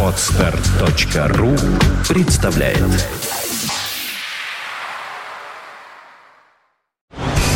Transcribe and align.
Отстар.ру 0.00 1.56
представляет 2.08 2.78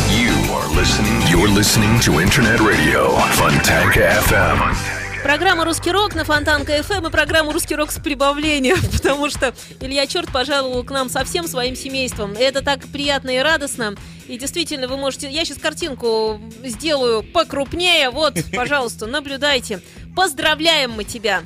You 0.09 0.35
are 0.51 0.67
listening. 0.75 1.21
You're 1.29 1.47
listening 1.47 2.01
to 2.01 2.19
Internet 2.19 2.59
Radio 2.59 3.15
Fontanka 3.37 4.21
FM. 4.27 4.75
Программа 5.23 5.65
«Русский 5.65 5.91
рок» 5.91 6.15
на 6.15 6.23
Фонтанка 6.23 6.81
ФМ 6.81 7.07
и 7.07 7.11
программа 7.11 7.51
«Русский 7.51 7.75
рок» 7.75 7.91
с 7.91 7.99
прибавлением, 7.99 8.77
потому 8.93 9.29
что 9.29 9.53
Илья 9.81 10.07
Черт 10.07 10.31
пожаловал 10.31 10.83
к 10.83 10.91
нам 10.91 11.09
со 11.09 11.25
всем 11.25 11.47
своим 11.47 11.75
семейством. 11.75 12.33
И 12.33 12.39
это 12.39 12.61
так 12.61 12.87
приятно 12.87 13.29
и 13.29 13.39
радостно. 13.39 13.95
И 14.27 14.37
действительно, 14.37 14.87
вы 14.87 14.95
можете... 14.95 15.29
Я 15.29 15.43
сейчас 15.43 15.57
картинку 15.57 16.39
сделаю 16.63 17.23
покрупнее. 17.23 18.09
Вот, 18.11 18.35
пожалуйста, 18.55 19.07
наблюдайте. 19.07 19.81
Поздравляем 20.15 20.91
мы 20.91 21.03
тебя, 21.03 21.43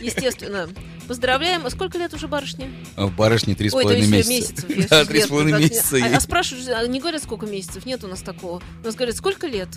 естественно. 0.00 0.68
Поздравляем. 1.08 1.66
А 1.66 1.70
сколько 1.70 1.98
лет 1.98 2.14
уже 2.14 2.28
барышне? 2.28 2.70
А 2.96 3.06
в 3.06 3.14
барышне 3.14 3.54
три 3.54 3.68
с 3.68 3.72
половиной 3.72 4.06
месяца. 4.06 4.66
месяцев. 4.66 4.88
Да, 4.88 5.00
я 5.00 5.04
три 5.04 5.22
с 5.22 5.26
половиной 5.26 5.60
месяца. 5.60 5.96
А, 5.96 6.16
а 6.16 6.20
спрашивают, 6.20 6.68
а 6.68 6.86
не 6.86 7.00
говорят, 7.00 7.22
сколько 7.22 7.46
месяцев? 7.46 7.84
Нет 7.86 8.04
у 8.04 8.06
нас 8.06 8.22
такого. 8.22 8.62
У 8.82 8.86
нас 8.86 8.94
говорят, 8.94 9.16
сколько 9.16 9.46
лет? 9.46 9.68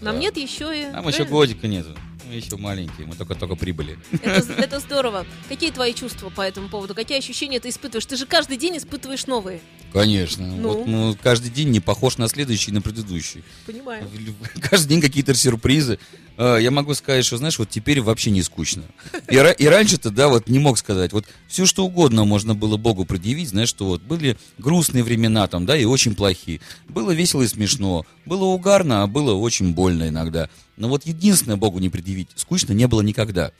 Нам 0.00 0.18
нет 0.18 0.36
еще 0.36 0.70
и... 0.78 0.92
Там 0.92 1.08
еще 1.08 1.24
годика 1.24 1.66
нету. 1.66 1.96
Мы 2.28 2.34
еще 2.34 2.56
маленькие, 2.58 3.06
мы 3.06 3.14
только-только 3.14 3.56
прибыли. 3.56 3.98
Это, 4.22 4.52
это 4.58 4.80
здорово. 4.80 5.24
Какие 5.48 5.70
твои 5.70 5.94
чувства 5.94 6.28
по 6.28 6.42
этому 6.42 6.68
поводу? 6.68 6.94
Какие 6.94 7.18
ощущения 7.18 7.58
ты 7.58 7.70
испытываешь? 7.70 8.04
Ты 8.04 8.16
же 8.16 8.26
каждый 8.26 8.58
день 8.58 8.76
испытываешь 8.76 9.26
новые. 9.26 9.60
Конечно. 9.94 10.46
Ну? 10.46 10.68
Вот, 10.68 10.86
ну, 10.86 11.16
каждый 11.22 11.50
день 11.50 11.70
не 11.70 11.80
похож 11.80 12.18
на 12.18 12.28
следующий 12.28 12.70
и 12.70 12.74
на 12.74 12.82
предыдущий. 12.82 13.42
Понимаю. 13.66 14.06
Каждый 14.60 14.88
день 14.88 15.00
какие-то 15.00 15.34
сюрпризы. 15.34 15.98
А, 16.38 16.56
Я 16.56 16.70
могу 16.70 16.94
сказать, 16.94 17.24
что, 17.24 17.36
знаешь, 17.36 17.58
вот 17.58 17.68
теперь 17.68 18.00
вообще 18.00 18.30
не 18.30 18.42
скучно. 18.42 18.84
И, 19.28 19.34
и 19.34 19.66
раньше-то, 19.66 20.10
да, 20.10 20.28
вот 20.28 20.48
не 20.48 20.60
мог 20.60 20.78
сказать. 20.78 21.12
Вот 21.12 21.26
все, 21.48 21.66
что 21.66 21.84
угодно 21.84 22.24
можно 22.24 22.54
было 22.54 22.76
Богу 22.76 23.04
предъявить, 23.04 23.48
знаешь, 23.48 23.68
что 23.68 23.86
вот 23.86 24.02
были 24.02 24.36
грустные 24.56 25.02
времена 25.02 25.48
там, 25.48 25.66
да, 25.66 25.76
и 25.76 25.84
очень 25.84 26.14
плохие. 26.14 26.60
Было 26.88 27.10
весело 27.10 27.42
и 27.42 27.48
смешно. 27.48 28.06
Было 28.24 28.44
угарно, 28.44 29.02
а 29.02 29.06
было 29.08 29.34
очень 29.34 29.74
больно 29.74 30.08
иногда. 30.08 30.48
Но 30.76 30.88
вот 30.88 31.04
единственное 31.06 31.56
Богу 31.56 31.80
не 31.80 31.88
предъявить. 31.88 32.28
Скучно 32.36 32.72
не 32.72 32.86
было 32.86 33.00
никогда. 33.02 33.50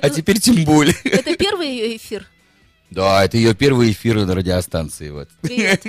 А 0.00 0.08
теперь 0.08 0.38
тем 0.38 0.64
более. 0.64 0.94
это 1.02 1.36
первый 1.36 1.68
ее 1.68 1.96
эфир. 1.96 2.26
Да, 2.90 3.24
это 3.24 3.36
ее 3.36 3.54
первый 3.54 3.90
эфир 3.90 4.24
на 4.24 4.34
радиостанции. 4.34 5.10
Вот. 5.10 5.28
Привет. 5.42 5.84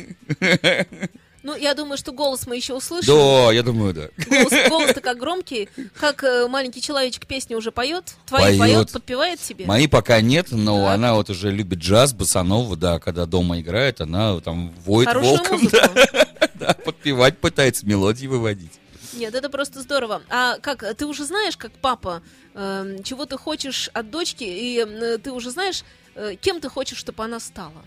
Ну, 1.43 1.55
я 1.55 1.73
думаю, 1.73 1.97
что 1.97 2.11
голос 2.11 2.45
мы 2.45 2.55
еще 2.55 2.75
услышим. 2.75 3.13
Да, 3.15 3.51
я 3.51 3.63
думаю, 3.63 3.93
да. 3.93 4.09
Голос, 4.29 4.69
голос-то 4.69 5.01
как 5.01 5.17
громкий. 5.17 5.69
Как 5.99 6.23
э, 6.23 6.47
маленький 6.47 6.81
человечек 6.81 7.25
песни 7.25 7.55
уже 7.55 7.71
поет. 7.71 8.13
Твои 8.27 8.59
Поет. 8.59 8.59
поет, 8.59 8.91
подпевает 8.91 9.39
тебе. 9.39 9.65
Мои 9.65 9.87
пока 9.87 10.21
нет, 10.21 10.47
но 10.51 10.85
Так. 10.85 10.93
она 10.95 11.15
вот 11.15 11.29
уже 11.31 11.49
любит 11.51 11.79
джаз, 11.79 12.13
басанову, 12.13 12.75
да, 12.75 12.99
когда 12.99 13.25
дома 13.25 13.59
играет, 13.59 14.01
она 14.01 14.39
там 14.39 14.71
воет 14.85 15.07
Хорошую 15.07 15.37
волком, 15.37 15.59
музыку. 15.63 15.77
да, 15.95 16.47
да, 16.53 16.73
подпевать 16.85 17.39
пытается, 17.39 17.87
мелодии 17.87 18.27
выводить. 18.27 18.73
Нет, 19.13 19.33
это 19.35 19.49
просто 19.49 19.81
здорово. 19.81 20.21
А 20.29 20.57
как, 20.59 20.95
ты 20.95 21.05
уже 21.05 21.25
знаешь, 21.25 21.57
как 21.57 21.71
папа, 21.73 22.21
э, 22.53 22.97
чего 23.03 23.25
ты 23.25 23.37
хочешь 23.37 23.89
от 23.93 24.11
дочки, 24.11 24.43
и 24.43 24.85
э, 24.87 25.17
ты 25.17 25.31
уже 25.31 25.49
знаешь, 25.49 25.83
э, 26.15 26.35
кем 26.39 26.61
ты 26.61 26.69
хочешь, 26.69 26.97
чтобы 26.99 27.23
она 27.23 27.39
стала? 27.39 27.83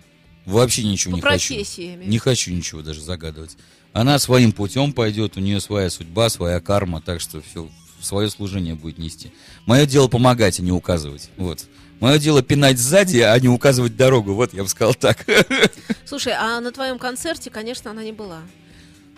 Вообще 0.46 0.84
ничего 0.84 1.12
По 1.12 1.16
не 1.16 1.22
хочу. 1.22 1.54
профессии, 1.54 1.96
виду. 1.96 2.10
Не 2.10 2.18
хочу 2.18 2.52
ничего 2.52 2.82
даже 2.82 3.00
загадывать. 3.00 3.56
Она 3.92 4.18
своим 4.18 4.52
путем 4.52 4.92
пойдет, 4.92 5.36
у 5.36 5.40
нее 5.40 5.60
своя 5.60 5.88
судьба, 5.88 6.28
своя 6.28 6.60
карма, 6.60 7.00
так 7.00 7.20
что 7.20 7.40
все, 7.40 7.68
свое 8.00 8.28
служение 8.28 8.74
будет 8.74 8.98
нести. 8.98 9.32
Мое 9.66 9.86
дело 9.86 10.08
помогать, 10.08 10.58
а 10.58 10.62
не 10.62 10.72
указывать. 10.72 11.30
Вот. 11.36 11.64
Мое 12.00 12.18
дело 12.18 12.42
пинать 12.42 12.78
сзади, 12.78 13.18
а 13.18 13.38
не 13.38 13.48
указывать 13.48 13.96
дорогу. 13.96 14.34
Вот 14.34 14.52
я 14.52 14.64
бы 14.64 14.68
сказал 14.68 14.94
так. 14.94 15.24
Слушай, 16.04 16.34
а 16.36 16.60
на 16.60 16.72
твоем 16.72 16.98
концерте, 16.98 17.50
конечно, 17.50 17.90
она 17.92 18.02
не 18.02 18.12
была. 18.12 18.42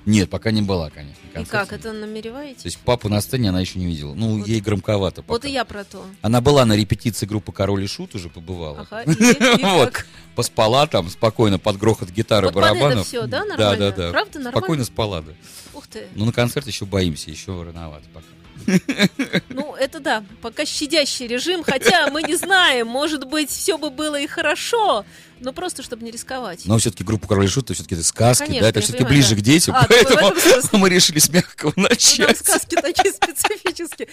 Нет, 0.07 0.31
пока 0.31 0.53
не 0.53 0.63
была, 0.63 0.89
конечно. 0.89 1.21
И 1.39 1.45
как, 1.45 1.73
это 1.73 1.93
намереваетесь? 1.93 2.63
То 2.63 2.67
есть 2.69 2.79
папу 2.79 3.09
на 3.09 3.21
сцене 3.21 3.49
она 3.51 3.61
еще 3.61 3.79
не 3.79 3.87
видела. 3.87 4.15
Ну, 4.15 4.39
Вот. 4.39 4.47
ей 4.49 4.61
громковато 4.61 5.23
пока. 5.23 5.33
Вот 5.33 5.45
и 5.45 5.51
я 5.51 5.65
про 5.65 5.83
то. 5.85 6.05
Она 6.23 6.41
была 6.41 6.65
на 6.65 6.75
репетиции 6.77 7.27
группы 7.27 7.53
Король 7.53 7.83
и 7.85 7.87
Шут 7.89 8.15
уже 8.15 8.29
побывала. 8.29 8.87
Ага, 8.91 9.03
и, 9.03 9.11
и 9.13 9.65
Вот. 9.65 10.05
Поспала 10.37 10.87
там 10.87 11.09
спокойно 11.11 11.59
под 11.59 11.77
грохот 11.79 12.11
гитары, 12.11 12.47
Вот 12.47 12.55
под 12.55 12.63
барабанов. 12.63 13.07
всё, 13.07 13.27
да, 13.27 13.41
Да, 13.41 13.45
нормально? 13.57 13.79
да, 13.79 13.91
да. 13.91 14.11
Правда, 14.11 14.39
нормально? 14.39 14.51
Спокойно 14.59 14.85
спала, 14.85 15.21
да. 15.23 15.33
Ух 15.75 15.87
ты. 15.89 16.07
Ну, 16.15 16.25
на 16.25 16.33
концерт 16.33 16.67
еще 16.67 16.85
боимся, 16.85 17.31
еще 17.31 17.63
рановато 17.63 18.05
пока. 18.15 18.27
Ну, 19.49 19.75
это 19.75 20.01
да, 20.01 20.25
пока 20.43 20.65
щадящий 20.65 21.27
режим, 21.27 21.63
хотя 21.63 22.09
мы 22.11 22.23
не 22.23 22.37
знаем, 22.37 22.87
может 22.87 23.25
быть, 23.27 23.51
все 23.51 23.77
бы 23.79 23.91
было 23.91 24.19
и 24.21 24.27
хорошо, 24.27 25.05
но 25.41 25.53
просто, 25.53 25.83
чтобы 25.83 26.05
не 26.05 26.11
рисковать. 26.11 26.65
Но 26.65 26.79
все-таки 26.79 27.05
группа 27.05 27.27
Король 27.29 27.45
и 27.45 27.49
Шут, 27.49 27.65
это 27.67 27.75
все-таки 27.75 27.95
это 27.95 28.05
сказки, 28.05 28.45
Конечно, 28.47 28.63
да, 28.63 28.69
это 28.71 28.81
все-таки 28.81 29.05
понимаю, 29.05 29.23
ближе 29.23 29.35
да. 29.35 29.41
к 29.41 29.45
детям, 29.45 29.75
А, 29.77 29.87
поэтому 29.87 30.33
мы 30.79 30.89
решили 30.89 31.19
с 31.19 31.29
мягкого 31.29 31.73
Ну, 31.77 31.83
начать. 31.85 32.39
сказки 32.39 32.75
такие 32.75 33.13
специфические. 33.13 34.09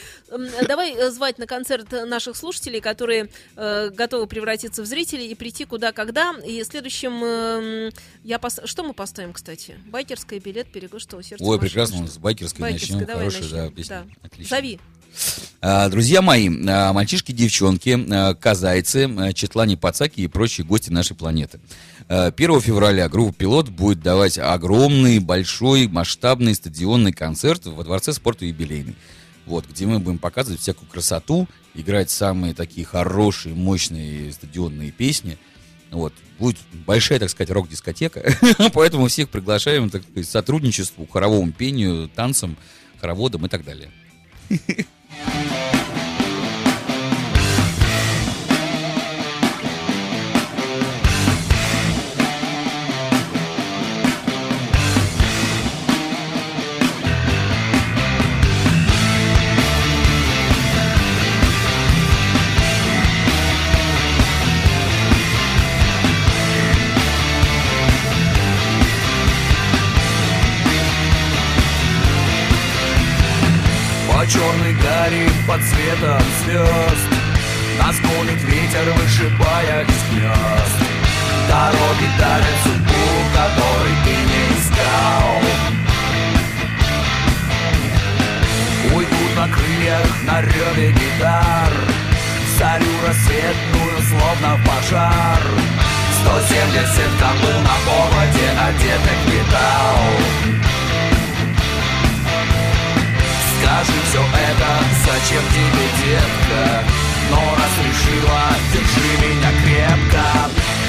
Давай 0.67 0.94
э, 0.95 1.11
звать 1.11 1.38
на 1.38 1.47
концерт 1.47 1.91
наших 1.91 2.35
слушателей, 2.35 2.81
которые 2.81 3.29
э, 3.56 3.89
готовы 3.89 4.28
превратиться 4.28 4.81
в 4.81 4.85
зрителей 4.85 5.28
и 5.28 5.35
прийти 5.35 5.66
куда, 5.66 5.91
когда. 5.91 6.34
И 6.45 6.63
следующим 6.63 7.23
эм, 7.23 7.91
я 8.23 8.38
пос- 8.38 8.66
что 8.67 8.84
мы 8.84 8.94
поставим, 8.94 9.34
кстати? 9.34 9.78
Байкерская 9.88 10.40
билет 10.40 10.72
берегу 10.72 11.00
что 11.00 11.22
сердце. 11.22 11.44
Ой, 11.44 11.59
прекрасно, 11.59 11.97
у 12.00 12.01
нас 12.01 12.13
с 12.13 12.17
байкерской 12.17 12.61
Байкерской, 12.61 12.95
начнем, 12.97 13.07
давай 13.07 13.29
хорошая, 13.29 13.41
начнем. 13.44 13.57
да, 13.69 13.75
песня, 13.75 14.07
Да. 14.22 14.28
отлично. 14.28 14.55
Зови. 14.57 14.79
А, 15.62 15.90
Друзья 15.90 16.22
мои, 16.22 16.50
а, 16.68 16.94
мальчишки, 16.94 17.31
девчонки, 17.31 17.97
а, 18.12 18.34
казайцы, 18.34 19.09
Четлане 19.34 19.78
Пацаки 19.78 20.22
и 20.22 20.28
прочие 20.28 20.66
гости 20.66 20.90
нашей 20.90 21.16
планеты. 21.16 21.59
А, 22.09 22.31
1 22.31 22.62
февраля 22.62 23.07
группа 23.09 23.34
«Пилот» 23.34 23.69
будет 23.69 24.02
давать 24.02 24.38
огромный, 24.38 25.19
большой, 25.19 25.88
масштабный 25.88 26.56
стадионный 26.56 27.13
концерт 27.13 27.66
во 27.66 27.84
Дворце 27.84 28.13
спорта 28.13 28.46
юбилейный. 28.46 28.96
Вот, 29.46 29.66
где 29.69 29.85
мы 29.85 30.00
будем 30.00 30.19
показывать 30.19 30.62
всякую 30.62 30.90
красоту, 30.90 31.47
играть 31.73 32.09
самые 32.09 32.53
такие 32.53 32.85
хорошие, 32.85 33.56
мощные 33.56 34.31
стадионные 34.31 34.91
песни. 34.91 35.38
Вот. 35.91 36.13
Будет 36.40 36.57
большая, 36.85 37.19
так 37.19 37.29
сказать, 37.29 37.52
рок-дискотека. 37.52 38.23
Поэтому 38.73 39.07
всех 39.07 39.29
приглашаем 39.29 39.90
к 39.90 40.02
сотрудничеству, 40.23 41.06
хоровому 41.06 41.52
пению, 41.52 42.09
танцам, 42.09 42.57
хороводам 43.00 43.46
и 43.46 43.50
так 43.50 43.63
далее. 43.63 43.91
По 45.13 45.93
под 75.53 75.62
светом 75.62 76.25
звезд. 76.44 77.09
Нас 77.78 77.96
гонит 78.00 78.41
ветер, 78.41 78.91
вышибая 78.97 79.84
из 79.84 80.02
гнезд. 80.09 80.80
Дороги 81.47 82.09
дарят 82.18 82.58
судьбу, 82.64 83.06
которой 83.36 83.96
ты 84.03 84.16
не 84.31 84.44
искал. 84.58 85.30
Уйдут 88.96 89.36
на 89.38 89.47
крыльях, 89.47 90.09
на 90.24 90.41
реве 90.41 90.91
гитар. 90.91 91.73
Зарю 92.58 92.94
рассветную, 93.05 94.02
словно 94.09 94.59
пожар. 94.66 95.41
170 96.23 97.20
там 97.20 97.38
был 97.41 97.59
на 97.61 97.78
поводе, 97.85 98.50
одетых 98.66 99.20
металл 99.28 100.63
Скажи 103.73 103.99
все 104.08 104.20
это, 104.20 104.70
зачем 105.03 105.43
тебе, 105.49 105.85
детка? 105.97 106.84
Но 107.31 107.37
раз 107.55 107.73
решила, 107.84 108.43
держи 108.72 109.11
меня 109.17 109.49
крепко. 109.64 110.25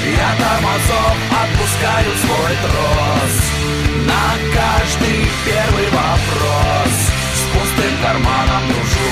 Я 0.05 0.29
тормозов 0.37 1.17
отпускаю 1.41 2.11
свой 2.21 2.53
трос. 2.61 3.35
На 4.05 4.25
каждый 4.53 5.25
первый 5.45 5.85
вопрос 5.89 6.93
С 7.33 7.41
пустым 7.53 7.97
карманом 8.03 8.67
дружу, 8.67 9.09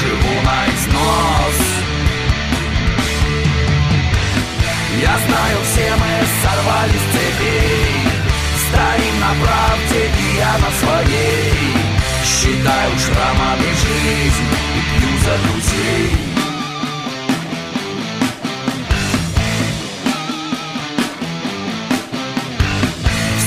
живу 0.00 0.42
на 0.42 0.66
износ. 0.66 1.58
Я 5.00 5.14
знаю, 5.24 5.58
все 5.70 5.94
мы 5.94 6.26
сорвались 6.42 7.00
с 7.00 7.12
цепей. 7.14 8.10
Стоим 8.68 9.20
на 9.20 9.46
правде, 9.46 10.10
и 10.18 10.36
я 10.36 10.52
на 10.58 10.70
своей 10.80 11.87
считаю 12.28 12.92
шрамами 12.98 13.70
жизнь 13.84 14.48
и 14.76 14.80
пью 14.92 15.12
за 15.24 15.34
друзей. 15.44 16.10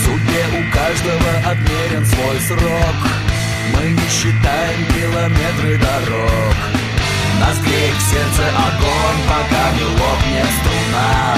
Судьбе 0.03 0.43
у 0.57 0.73
каждого 0.73 1.31
отмерен 1.51 2.05
свой 2.05 2.39
срок. 2.47 2.99
Мы 3.75 3.91
не 3.91 4.09
считаем 4.09 4.85
километры 4.87 5.77
дорог. 5.77 6.55
Нас 7.39 7.57
греет 7.59 7.95
в 7.95 8.09
сердце 8.09 8.49
огонь, 8.49 9.21
пока 9.29 9.71
не 9.77 9.83
лопнет 9.83 10.49
струна. 10.59 11.37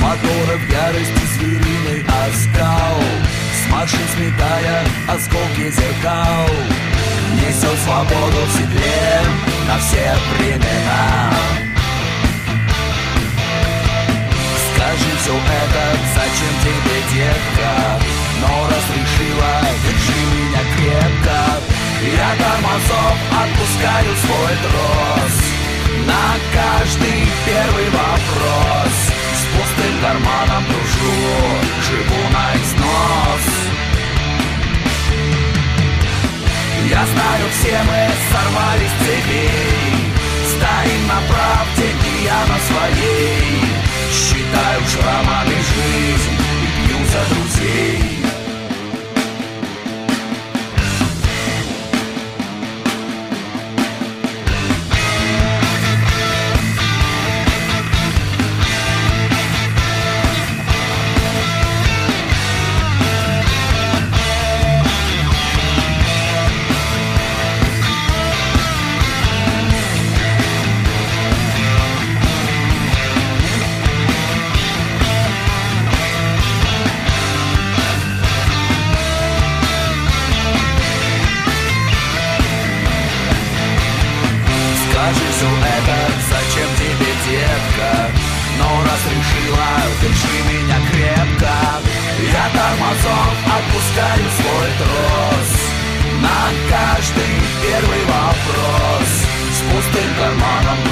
Мотора 0.00 0.56
в 0.56 0.72
ярости 0.72 1.26
звериный 1.36 2.04
оскал 2.06 3.02
а 3.02 3.39
с 3.70 3.72
машин 3.72 4.00
сметая 4.16 4.84
осколки 5.06 5.70
зеркал. 5.70 6.48
Несет 7.34 7.78
свободу 7.84 8.38
в 8.46 8.52
седле 8.52 9.22
на 9.68 9.78
все 9.78 10.12
времена. 10.34 11.30
Скажи 14.74 15.10
все 15.22 15.34
это, 15.36 15.98
зачем 16.14 16.54
тебе, 16.64 16.96
детка? 17.14 18.00
Но 18.40 18.66
раз 18.66 18.86
решила, 18.90 19.60
держи 19.84 20.20
меня 20.34 20.62
крепко. 20.76 21.38
Я 22.16 22.30
тормозов 22.42 23.16
отпускаю 23.30 24.16
свой 24.16 24.54
трос. 24.64 25.36
На 26.06 26.24
каждый 26.52 27.28
первый 27.46 27.88
вопрос 27.90 29.19
пустым 29.60 29.94
карманом 30.00 30.64
дружу, 30.64 31.12
живу 31.86 32.22
на 32.32 32.44
износ. 32.56 33.46
Я 36.88 37.06
знаю, 37.06 37.44
все 37.52 37.78
мы 37.88 38.08
сорвались 38.32 38.90
с 38.90 39.04
цепей 39.04 40.10
Стоим 40.48 41.06
на 41.06 41.20
правде, 41.28 41.86
и 42.08 42.24
я 42.24 42.40
на 42.50 42.58
своей. 42.68 43.60
Считаю 44.12 44.80
шрамами 44.88 45.54
жизнь 45.54 46.36
и 46.62 46.88
пью 46.88 46.98
за 47.06 47.34
друзей 47.34 48.19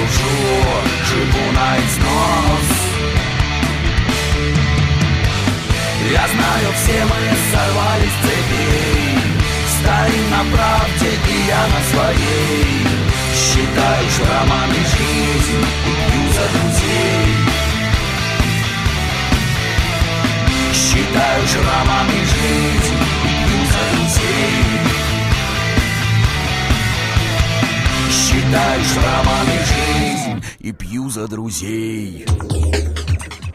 дружу, 0.08 0.30
живу 1.06 1.52
на 1.52 1.76
износ. 1.78 2.68
Я 6.10 6.26
знаю, 6.28 6.72
все 6.74 7.04
мы 7.04 7.20
сорвались 7.52 8.12
с 8.12 8.22
цепей. 8.24 9.18
Стоим 9.78 10.30
на 10.30 10.42
правде, 10.56 11.10
и 11.28 11.46
я 11.46 11.62
на 11.66 11.80
своей. 11.90 12.86
Считаю 13.34 14.10
шрамами 14.10 14.80
жизнь 14.94 15.64
и 15.86 16.10
пью 16.10 16.24
за 16.32 16.44
друзей. 16.54 17.28
Считаю 20.72 21.46
шрамами 21.46 22.20
жизнь 22.24 22.98
и 23.24 23.30
пью 23.44 23.60
за 23.66 23.82
друзей. 23.96 24.98
Считаю 28.10 28.84
шрамами 28.84 29.58
жизнь 29.58 29.77
и 30.58 30.72
пью 30.72 31.08
за 31.10 31.28
друзей 31.28 32.26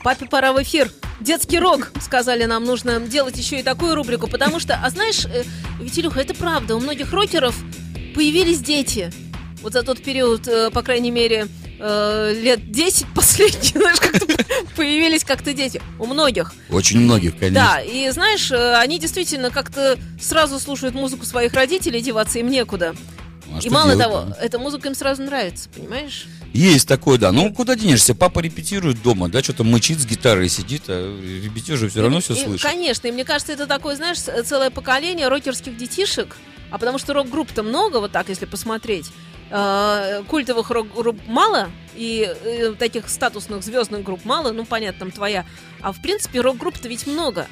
Папе 0.04 0.26
пора 0.26 0.52
в 0.52 0.62
эфир. 0.62 0.92
Детский 1.22 1.60
рок, 1.60 1.92
сказали 2.02 2.44
нам, 2.44 2.66
нужно 2.66 3.00
делать 3.00 3.38
еще 3.38 3.62
и 3.62 3.64
такую 3.64 3.96
рубрику, 3.96 4.28
потому 4.28 4.60
что, 4.60 4.78
а 4.84 4.90
знаешь, 4.90 5.26
э, 5.26 5.44
ведь, 5.80 5.98
Илюха, 5.98 6.20
это 6.20 6.34
правда, 6.34 6.76
у 6.76 6.82
многих 6.82 7.14
рокеров 7.14 7.56
появились 8.14 8.60
дети. 8.60 9.14
Вот 9.62 9.72
за 9.72 9.84
тот 9.84 10.04
период, 10.04 10.46
э, 10.46 10.72
по 10.72 10.82
крайней 10.82 11.12
мере, 11.12 11.48
э, 11.80 12.34
лет 12.36 12.70
10 12.70 13.08
последних, 13.16 13.78
знаешь, 13.78 14.00
как-то 14.02 14.26
появились 14.76 15.24
как-то 15.24 15.54
дети. 15.54 15.82
У 16.00 16.06
многих. 16.06 16.54
Очень 16.70 17.00
многих, 17.00 17.38
конечно. 17.38 17.76
Да, 17.76 17.80
и 17.80 18.10
знаешь, 18.10 18.52
э, 18.52 18.76
они 18.76 19.00
действительно 19.00 19.52
как-то 19.52 19.98
сразу 20.20 20.60
слушают 20.60 20.96
музыку 20.96 21.26
своих 21.26 21.54
родителей, 21.54 22.02
деваться 22.02 22.40
им 22.40 22.50
некуда. 22.50 22.94
А 23.52 23.60
и 23.60 23.70
мало 23.70 23.96
делать, 23.96 24.04
того, 24.04 24.26
да? 24.30 24.38
эта 24.40 24.60
музыка 24.60 24.88
им 24.88 24.96
сразу 24.96 25.24
нравится, 25.24 25.70
понимаешь? 25.70 26.28
Есть 26.54 26.88
такое, 26.88 27.18
да. 27.18 27.32
Ну, 27.32 27.52
куда 27.54 27.76
денешься? 27.76 28.14
Папа 28.14 28.40
репетирует 28.40 29.02
дома, 29.02 29.30
да, 29.30 29.42
что-то 29.42 29.64
мычит 29.64 30.00
с 30.00 30.06
гитарой 30.06 30.50
сидит, 30.50 30.84
а 30.88 31.20
ребятеж 31.20 31.80
же 31.80 31.90
все 31.90 32.02
равно 32.02 32.20
все 32.20 32.34
И, 32.34 32.44
слышит. 32.44 32.62
Конечно, 32.62 33.08
и 33.08 33.12
мне 33.12 33.26
кажется, 33.26 33.54
это 33.54 33.66
такое, 33.68 33.96
знаешь, 33.96 34.20
целое 34.20 34.70
поколение 34.70 35.28
рокерских 35.28 35.76
детишек, 35.78 36.38
а 36.70 36.78
потому 36.78 36.98
что 36.98 37.14
рок-групп-то 37.14 37.64
много, 37.64 37.98
вот 37.98 38.12
так, 38.12 38.30
если 38.30 38.46
посмотреть. 38.46 39.08
Э, 39.50 40.24
Культовых 40.28 40.70
рок-групп 40.72 41.20
мало, 41.28 41.70
и 41.96 42.28
э, 42.44 42.74
таких 42.78 43.10
статусных 43.10 43.64
звездных 43.64 44.04
групп 44.04 44.26
мало, 44.26 44.52
ну, 44.52 44.66
понятно, 44.66 45.02
там 45.02 45.12
твоя. 45.12 45.46
А 45.82 45.92
в 45.92 46.02
принципе, 46.02 46.42
рок-групп-то 46.42 46.88
ведь 46.88 47.06
много. 47.06 47.48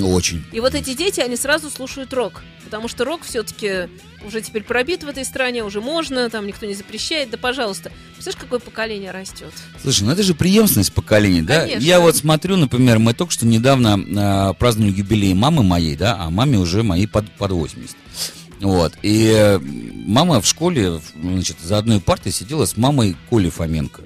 Очень. 0.00 0.44
И 0.52 0.60
вот 0.60 0.74
эти 0.74 0.94
дети, 0.94 1.20
они 1.20 1.36
сразу 1.36 1.70
слушают 1.70 2.12
рок. 2.12 2.42
Потому 2.64 2.88
что 2.88 3.04
рок 3.04 3.22
все-таки 3.22 3.88
уже 4.26 4.42
теперь 4.42 4.62
пробит 4.62 5.02
в 5.02 5.08
этой 5.08 5.24
стране, 5.24 5.64
уже 5.64 5.80
можно, 5.80 6.28
там 6.28 6.46
никто 6.46 6.66
не 6.66 6.74
запрещает. 6.74 7.30
Да, 7.30 7.38
пожалуйста. 7.38 7.90
Представляешь, 8.14 8.42
какое 8.42 8.58
поколение 8.58 9.10
растет? 9.10 9.52
Слушай, 9.80 10.04
ну 10.04 10.10
это 10.10 10.22
же 10.22 10.34
преемственность 10.34 10.92
поколений, 10.92 11.42
да? 11.42 11.62
Конечно. 11.62 11.84
Я 11.84 12.00
вот 12.00 12.16
смотрю, 12.16 12.56
например, 12.56 12.98
мы 12.98 13.14
только 13.14 13.32
что 13.32 13.46
недавно 13.46 13.98
а, 14.16 14.52
праздновали 14.54 14.92
юбилей 14.92 15.34
мамы 15.34 15.62
моей, 15.62 15.96
да, 15.96 16.16
а 16.18 16.30
маме 16.30 16.58
уже 16.58 16.82
моей 16.82 17.06
под, 17.06 17.30
под 17.32 17.52
80. 17.52 17.96
Вот. 18.60 18.94
И 19.02 19.32
э, 19.34 19.58
мама 19.60 20.40
в 20.40 20.46
школе, 20.46 21.00
значит, 21.14 21.58
за 21.62 21.78
одной 21.78 22.00
партой 22.00 22.32
сидела 22.32 22.66
с 22.66 22.76
мамой 22.76 23.16
Коли 23.30 23.50
Фоменко. 23.50 24.02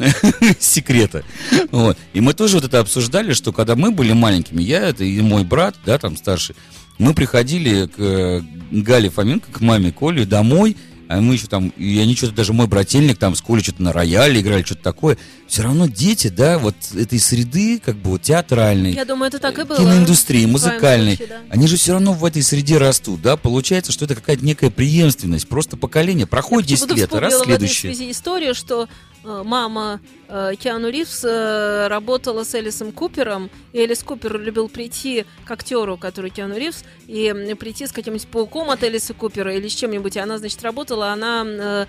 секрета. 0.60 1.24
Вот. 1.70 1.96
И 2.12 2.20
мы 2.20 2.34
тоже 2.34 2.56
вот 2.56 2.64
это 2.64 2.80
обсуждали, 2.80 3.32
что 3.32 3.52
когда 3.52 3.76
мы 3.76 3.90
были 3.90 4.12
маленькими, 4.12 4.62
я 4.62 4.80
это 4.80 5.04
и 5.04 5.20
мой 5.20 5.44
брат, 5.44 5.76
да, 5.84 5.98
там 5.98 6.16
старший, 6.16 6.56
мы 6.98 7.14
приходили 7.14 7.86
к 7.86 8.44
Гале 8.70 9.10
Фоменко, 9.10 9.50
к 9.52 9.60
маме 9.60 9.92
Коли 9.92 10.24
домой, 10.24 10.76
а 11.10 11.20
мы 11.20 11.34
еще 11.34 11.48
там, 11.48 11.70
и 11.70 11.98
они 11.98 12.14
что-то, 12.14 12.34
даже 12.34 12.52
мой 12.52 12.68
брательник 12.68 13.18
там 13.18 13.34
с 13.34 13.42
Колей 13.42 13.64
что-то 13.64 13.82
на 13.82 13.92
рояле 13.92 14.40
играли, 14.40 14.62
что-то 14.62 14.82
такое. 14.82 15.18
Все 15.48 15.62
равно 15.62 15.88
дети, 15.88 16.28
да, 16.28 16.56
вот 16.60 16.76
этой 16.94 17.18
среды, 17.18 17.80
как 17.84 17.96
бы 17.96 18.10
вот 18.10 18.22
театральной, 18.22 18.92
Я 18.92 19.04
думаю, 19.04 19.26
это 19.26 19.40
так 19.40 19.58
и 19.58 19.64
было. 19.64 19.76
киноиндустрии, 19.76 20.46
музыкальной, 20.46 21.16
случае, 21.16 21.34
да. 21.34 21.40
они 21.52 21.66
же 21.66 21.76
все 21.78 21.94
равно 21.94 22.12
в 22.12 22.24
этой 22.24 22.44
среде 22.44 22.78
растут, 22.78 23.22
да, 23.22 23.36
получается, 23.36 23.90
что 23.90 24.04
это 24.04 24.14
какая-то 24.14 24.44
некая 24.44 24.70
преемственность, 24.70 25.48
просто 25.48 25.76
поколение, 25.76 26.26
проходит 26.28 26.70
Я 26.70 26.76
10 26.76 26.88
почему-то 26.88 27.00
лет, 27.00 27.14
а 27.14 27.20
раз 27.20 27.32
вспомнила 27.32 27.54
в 27.54 27.56
этой 27.56 27.68
следующее. 27.68 27.94
связи 27.96 28.10
историю, 28.12 28.54
что 28.54 28.88
мама 29.22 30.00
э, 30.28 30.54
Киану 30.58 30.88
Ривз 30.88 31.24
э, 31.24 31.88
работала 31.88 32.44
с 32.44 32.54
Элисом 32.54 32.92
Купером, 32.92 33.50
и 33.72 33.78
Элис 33.78 34.02
Купер 34.02 34.40
любил 34.40 34.68
прийти 34.68 35.26
к 35.44 35.50
актеру, 35.50 35.96
который 35.96 36.30
Киану 36.30 36.56
Ривз, 36.56 36.84
и 37.06 37.54
прийти 37.58 37.86
с 37.86 37.92
каким-нибудь 37.92 38.28
пауком 38.28 38.70
от 38.70 38.82
Элиса 38.82 39.14
Купера 39.14 39.54
или 39.54 39.68
с 39.68 39.74
чем-нибудь. 39.74 40.16
Она, 40.16 40.38
значит, 40.38 40.62
работала, 40.62 41.10
она 41.10 41.44
э, 41.46 41.86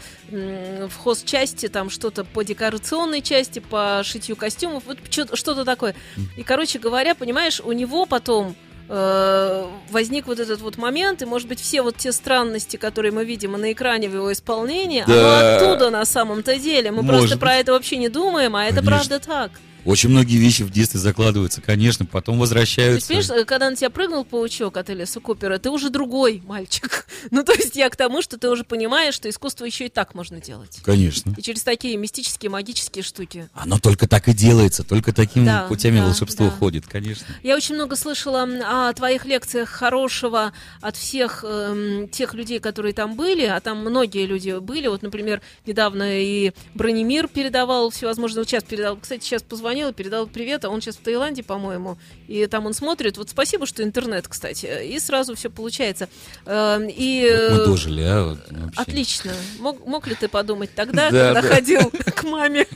в 0.87 0.97
хозчасти, 0.97 1.67
там 1.67 1.89
что-то 1.89 2.23
по 2.23 2.43
декорационной 2.43 3.21
части, 3.21 3.59
по 3.59 4.01
шитью 4.03 4.35
костюмов, 4.35 4.83
вот 4.85 4.97
что-то 5.09 5.63
такое. 5.63 5.95
И, 6.37 6.43
короче 6.43 6.79
говоря, 6.79 7.15
понимаешь, 7.15 7.61
у 7.63 7.71
него 7.71 8.05
потом 8.05 8.55
э, 8.93 9.67
возник 9.89 10.27
вот 10.27 10.39
этот 10.39 10.59
вот 10.61 10.77
момент, 10.77 11.21
и, 11.21 11.25
может 11.25 11.47
быть, 11.47 11.61
все 11.61 11.81
вот 11.81 11.95
те 11.95 12.11
странности, 12.11 12.75
которые 12.77 13.11
мы 13.13 13.23
видим 13.23 13.53
на 13.53 13.71
экране 13.71 14.09
в 14.09 14.13
его 14.13 14.31
исполнении, 14.33 15.03
Да. 15.07 15.13
оно 15.13 15.55
оттуда 15.55 15.89
на 15.89 16.03
самом-то 16.05 16.57
деле. 16.57 16.91
Мы 16.91 17.01
Может 17.01 17.19
просто 17.19 17.37
про 17.37 17.55
это 17.55 17.71
вообще 17.71 17.95
не 17.97 18.09
думаем, 18.09 18.55
а 18.55 18.65
это 18.65 18.81
Конечно. 18.83 18.91
правда 18.91 19.19
так. 19.19 19.51
Очень 19.85 20.09
многие 20.09 20.37
вещи 20.37 20.63
в 20.63 20.69
детстве 20.71 20.99
закладываются, 20.99 21.61
конечно, 21.61 22.05
потом 22.05 22.35
То 22.35 22.41
есть, 22.43 22.51
возвращаются. 22.51 23.07
понимаешь, 23.07 23.29
э, 23.31 23.45
когда 23.45 23.69
на 23.69 23.75
тебя 23.75 23.89
прыгнул 23.89 24.23
паучок 24.25 24.77
от 24.77 24.89
Элиса 24.89 25.19
Купера, 25.19 25.57
ты 25.57 25.69
уже 25.69 25.89
другой 25.89 26.41
мальчик. 26.45 27.07
Ну, 27.29 27.43
то 27.43 27.53
есть 27.53 27.75
я 27.75 27.87
к 27.89 27.95
тому, 27.95 28.23
что 28.23 28.39
ты 28.39 28.49
уже 28.49 28.63
понимаешь, 28.63 29.13
что 29.13 29.29
искусство 29.29 29.65
еще 29.65 29.85
и 29.85 29.89
так 29.89 30.15
можно 30.15 30.41
делать. 30.41 30.79
Конечно. 30.83 31.35
И 31.37 31.41
через 31.43 31.61
такие 31.61 31.95
мистические, 31.95 32.49
магические 32.49 33.03
штуки. 33.03 33.47
Оно 33.53 33.77
только 33.77 34.07
так 34.07 34.27
и 34.27 34.33
делается, 34.33 34.83
только 34.83 35.13
такими 35.13 35.45
Да, 35.45 35.65
путями 35.67 35.99
да, 35.99 36.05
волшебство 36.05 36.47
да. 36.47 36.51
уходит, 36.51 36.87
конечно. 36.87 37.27
Я 37.43 37.55
очень 37.55 37.75
много 37.75 37.95
слышала 37.95 38.43
о 38.43 38.91
твоих 38.93 39.25
лекциях 39.25 39.69
хорошего 39.69 40.51
от 40.81 40.95
всех 40.97 41.43
эм, 41.47 42.07
тех 42.09 42.33
людей, 42.33 42.59
которые 42.59 42.93
там 42.93 43.15
были, 43.15 43.45
а 43.45 43.59
там 43.59 43.79
многие 43.79 44.25
люди 44.25 44.57
были. 44.59 44.87
Вот, 44.87 45.03
например, 45.03 45.41
недавно 45.67 46.19
и 46.23 46.53
Бронемир 46.73 47.27
передавал 47.27 47.91
всевозможные, 47.91 48.41
вот 48.41 48.49
сейчас 48.49 48.63
передал, 48.63 48.97
кстати, 48.97 49.23
сейчас 49.23 49.43
позвонил 49.43 49.70
и 49.71 49.93
передал 49.93 50.27
привет, 50.27 50.65
а 50.65 50.69
он 50.69 50.81
сейчас 50.81 50.97
в 50.97 51.01
Таиланде, 51.01 51.43
по-моему, 51.43 51.97
и 52.27 52.45
там 52.47 52.65
он 52.65 52.73
смотрит. 52.73 53.17
Вот 53.17 53.29
спасибо, 53.29 53.65
что 53.65 53.83
интернет, 53.83 54.27
кстати, 54.27 54.83
и 54.85 54.99
сразу 54.99 55.35
все 55.35 55.49
получается. 55.49 56.09
Эм, 56.45 56.87
И 56.87 57.21
Вот 57.29 57.57
мы 57.57 57.63
э, 57.63 57.65
дожили, 57.65 58.01
а? 58.03 58.23
вот, 58.25 58.39
вообще. 58.49 58.81
Отлично. 58.81 59.31
Мог, 59.59 59.85
мог 59.85 60.07
ли 60.07 60.15
ты 60.15 60.27
подумать 60.27 60.73
тогда, 60.75 61.09
Да, 61.09 61.33
когда 61.33 61.41
да. 61.41 61.47
ходил 61.55 61.89
к 62.15 62.23
маме 62.23 62.67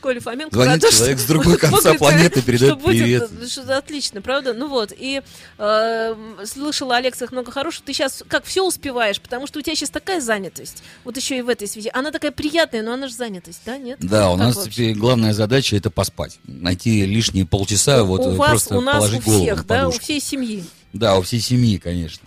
Коля 0.00 0.20
Фоменко? 0.20 0.54
Звонит 0.54 0.82
человек 0.90 1.18
с 1.18 1.24
другой 1.24 1.58
конца 1.58 1.94
планеты, 1.94 2.42
передает 2.42 2.82
привет. 2.82 3.30
Отлично, 3.68 4.20
правда? 4.22 4.52
Ну 4.54 4.68
вот, 4.68 4.92
и 4.96 5.22
э, 5.58 6.14
слышала 6.44 6.96
о 6.96 7.00
лекциях 7.00 7.32
много 7.32 7.50
хорошего. 7.50 7.84
Ты 7.86 7.92
сейчас 7.92 8.22
как 8.28 8.44
все 8.44 8.66
успеваешь, 8.66 9.20
потому 9.20 9.46
что 9.46 9.58
у 9.58 9.62
тебя 9.62 9.74
сейчас 9.74 9.90
такая 9.90 10.20
занятость. 10.20 10.82
Вот 11.04 11.16
еще 11.16 11.38
и 11.38 11.42
в 11.42 11.48
этой 11.48 11.68
связи. 11.68 11.90
Она 11.92 12.10
такая 12.10 12.30
приятная, 12.32 12.82
но 12.82 12.92
она 12.92 13.08
же 13.08 13.14
занятость, 13.14 13.62
да? 13.64 13.78
Нет? 13.78 13.98
Да, 14.00 14.30
у 14.30 14.36
нас 14.36 14.56
теперь 14.64 14.94
главная 14.94 15.32
задача 15.32 15.76
это 15.76 15.90
поспать. 16.02 16.38
Найти 16.44 17.04
лишние 17.06 17.46
полчаса, 17.46 18.02
вот 18.02 18.20
у 18.22 18.30
э, 18.30 18.34
вас, 18.34 18.50
просто 18.50 18.78
у 18.78 18.80
нас, 18.80 18.96
у 18.96 18.98
положить 18.98 19.24
голову 19.24 19.42
всех, 19.42 19.66
да, 19.66 19.88
у 19.88 19.90
всей 19.92 20.20
семьи. 20.20 20.64
Да, 20.92 21.16
у 21.16 21.22
всей 21.22 21.40
семьи, 21.40 21.78
конечно. 21.78 22.26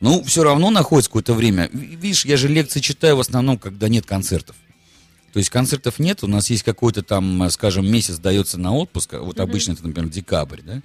Ну, 0.00 0.22
все 0.24 0.42
равно 0.42 0.70
находится 0.70 1.08
какое-то 1.08 1.34
время. 1.34 1.70
Ви- 1.72 1.96
Видишь, 1.96 2.24
я 2.24 2.36
же 2.36 2.48
лекции 2.48 2.80
читаю 2.80 3.16
в 3.16 3.20
основном, 3.20 3.58
когда 3.58 3.88
нет 3.88 4.04
концертов. 4.06 4.56
То 5.32 5.38
есть 5.38 5.50
концертов 5.50 5.98
нет, 5.98 6.24
у 6.24 6.26
нас 6.26 6.50
есть 6.50 6.64
какой-то 6.64 7.02
там, 7.02 7.42
э, 7.44 7.50
скажем, 7.50 7.90
месяц 7.90 8.18
дается 8.18 8.58
на 8.58 8.74
отпуск. 8.74 9.12
Вот 9.12 9.38
обычно 9.38 9.72
это, 9.72 9.86
например, 9.86 10.10
декабрь, 10.10 10.60
да? 10.62 10.82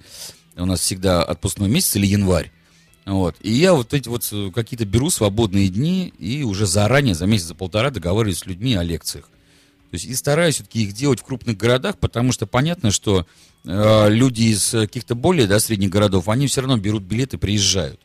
У 0.56 0.64
нас 0.64 0.80
всегда 0.80 1.22
отпускной 1.24 1.68
месяц 1.68 1.96
или 1.96 2.06
январь. 2.06 2.52
Вот. 3.04 3.36
И 3.40 3.52
я 3.52 3.74
вот 3.74 3.94
эти 3.94 4.08
вот 4.08 4.28
э, 4.32 4.50
какие-то 4.54 4.84
беру 4.84 5.10
свободные 5.10 5.68
дни 5.68 6.12
и 6.18 6.42
уже 6.44 6.66
заранее, 6.66 7.14
за 7.14 7.26
месяц, 7.26 7.46
за 7.46 7.54
полтора 7.54 7.90
договариваюсь 7.90 8.38
с 8.38 8.46
людьми 8.46 8.74
о 8.74 8.82
лекциях. 8.82 9.28
То 9.90 9.94
есть 9.94 10.04
и 10.04 10.14
стараюсь 10.14 10.56
все-таки 10.56 10.82
их 10.82 10.92
делать 10.92 11.20
в 11.20 11.24
крупных 11.24 11.56
городах, 11.56 11.98
потому 11.98 12.32
что 12.32 12.46
понятно, 12.46 12.90
что 12.90 13.26
э, 13.64 14.10
люди 14.10 14.42
из 14.42 14.70
каких-то 14.70 15.14
более 15.14 15.46
да, 15.46 15.58
средних 15.60 15.90
городов, 15.90 16.28
они 16.28 16.46
все 16.46 16.60
равно 16.60 16.76
берут 16.76 17.04
билеты 17.04 17.36
и 17.36 17.38
приезжают. 17.40 18.00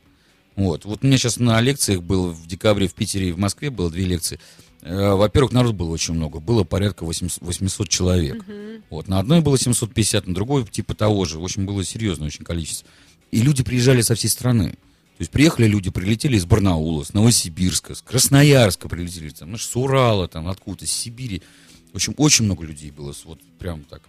Вот. 0.55 0.85
вот 0.85 1.03
у 1.03 1.07
меня 1.07 1.17
сейчас 1.17 1.37
на 1.37 1.59
лекциях 1.61 2.03
был 2.03 2.31
в 2.31 2.47
декабре 2.47 2.87
в 2.87 2.93
Питере 2.93 3.29
и 3.29 3.31
в 3.31 3.39
Москве 3.39 3.69
было 3.69 3.89
две 3.89 4.05
лекции. 4.05 4.39
Э, 4.81 5.13
Во-первых, 5.13 5.51
народ 5.51 5.75
было 5.75 5.89
очень 5.89 6.13
много, 6.13 6.39
было 6.39 6.63
порядка 6.63 7.05
800, 7.05 7.41
800 7.41 7.89
человек. 7.89 8.45
Вот. 8.89 9.07
На 9.07 9.19
одной 9.19 9.41
было 9.41 9.57
750, 9.57 10.27
на 10.27 10.33
другой 10.33 10.65
типа 10.65 10.93
того 10.93 11.25
же. 11.25 11.39
В 11.39 11.43
общем, 11.43 11.65
было 11.65 11.83
серьезное 11.83 12.27
очень 12.27 12.45
количество. 12.45 12.87
И 13.31 13.41
люди 13.41 13.63
приезжали 13.63 14.01
со 14.01 14.15
всей 14.15 14.29
страны. 14.29 14.77
То 15.17 15.21
есть 15.21 15.31
приехали 15.31 15.67
люди, 15.67 15.91
прилетели 15.91 16.37
из 16.37 16.45
Барнаула, 16.45 17.03
с 17.03 17.13
Новосибирска, 17.13 17.93
с 17.93 18.01
Красноярска 18.01 18.89
прилетели, 18.89 19.29
там, 19.29 19.49
знаешь, 19.49 19.65
с 19.65 19.75
Урала, 19.75 20.27
там, 20.27 20.47
откуда-то, 20.47 20.87
с 20.87 20.91
Сибири. 20.91 21.43
В 21.93 21.95
общем, 21.95 22.15
очень 22.17 22.45
много 22.45 22.65
людей 22.65 22.91
было, 22.91 23.13
вот 23.23 23.39
прям 23.59 23.83
так. 23.83 24.01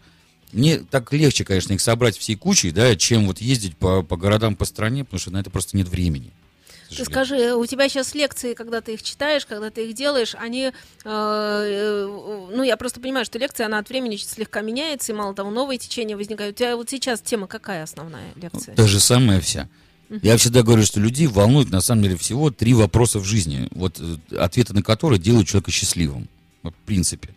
Мне 0.53 0.79
так 0.79 1.13
легче, 1.13 1.45
конечно, 1.45 1.75
их 1.75 1.81
собрать 1.81 2.17
всей 2.17 2.35
кучей, 2.35 2.71
да, 2.71 2.97
чем 2.97 3.27
вот 3.27 3.39
ездить 3.39 3.77
по, 3.77 4.03
по 4.03 4.17
городам, 4.17 4.57
по 4.57 4.65
стране, 4.65 5.05
потому 5.05 5.21
что 5.21 5.31
на 5.31 5.39
это 5.39 5.51
просто 5.51 5.77
нет 5.77 5.89
времени. 5.89 6.33
Ты 6.97 7.05
скажи, 7.05 7.55
у 7.55 7.67
тебя 7.67 7.89
сейчас 7.89 8.15
лекции, 8.15 8.55
когда 8.55 8.81
ты 8.81 8.95
их 8.95 9.03
читаешь, 9.03 9.47
когда 9.47 9.71
ты 9.71 9.89
их 9.89 9.95
делаешь, 9.95 10.35
они, 10.39 10.67
э, 10.67 10.73
э, 11.05 12.49
ну, 12.55 12.63
я 12.63 12.77
просто 12.77 13.01
понимаю, 13.01 13.25
что 13.25 13.39
лекция, 13.39 13.67
она 13.67 13.79
от 13.79 13.89
времени 13.89 14.17
слегка 14.17 14.61
меняется, 14.61 15.13
и 15.13 15.15
мало 15.15 15.35
того, 15.35 15.51
новые 15.51 15.79
течения 15.79 16.17
возникают. 16.17 16.57
У 16.57 16.59
тебя 16.59 16.77
вот 16.77 16.89
сейчас 16.91 17.21
тема 17.21 17.47
какая 17.47 17.83
основная 17.83 18.33
лекция? 18.37 18.75
Та 18.77 18.87
же 18.87 19.01
самая 19.01 19.41
вся. 19.41 19.69
Я 20.23 20.37
всегда 20.37 20.63
говорю, 20.63 20.85
что 20.85 21.01
людей 21.01 21.27
волнует 21.27 21.71
на 21.71 21.81
самом 21.81 22.03
деле 22.05 22.17
всего 22.17 22.51
три 22.51 22.75
вопроса 22.75 23.19
в 23.19 23.25
жизни, 23.25 23.69
вот 23.73 23.99
э, 23.99 24.37
ответы 24.37 24.75
на 24.75 24.83
которые 24.83 25.19
делают 25.19 25.49
человека 25.49 25.71
счастливым, 25.71 26.29
в 26.71 26.87
принципе. 26.87 27.31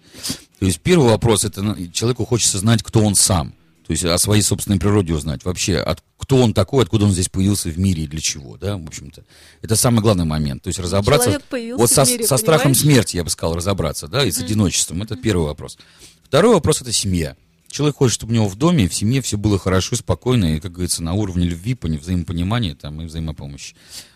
То 0.60 0.66
есть 0.66 0.80
первый 0.82 1.10
вопрос 1.10 1.46
это 1.46 1.62
на- 1.62 1.88
человеку 1.92 2.26
хочется 2.26 2.58
знать, 2.60 2.84
кто 2.84 3.02
он 3.02 3.16
сам, 3.16 3.54
то 3.86 3.92
есть 3.92 4.04
о 4.04 4.18
своей 4.18 4.42
собственной 4.42 4.80
природе 4.80 5.14
узнать, 5.14 5.46
вообще, 5.46 5.78
от, 5.78 6.04
кто 6.18 6.38
он 6.38 6.54
такой, 6.54 6.84
откуда 6.84 7.06
он 7.06 7.12
здесь 7.12 7.30
появился 7.30 7.70
в 7.70 7.78
мире 7.80 8.04
и 8.04 8.08
для 8.08 8.20
чего, 8.20 8.58
да, 8.58 8.76
в 8.78 8.86
общем-то. 8.86 9.24
Это 9.62 9.76
самый 9.76 10.02
главный 10.02 10.26
момент, 10.26 10.64
то 10.64 10.68
есть 10.68 10.80
разобраться 10.80 11.30
вот 11.78 11.90
со, 11.92 12.04
мире, 12.12 12.28
со 12.28 12.38
страхом 12.38 12.74
смерти, 12.76 13.18
я 13.18 13.24
бы 13.24 13.30
сказал, 13.30 13.56
разобраться, 13.56 14.08
да, 14.08 14.26
и 14.26 14.32
с 14.32 14.40
одиночеством, 14.40 15.02
это 15.04 15.16
первый 15.16 15.46
вопрос. 15.48 15.78
Второй 16.24 16.54
вопрос 16.54 16.82
это 16.82 16.92
семья. 16.92 17.36
Человек 17.70 17.98
хочет, 17.98 18.16
чтобы 18.16 18.32
у 18.32 18.36
него 18.36 18.48
в 18.48 18.56
доме, 18.56 18.88
в 18.88 18.94
семье 18.94 19.22
все 19.22 19.38
было 19.38 19.60
хорошо, 19.60 19.96
спокойно, 19.98 20.56
и, 20.56 20.60
как 20.60 20.72
говорится, 20.72 21.04
на 21.04 21.14
уровне 21.14 21.46
любви, 21.48 21.74
пони- 21.76 21.98
взаимопонимания 21.98 22.76
там, 22.76 23.02
и 23.02 23.06
взаимопомощи. 23.06 23.76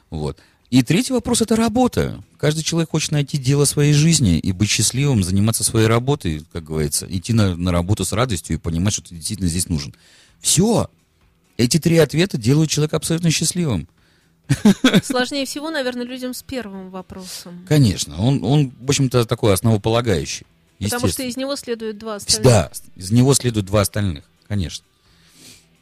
Вот. 0.10 0.40
И 0.72 0.84
третий 0.84 1.12
вопрос– 1.12 1.42
это 1.44 1.58
работа. 1.58 2.24
Каждый 2.38 2.64
человек 2.64 2.92
хочет 2.92 3.12
найти 3.12 3.38
дело 3.38 3.66
своей 3.66 3.92
жизни 3.92 4.40
и 4.40 4.54
быть 4.54 4.70
счастливым, 4.70 5.22
заниматься 5.22 5.66
своей 5.66 5.88
работой, 5.88 6.46
как 6.54 6.64
говорится, 6.64 7.06
идти 7.10 7.34
на, 7.34 7.58
на 7.58 7.74
работу 7.74 8.06
с 8.06 8.14
радостью 8.14 8.56
и 8.56 8.60
понимать, 8.60 8.94
что 8.94 9.04
ты 9.04 9.16
действительно 9.16 9.50
здесь 9.50 9.68
нужен. 9.68 9.94
Все. 10.40 10.90
Эти 11.58 11.78
три 11.78 11.98
ответа 11.98 12.38
делают 12.38 12.70
человека 12.70 12.96
абсолютно 12.96 13.32
счастливым. 13.32 13.90
Сложнее 15.04 15.46
всего, 15.46 15.72
наверное, 15.72 16.06
людям 16.06 16.34
с 16.34 16.42
первым 16.42 16.90
вопросом. 16.90 17.66
Конечно. 17.68 18.18
Он, 18.22 18.42
он 18.42 18.72
в 18.80 18.90
общем-то, 18.90 19.26
такой 19.26 19.54
основополагающий. 19.54 20.46
Потому 20.80 21.10
что 21.10 21.24
из 21.24 21.36
него 21.36 21.58
следует 21.58 21.98
два 21.98 22.16
остальных. 22.16 22.44
Да, 22.46 22.72
из 22.96 23.12
него 23.12 23.34
следует 23.34 23.66
два 23.66 23.82
остальных, 23.82 24.24
конечно. 24.48 24.86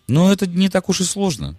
Но 0.08 0.34
это 0.34 0.48
не 0.48 0.67
так 0.67 0.89
уж 0.89 1.01
и 1.01 1.03
сложно. 1.03 1.55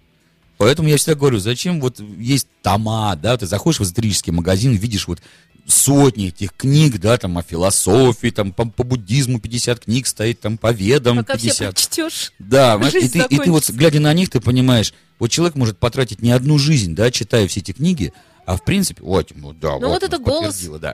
Поэтому 0.61 0.89
я 0.89 0.97
всегда 0.97 1.15
говорю, 1.15 1.39
зачем 1.39 1.81
вот 1.81 1.99
есть 2.19 2.45
тома, 2.61 3.15
да, 3.15 3.35
ты 3.35 3.47
заходишь 3.47 3.79
в 3.79 3.83
эзотерический 3.83 4.31
магазин, 4.31 4.75
видишь 4.75 5.07
вот 5.07 5.19
сотни 5.65 6.27
этих 6.27 6.53
книг, 6.53 6.99
да, 6.99 7.17
там 7.17 7.35
о 7.39 7.41
философии, 7.41 8.27
там 8.27 8.53
по, 8.53 8.67
по 8.67 8.83
буддизму 8.83 9.39
50 9.39 9.85
книг 9.85 10.05
стоит, 10.05 10.39
там 10.39 10.59
по 10.59 10.71
ведам 10.71 11.17
Пока 11.17 11.35
все 11.35 11.47
50. 11.47 11.73
прочтешь. 11.73 12.33
Да, 12.37 12.79
и 12.93 13.09
ты, 13.09 13.25
и 13.27 13.39
ты 13.39 13.49
вот, 13.49 13.71
глядя 13.71 13.99
на 13.99 14.13
них, 14.13 14.29
ты 14.29 14.39
понимаешь, 14.39 14.93
вот 15.17 15.31
человек 15.31 15.55
может 15.55 15.79
потратить 15.79 16.21
не 16.21 16.29
одну 16.29 16.59
жизнь, 16.59 16.93
да, 16.93 17.09
читая 17.09 17.47
все 17.47 17.61
эти 17.61 17.71
книги, 17.71 18.13
а 18.45 18.55
в 18.55 18.63
принципе, 18.63 19.01
вот, 19.01 19.31
ну 19.33 19.53
да, 19.53 19.79
Ну 19.79 19.87
вот 19.87 20.03
нас 20.03 20.09
это 20.09 20.19
голос. 20.19 20.53
подтвердило, 20.53 20.77
да. 20.77 20.93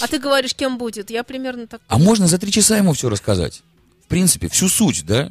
А 0.00 0.08
ты 0.08 0.18
говоришь, 0.18 0.54
кем 0.54 0.78
будет? 0.78 1.10
Я 1.10 1.24
примерно 1.24 1.66
так... 1.66 1.82
А 1.88 1.98
можно 1.98 2.26
за 2.26 2.38
три 2.38 2.50
часа 2.50 2.78
ему 2.78 2.94
все 2.94 3.10
рассказать. 3.10 3.60
В 4.06 4.08
принципе, 4.08 4.48
всю 4.48 4.70
суть, 4.70 5.04
да? 5.04 5.28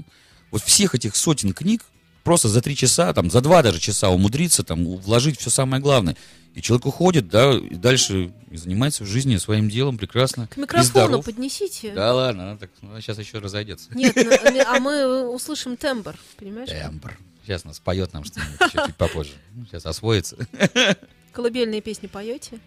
Вот 0.51 0.62
всех 0.62 0.94
этих 0.94 1.15
сотен 1.15 1.53
книг 1.53 1.82
просто 2.24 2.48
за 2.50 2.62
три 2.62 2.75
часа, 2.75 3.13
там, 3.13 3.30
за 3.30 3.42
два 3.42 3.62
даже 3.62 3.80
часа 3.80 4.10
умудриться, 4.10 4.63
там, 4.63 4.86
вложить 4.98 5.39
все 5.39 5.50
самое 5.50 5.82
главное. 5.82 6.15
И 6.56 6.62
человек 6.62 6.86
уходит, 6.86 7.30
да, 7.30 7.51
и 7.53 7.74
дальше 7.75 8.32
занимается 8.51 9.03
в 9.03 9.08
жизни 9.08 9.38
своим 9.38 9.70
делом 9.70 9.98
прекрасно. 9.98 10.48
К 10.48 10.58
микрофону 10.58 11.24
поднесите. 11.24 11.94
Да 11.94 12.13
ладно, 12.13 12.44
она 12.51 12.58
так, 12.58 12.70
она 12.84 13.01
сейчас 13.01 13.18
еще 13.18 13.39
разойдется. 13.39 13.89
Нет, 13.96 14.15
на- 14.15 14.75
а 14.75 14.80
мы 14.80 15.27
услышим 15.30 15.77
тембр, 15.77 16.15
понимаешь? 16.38 16.70
Тембр. 16.70 17.18
Сейчас 17.44 17.65
нас 17.65 17.80
поет 17.80 18.13
нам 18.13 18.24
что-нибудь 18.24 18.72
чуть 18.72 18.96
попозже. 18.96 19.32
Сейчас 19.68 19.86
освоится. 19.86 20.38
Колыбельные 21.34 21.82
песни 21.82 22.06
поете? 22.08 22.60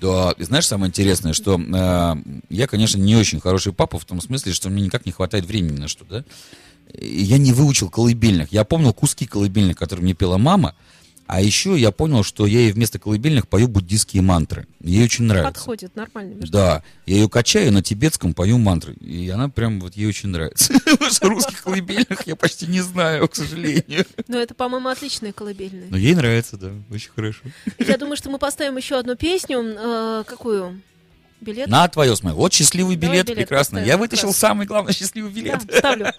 Да, 0.00 0.34
и 0.36 0.42
знаешь, 0.42 0.66
самое 0.66 0.88
интересное, 0.90 1.32
что 1.32 1.58
э, 1.58 2.14
я, 2.50 2.66
конечно, 2.66 2.98
не 2.98 3.16
очень 3.16 3.40
хороший 3.40 3.72
папа 3.72 3.98
в 3.98 4.04
том 4.04 4.20
смысле, 4.20 4.52
что 4.52 4.68
мне 4.68 4.82
никак 4.82 5.06
не 5.06 5.12
хватает 5.12 5.46
времени 5.46 5.78
на 5.78 5.88
что, 5.88 6.04
да. 6.04 6.24
Я 6.94 7.38
не 7.38 7.52
выучил 7.52 7.88
колыбельных. 7.88 8.52
Я 8.52 8.64
помнил 8.64 8.92
куски 8.92 9.26
колыбельных, 9.26 9.76
которые 9.76 10.04
мне 10.04 10.14
пела 10.14 10.38
мама, 10.38 10.74
а 11.26 11.40
еще 11.40 11.78
я 11.78 11.92
понял, 11.92 12.24
что 12.24 12.46
я 12.46 12.60
ей 12.60 12.72
вместо 12.72 12.98
колыбельных 12.98 13.48
пою 13.48 13.66
буддийские 13.66 14.22
мантры. 14.22 14.66
Ей 14.80 15.02
очень 15.04 15.24
нравится. 15.24 15.54
Подходит, 15.54 15.96
нормально. 15.96 16.34
между 16.34 16.52
Да, 16.52 16.82
я 17.06 17.16
ее 17.16 17.28
качаю, 17.28 17.72
на 17.72 17.82
тибетском 17.82 18.34
пою 18.34 18.58
мантры. 18.58 18.92
И 18.94 19.30
она 19.30 19.48
прям 19.48 19.80
вот 19.80 19.94
ей 19.94 20.06
очень 20.08 20.28
нравится. 20.28 20.74
Русских 21.22 21.62
колыбельных 21.62 22.26
я 22.26 22.36
почти 22.36 22.66
не 22.66 22.82
знаю, 22.82 23.28
к 23.28 23.36
сожалению. 23.36 24.04
Но 24.28 24.38
это, 24.38 24.54
по-моему, 24.54 24.90
отличные 24.90 25.32
колыбельные. 25.32 25.86
Но 25.88 25.96
ей 25.96 26.14
нравится, 26.14 26.58
да, 26.58 26.70
очень 26.90 27.10
хорошо. 27.14 27.40
Я 27.78 27.96
думаю, 27.96 28.16
что 28.16 28.28
мы 28.28 28.38
поставим 28.38 28.76
еще 28.76 28.98
одну 28.98 29.16
песню. 29.16 29.62
Э, 29.62 30.24
какую? 30.26 30.82
Билет? 31.40 31.66
На 31.66 31.88
твое 31.88 32.14
смотри. 32.14 32.36
Вот 32.36 32.52
счастливый 32.52 32.96
билет, 32.96 33.26
билет 33.26 33.38
прекрасно. 33.38 33.78
Я 33.78 33.96
вытащил 33.96 34.34
самый 34.34 34.66
главный 34.66 34.92
счастливый 34.94 35.32
билет. 35.32 35.64
Да, 35.66 35.78
ставлю. 35.78 36.12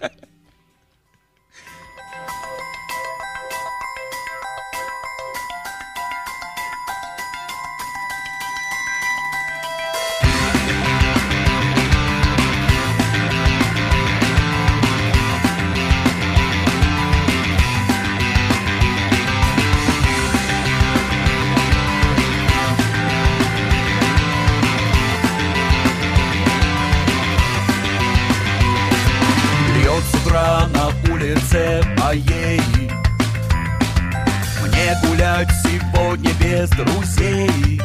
Друзей. 36.76 37.80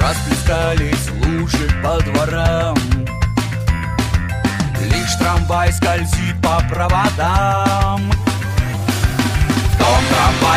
Расплескались 0.00 1.10
лужи 1.24 1.68
по 1.82 2.00
дворам. 2.02 2.76
Лишь 4.80 5.14
трамвай 5.18 5.72
скользит 5.72 6.40
по 6.42 6.62
проводам 6.68 7.41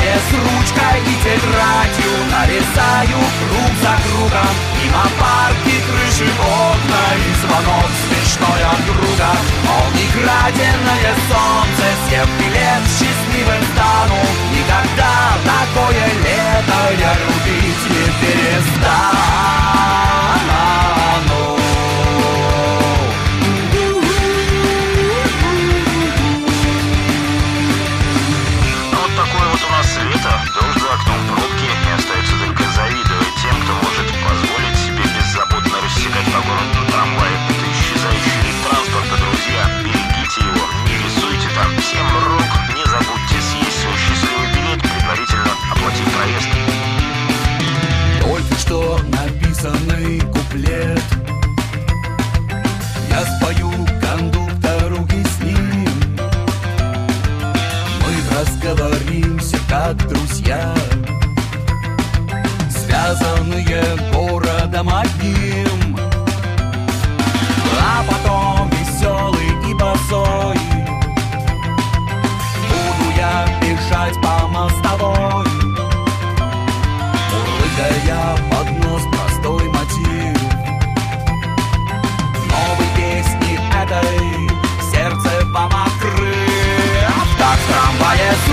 трамвае 0.06 0.16
с 0.18 0.34
ручкой 0.34 1.00
и 1.02 1.16
тетрадью 1.24 2.12
Нарезаю 2.32 3.20
круг 3.40 3.72
за 3.82 3.96
кругом. 4.04 4.56
Мимо 4.82 5.06
парки, 5.20 5.76
крыши, 5.88 6.30
окна 6.40 7.06
И 7.16 7.34
звонок 7.42 7.90
смешной 8.04 8.62
от 8.64 8.86
друга. 8.86 9.30
Молний 9.66 10.10
краденое 10.14 11.14
солнце 11.30 11.86
Съев 12.08 12.30
билет 12.40 12.84
счастливым 12.88 13.64
стану. 13.74 14.22
Никогда 14.54 15.14
такое 15.44 16.06
лето 16.24 16.80
Я 17.00 17.14
любить 17.14 17.84
не 17.90 18.06
перестану 18.22 20.15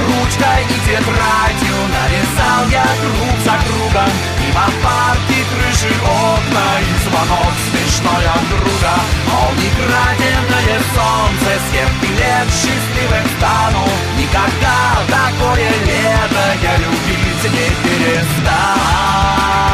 ручкой 0.06 0.62
и 0.68 0.78
тетрадью 0.86 1.78
Нарисал 1.94 2.62
я 2.70 2.86
круг 3.00 3.36
за 3.44 3.56
кругом. 3.64 4.12
Мимо 4.40 4.66
парки, 4.82 5.40
крыши, 5.50 5.92
окна 6.02 6.66
И 6.80 6.92
звонок 7.04 7.54
смешной 7.66 8.24
от 8.26 8.44
друга. 8.50 8.94
Молний 9.30 9.72
краденое 9.78 10.78
солнце 10.94 11.50
Съев 11.70 11.92
билет 12.02 12.48
счастливым 12.50 13.26
стану. 13.36 13.84
Никогда 14.18 14.78
такое 15.08 15.70
лето 15.86 16.44
Я 16.62 16.76
любить 16.78 17.44
не 17.44 17.68
Съев 17.88 19.71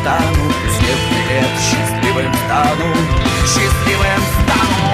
стану 0.00 0.44
Съев 0.74 1.00
билет 1.10 1.54
счастливым 1.66 2.32
стану 2.44 2.90
Счастливым 3.50 4.22
стану. 4.34 4.90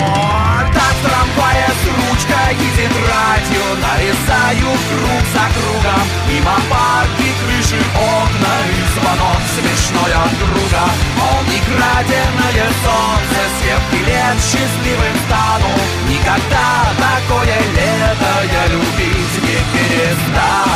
Так 0.72 0.94
в 0.96 1.02
трамвае 1.04 1.68
с 1.80 1.82
ручкой 1.96 2.52
и 2.54 2.68
тетрадью 2.76 3.66
Нарисаю 3.84 4.70
круг 4.88 5.24
за 5.34 5.46
кругом. 5.54 6.06
Мимо 6.28 6.56
парки, 6.70 7.28
крыши, 7.40 7.80
окна 7.94 8.54
И 8.70 8.82
звонок 8.94 9.42
смешной 9.54 10.12
от 10.24 10.32
друга. 10.40 10.84
Молний 11.18 11.62
краденое 11.68 12.68
солнце 12.84 13.40
Съев 13.56 13.82
билет 13.92 14.36
счастливым 14.48 15.16
стану. 15.26 15.72
Никогда 16.08 16.68
такое 17.04 17.58
лето 17.76 18.32
Я 18.56 18.64
любить 18.72 19.36
не 19.46 19.58
перестану 19.72 20.74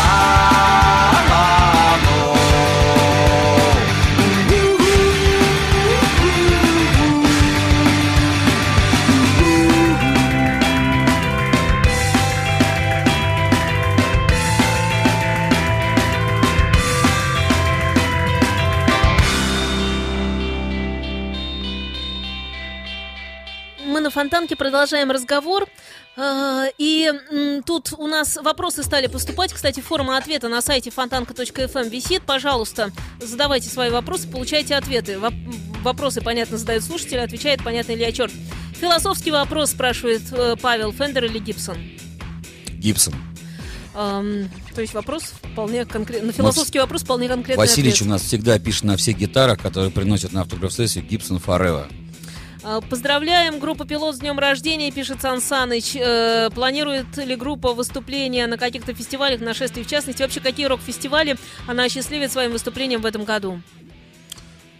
на 24.08 24.12
Фонтанке 24.12 24.56
продолжаем 24.56 25.10
разговор. 25.10 25.66
А, 26.16 26.64
И 26.78 27.12
тут 27.66 27.92
у 27.98 28.06
нас 28.06 28.38
вопросы 28.42 28.82
стали 28.82 29.06
поступать. 29.06 29.52
Кстати, 29.52 29.80
форма 29.80 30.16
ответа 30.16 30.48
на 30.48 30.62
сайте 30.62 30.90
фонтанка.фм 30.90 31.88
висит. 31.90 32.22
Пожалуйста, 32.22 32.90
задавайте 33.20 33.68
свои 33.68 33.90
вопросы, 33.90 34.26
получайте 34.26 34.76
ответы. 34.76 35.16
Воп- 35.16 35.34
Вопросы, 35.82 36.22
понятно, 36.22 36.56
задают 36.56 36.84
слушатели, 36.84 37.18
отвечает, 37.18 37.62
понятно, 37.62 37.92
Илья 37.92 38.10
Черт. 38.10 38.32
Философский 38.80 39.30
вопрос 39.30 39.72
спрашивает 39.72 40.22
э, 40.32 40.56
Павел, 40.60 40.90
Фендер 40.92 41.26
или 41.26 41.38
Гибсон? 41.38 41.76
Гибсон. 42.78 43.14
Ам, 43.94 44.48
то 44.74 44.80
есть 44.80 44.94
вопрос 44.94 45.34
вполне 45.52 45.84
конкретный. 45.84 46.28
На 46.28 46.32
философский 46.32 46.78
вопрос 46.78 47.02
вполне 47.02 47.28
конкретный 47.28 47.58
Васильевич 47.62 47.96
ответ. 47.96 48.06
у 48.08 48.10
нас 48.12 48.22
всегда 48.22 48.58
пишет 48.58 48.84
на 48.84 48.96
всех 48.96 49.18
гитарах, 49.18 49.60
которые 49.60 49.90
приносят 49.90 50.32
на 50.32 50.40
автограф-сессию 50.42 51.04
Гибсон 51.04 51.36
Forever. 51.36 51.86
А, 52.70 52.82
Поздравляем 52.82 53.60
группу 53.60 53.86
«Пилот» 53.86 54.16
с 54.16 54.18
днем 54.18 54.38
рождения, 54.38 54.92
пишет 54.92 55.22
Сан 55.22 55.40
Саныч. 55.40 55.96
Э, 55.96 56.50
Планирует 56.54 57.16
ли 57.16 57.34
группа 57.34 57.72
выступления 57.72 58.46
на 58.46 58.58
каких-то 58.58 58.92
фестивалях, 58.92 59.40
нашествий 59.40 59.82
в 59.84 59.86
частности? 59.86 60.20
Вообще, 60.20 60.40
какие 60.40 60.66
рок-фестивали 60.66 61.38
она 61.66 61.84
осчастливит 61.84 62.30
своим 62.30 62.52
выступлением 62.52 63.00
в 63.00 63.06
этом 63.06 63.24
году? 63.24 63.62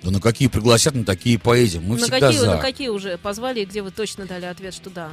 Да 0.03 0.13
на 0.13 0.21
какие 0.21 0.49
пригласят, 0.49 0.95
на 0.95 1.05
такие 1.05 1.39
поедем. 1.39 1.83
Мы 1.83 1.97
на, 1.97 2.03
всегда 2.03 2.21
какие, 2.21 2.39
за. 2.39 2.47
на 2.47 2.57
какие 2.59 2.89
уже 2.89 3.19
позвали, 3.19 3.61
и 3.61 3.65
где 3.65 3.83
вы 3.83 3.91
точно 3.91 4.27
дали 4.27 4.45
ответ, 4.45 4.73
что 4.73 4.91
да? 4.91 5.11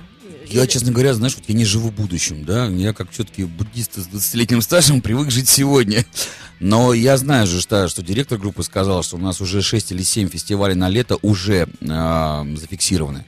Я, 0.47 0.61
Или- 0.61 0.69
честно 0.69 0.91
говоря, 0.91 1.13
знаешь, 1.15 1.35
вот 1.35 1.45
я 1.47 1.55
не 1.55 1.65
живу 1.65 1.89
будущим, 1.89 2.45
да, 2.45 2.67
я 2.67 2.93
как 2.93 3.09
все-таки 3.09 3.45
буддист 3.45 3.95
с 3.95 4.07
20-летним 4.07 4.61
стажем 4.61 5.01
привык 5.01 5.31
жить 5.31 5.49
сегодня. 5.49 6.05
Но 6.59 6.93
я 6.93 7.17
знаю 7.17 7.47
же, 7.47 7.61
что, 7.61 7.87
что 7.87 8.01
директор 8.03 8.37
группы 8.37 8.63
сказал, 8.63 9.03
что 9.03 9.17
у 9.17 9.19
нас 9.19 9.41
уже 9.41 9.61
6 9.61 9.91
или 9.91 10.03
7 10.03 10.29
фестивалей 10.29 10.75
на 10.75 10.87
лето 10.87 11.17
уже 11.21 11.67
а, 11.89 12.45
зафиксированы, 12.55 13.25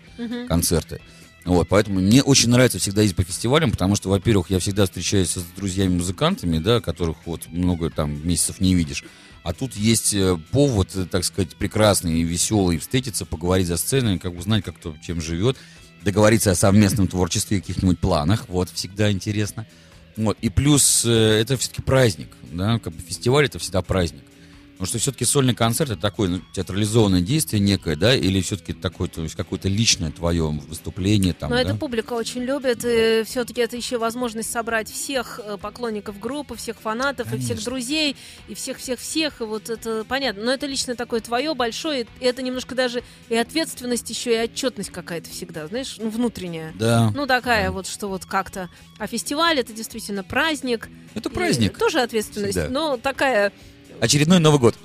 концерты. 0.48 1.02
Вот, 1.44 1.68
поэтому 1.70 2.02
мне 2.02 2.22
очень 2.22 2.50
нравится 2.50 2.78
всегда 2.78 3.02
ездить 3.02 3.16
по 3.16 3.24
фестивалям, 3.24 3.72
потому 3.72 3.96
что, 3.96 4.10
во-первых, 4.10 4.50
я 4.50 4.60
всегда 4.60 4.86
встречаюсь 4.86 5.30
с 5.30 5.44
друзьями-музыкантами, 5.56 6.60
да, 6.60 6.82
которых 6.82 7.18
вот 7.26 7.48
много 7.48 7.90
там 7.90 8.28
месяцев 8.28 8.60
не 8.60 8.76
видишь. 8.76 9.04
А 9.48 9.54
тут 9.54 9.78
есть 9.78 10.14
э, 10.14 10.38
повод, 10.52 10.94
э, 10.94 11.06
так 11.06 11.24
сказать, 11.24 11.56
прекрасный 11.56 12.20
и 12.20 12.24
веселый 12.24 12.78
встретиться, 12.80 13.26
поговорить 13.26 13.68
за 13.68 13.78
сценой, 13.78 14.20
как 14.20 14.38
узнать, 14.38 14.66
как 14.66 14.76
кто 14.76 14.94
чем 15.02 15.22
живет, 15.22 15.56
договориться 16.04 16.52
о 16.52 16.56
совместном 16.56 17.08
творчестве, 17.08 17.62
каких-нибудь 17.62 17.98
планах. 17.98 18.44
Вот, 18.50 18.70
всегда 18.70 19.10
интересно. 19.10 19.66
Вот. 20.18 20.38
И 20.42 20.50
плюс 20.50 21.06
э, 21.06 21.40
это 21.40 21.56
все-таки 21.56 21.82
праздник, 21.82 22.28
да, 22.52 22.78
как 22.80 22.92
бы 22.92 23.02
фестиваль 23.02 23.46
это 23.46 23.58
всегда 23.58 23.82
праздник. 23.82 24.26
Потому 24.78 24.90
что 24.90 25.00
все-таки 25.00 25.26
сольный 25.26 25.56
концерт 25.56 25.90
это 25.90 26.00
такое 26.00 26.30
ну, 26.30 26.42
театрализованное 26.54 27.22
действие 27.22 27.60
некое, 27.60 27.96
да, 27.96 28.16
или 28.16 28.42
все-таки 28.42 28.74
такое, 28.74 29.08
то 29.08 29.24
есть 29.24 29.34
какое-то 29.34 29.68
личное 29.68 30.12
твое 30.12 30.50
выступление 30.50 31.34
там, 31.34 31.50
Но 31.50 31.56
да? 31.56 31.64
это 31.64 31.76
публика 31.76 32.14
очень 32.14 32.44
любит, 32.44 32.86
и 32.86 33.24
все-таки 33.26 33.62
это 33.62 33.76
еще 33.76 33.98
возможность 33.98 34.52
собрать 34.52 34.92
всех 34.92 35.40
э, 35.44 35.58
поклонников 35.58 36.20
группы, 36.20 36.56
всех 36.56 36.80
фанатов, 36.80 37.34
и 37.34 37.38
всех 37.38 37.48
Конечно. 37.48 37.72
друзей, 37.72 38.16
и 38.48 38.54
всех-всех-всех, 38.54 39.42
и 39.42 39.46
вот 39.46 39.72
это 39.72 40.06
понятно. 40.08 40.44
Но 40.44 40.54
это 40.54 40.68
лично 40.68 40.96
такое 40.96 41.22
твое 41.22 41.56
большое, 41.56 42.06
и 42.20 42.26
это 42.26 42.44
немножко 42.44 42.76
даже 42.76 43.04
и 43.30 43.36
ответственность 43.36 44.08
еще, 44.12 44.36
и 44.36 44.44
отчетность 44.44 44.92
какая-то 44.92 45.32
всегда, 45.32 45.66
знаешь, 45.66 45.96
ну, 45.98 46.10
внутренняя. 46.12 46.72
Да. 46.78 47.12
Ну, 47.16 47.26
такая 47.26 47.72
вот, 47.72 47.88
что 47.88 48.10
вот 48.10 48.26
как-то... 48.26 48.70
А 49.00 49.08
фестиваль 49.08 49.60
это 49.60 49.74
действительно 49.74 50.24
праздник. 50.24 50.88
Это 51.16 51.32
праздник. 51.32 51.78
тоже 51.78 52.02
ответственность, 52.02 52.60
Всегда. 52.60 52.70
но 52.70 52.98
такая 52.98 53.52
Очередной 54.00 54.40
Новый 54.40 54.60
год. 54.60 54.76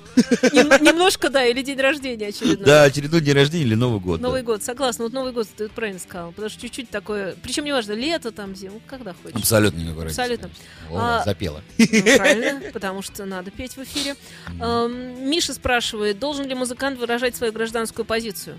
нем- 0.53 0.81
немножко, 0.83 1.29
да, 1.29 1.45
или 1.45 1.61
день 1.61 1.79
рождения 1.79 2.27
очередной. 2.27 2.65
Да, 2.65 2.83
очередной 2.83 3.21
день 3.21 3.33
рождения 3.35 3.63
или 3.65 3.75
Новый 3.75 3.99
год. 3.99 4.19
да. 4.19 4.27
Новый 4.27 4.41
год, 4.43 4.63
согласна. 4.63 5.03
Вот 5.03 5.13
Новый 5.13 5.31
год 5.33 5.47
ты 5.55 5.69
правильно 5.69 5.99
сказал. 5.99 6.31
Потому 6.31 6.49
что 6.49 6.61
чуть-чуть 6.61 6.89
такое. 6.89 7.35
Причем 7.43 7.65
неважно, 7.65 7.93
лето 7.93 8.31
там, 8.31 8.55
зима, 8.55 8.79
когда 8.87 9.13
хочешь. 9.13 9.35
Абсолютно 9.37 9.79
никакой 9.79 10.05
разницы. 10.05 10.19
Абсолютно. 10.21 10.49
О, 10.91 10.97
А, 10.97 11.23
запела. 11.25 11.61
Ну, 11.77 11.85
правильно, 12.17 12.61
потому 12.73 13.01
что 13.01 13.25
надо 13.25 13.51
петь 13.51 13.77
в 13.77 13.83
эфире. 13.83 14.15
Эм, 14.59 15.29
Миша 15.29 15.53
спрашивает, 15.53 16.19
должен 16.19 16.47
ли 16.47 16.55
музыкант 16.55 16.99
выражать 16.99 17.35
свою 17.35 17.53
гражданскую 17.53 18.05
позицию? 18.05 18.57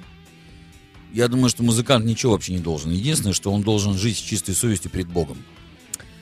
Я 1.13 1.29
думаю, 1.29 1.49
что 1.49 1.63
музыкант 1.63 2.05
ничего 2.05 2.33
вообще 2.33 2.53
не 2.53 2.59
должен. 2.59 2.91
Единственное, 2.91 3.33
что 3.35 3.53
он 3.53 3.63
должен 3.63 3.95
жить 3.97 4.17
с 4.19 4.21
чистой 4.21 4.55
совестью 4.55 4.91
перед 4.91 5.07
Богом. 5.07 5.39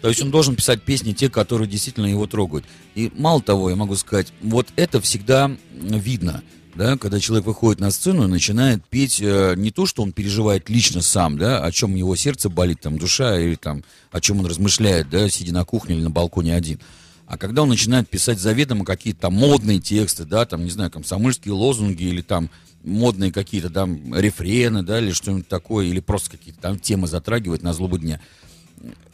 То 0.02 0.08
есть 0.08 0.20
он 0.20 0.32
должен 0.32 0.56
писать 0.56 0.82
песни, 0.82 1.12
те, 1.12 1.30
которые 1.30 1.68
действительно 1.68 2.06
его 2.06 2.26
трогают. 2.26 2.64
И 2.96 3.12
мало 3.16 3.40
того, 3.40 3.70
я 3.70 3.76
могу 3.76 3.94
сказать, 3.94 4.32
вот 4.42 4.66
это 4.74 5.00
всегда 5.00 5.50
видно, 5.72 6.42
да, 6.74 6.98
когда 6.98 7.20
человек 7.20 7.46
выходит 7.46 7.80
на 7.80 7.92
сцену 7.92 8.24
и 8.24 8.26
начинает 8.26 8.84
петь 8.84 9.20
э, 9.22 9.54
не 9.56 9.70
то, 9.70 9.86
что 9.86 10.02
он 10.02 10.10
переживает 10.10 10.68
лично 10.68 11.02
сам, 11.02 11.38
да, 11.38 11.64
о 11.64 11.70
чем 11.70 11.94
его 11.94 12.16
сердце 12.16 12.48
болит, 12.48 12.80
там, 12.80 12.98
душа, 12.98 13.38
или 13.38 13.54
там, 13.54 13.84
о 14.10 14.20
чем 14.20 14.40
он 14.40 14.46
размышляет, 14.46 15.08
да, 15.08 15.28
сидя 15.28 15.54
на 15.54 15.64
кухне 15.64 15.94
или 15.94 16.02
на 16.02 16.10
балконе 16.10 16.56
один. 16.56 16.80
А 17.28 17.38
когда 17.38 17.62
он 17.62 17.68
начинает 17.68 18.08
писать 18.08 18.40
заведомо 18.40 18.84
какие-то 18.84 19.30
модные 19.30 19.78
тексты, 19.78 20.24
да, 20.24 20.46
там, 20.46 20.64
не 20.64 20.70
знаю, 20.70 20.90
комсомольские 20.90 21.54
лозунги 21.54 22.02
или 22.02 22.22
там 22.22 22.50
модные 22.82 23.30
какие-то 23.30 23.70
там 23.70 24.14
рефрены, 24.14 24.82
да, 24.82 24.98
или 24.98 25.12
что-нибудь 25.12 25.46
такое, 25.46 25.86
или 25.86 26.00
просто 26.00 26.32
какие-то 26.32 26.60
там 26.60 26.78
темы 26.80 27.06
затрагивает 27.06 27.62
на 27.62 27.72
злобу 27.72 27.98
дня, 27.98 28.20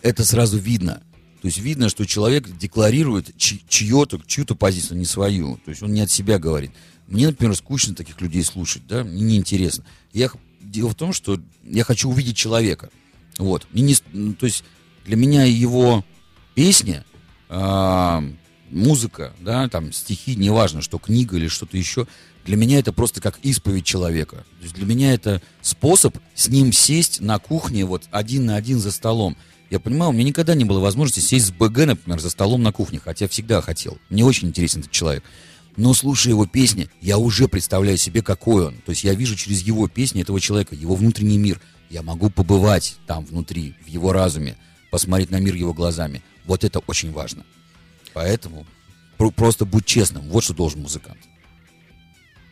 это 0.02 0.24
сразу 0.24 0.58
видно. 0.58 1.02
То 1.40 1.46
есть 1.46 1.58
видно, 1.58 1.88
что 1.88 2.04
человек 2.04 2.48
декларирует 2.58 3.36
чьё-то, 3.36 4.20
чью-то 4.26 4.54
позицию, 4.54 4.98
не 4.98 5.04
свою. 5.04 5.56
То 5.64 5.70
есть 5.70 5.82
он 5.82 5.92
не 5.92 6.00
от 6.00 6.10
себя 6.10 6.38
говорит. 6.38 6.72
Мне, 7.06 7.28
например, 7.28 7.56
скучно 7.56 7.94
таких 7.94 8.20
людей 8.20 8.42
слушать, 8.42 8.86
да, 8.86 9.04
мне 9.04 9.22
неинтересно. 9.22 9.84
Я, 10.12 10.30
дело 10.60 10.90
в 10.90 10.94
том, 10.94 11.12
что 11.12 11.40
я 11.64 11.84
хочу 11.84 12.10
увидеть 12.10 12.36
человека. 12.36 12.90
Вот. 13.38 13.66
Мне 13.72 13.82
не 13.82 13.96
ну, 14.12 14.34
то 14.34 14.46
есть 14.46 14.64
для 15.06 15.16
меня 15.16 15.44
его 15.44 16.04
песня, 16.54 17.04
а, 17.48 18.22
музыка, 18.70 19.32
да, 19.40 19.68
там 19.68 19.92
стихи, 19.92 20.36
неважно, 20.36 20.82
что 20.82 20.98
книга 20.98 21.36
или 21.36 21.48
что-то 21.48 21.76
еще, 21.76 22.06
для 22.44 22.56
меня 22.56 22.78
это 22.78 22.92
просто 22.92 23.20
как 23.20 23.38
исповедь 23.42 23.84
человека. 23.84 24.36
То 24.58 24.62
есть 24.62 24.74
для 24.74 24.86
меня 24.86 25.12
это 25.12 25.42
способ 25.60 26.16
с 26.34 26.48
ним 26.48 26.72
сесть 26.72 27.20
на 27.20 27.38
кухне 27.38 27.84
вот 27.84 28.04
один 28.10 28.46
на 28.46 28.56
один 28.56 28.78
за 28.78 28.90
столом. 28.90 29.36
Я 29.70 29.80
понимаю, 29.80 30.10
у 30.10 30.14
меня 30.14 30.24
никогда 30.24 30.54
не 30.54 30.64
было 30.64 30.80
возможности 30.80 31.20
сесть 31.20 31.46
с 31.46 31.50
БГ, 31.50 31.86
например, 31.86 32.20
за 32.20 32.30
столом 32.30 32.62
на 32.62 32.72
кухне, 32.72 33.00
хотя 33.04 33.28
всегда 33.28 33.60
хотел. 33.60 33.98
Мне 34.08 34.24
очень 34.24 34.48
интересен 34.48 34.80
этот 34.80 34.92
человек. 34.92 35.22
Но 35.76 35.92
слушая 35.94 36.32
его 36.32 36.46
песни, 36.46 36.88
я 37.00 37.18
уже 37.18 37.48
представляю 37.48 37.98
себе, 37.98 38.22
какой 38.22 38.66
он. 38.66 38.74
То 38.78 38.90
есть 38.90 39.04
я 39.04 39.14
вижу 39.14 39.36
через 39.36 39.60
его 39.60 39.86
песни 39.86 40.22
этого 40.22 40.40
человека, 40.40 40.74
его 40.74 40.94
внутренний 40.96 41.38
мир. 41.38 41.60
Я 41.90 42.02
могу 42.02 42.30
побывать 42.30 42.96
там 43.06 43.24
внутри, 43.24 43.74
в 43.84 43.88
его 43.88 44.12
разуме, 44.12 44.56
посмотреть 44.90 45.30
на 45.30 45.36
мир 45.38 45.54
его 45.54 45.74
глазами. 45.74 46.22
Вот 46.46 46.64
это 46.64 46.80
очень 46.80 47.12
важно. 47.12 47.44
Поэтому 48.14 48.66
про- 49.18 49.30
просто 49.30 49.66
будь 49.66 49.84
честным. 49.84 50.28
Вот 50.30 50.44
что 50.44 50.54
должен 50.54 50.80
музыкант. 50.80 51.18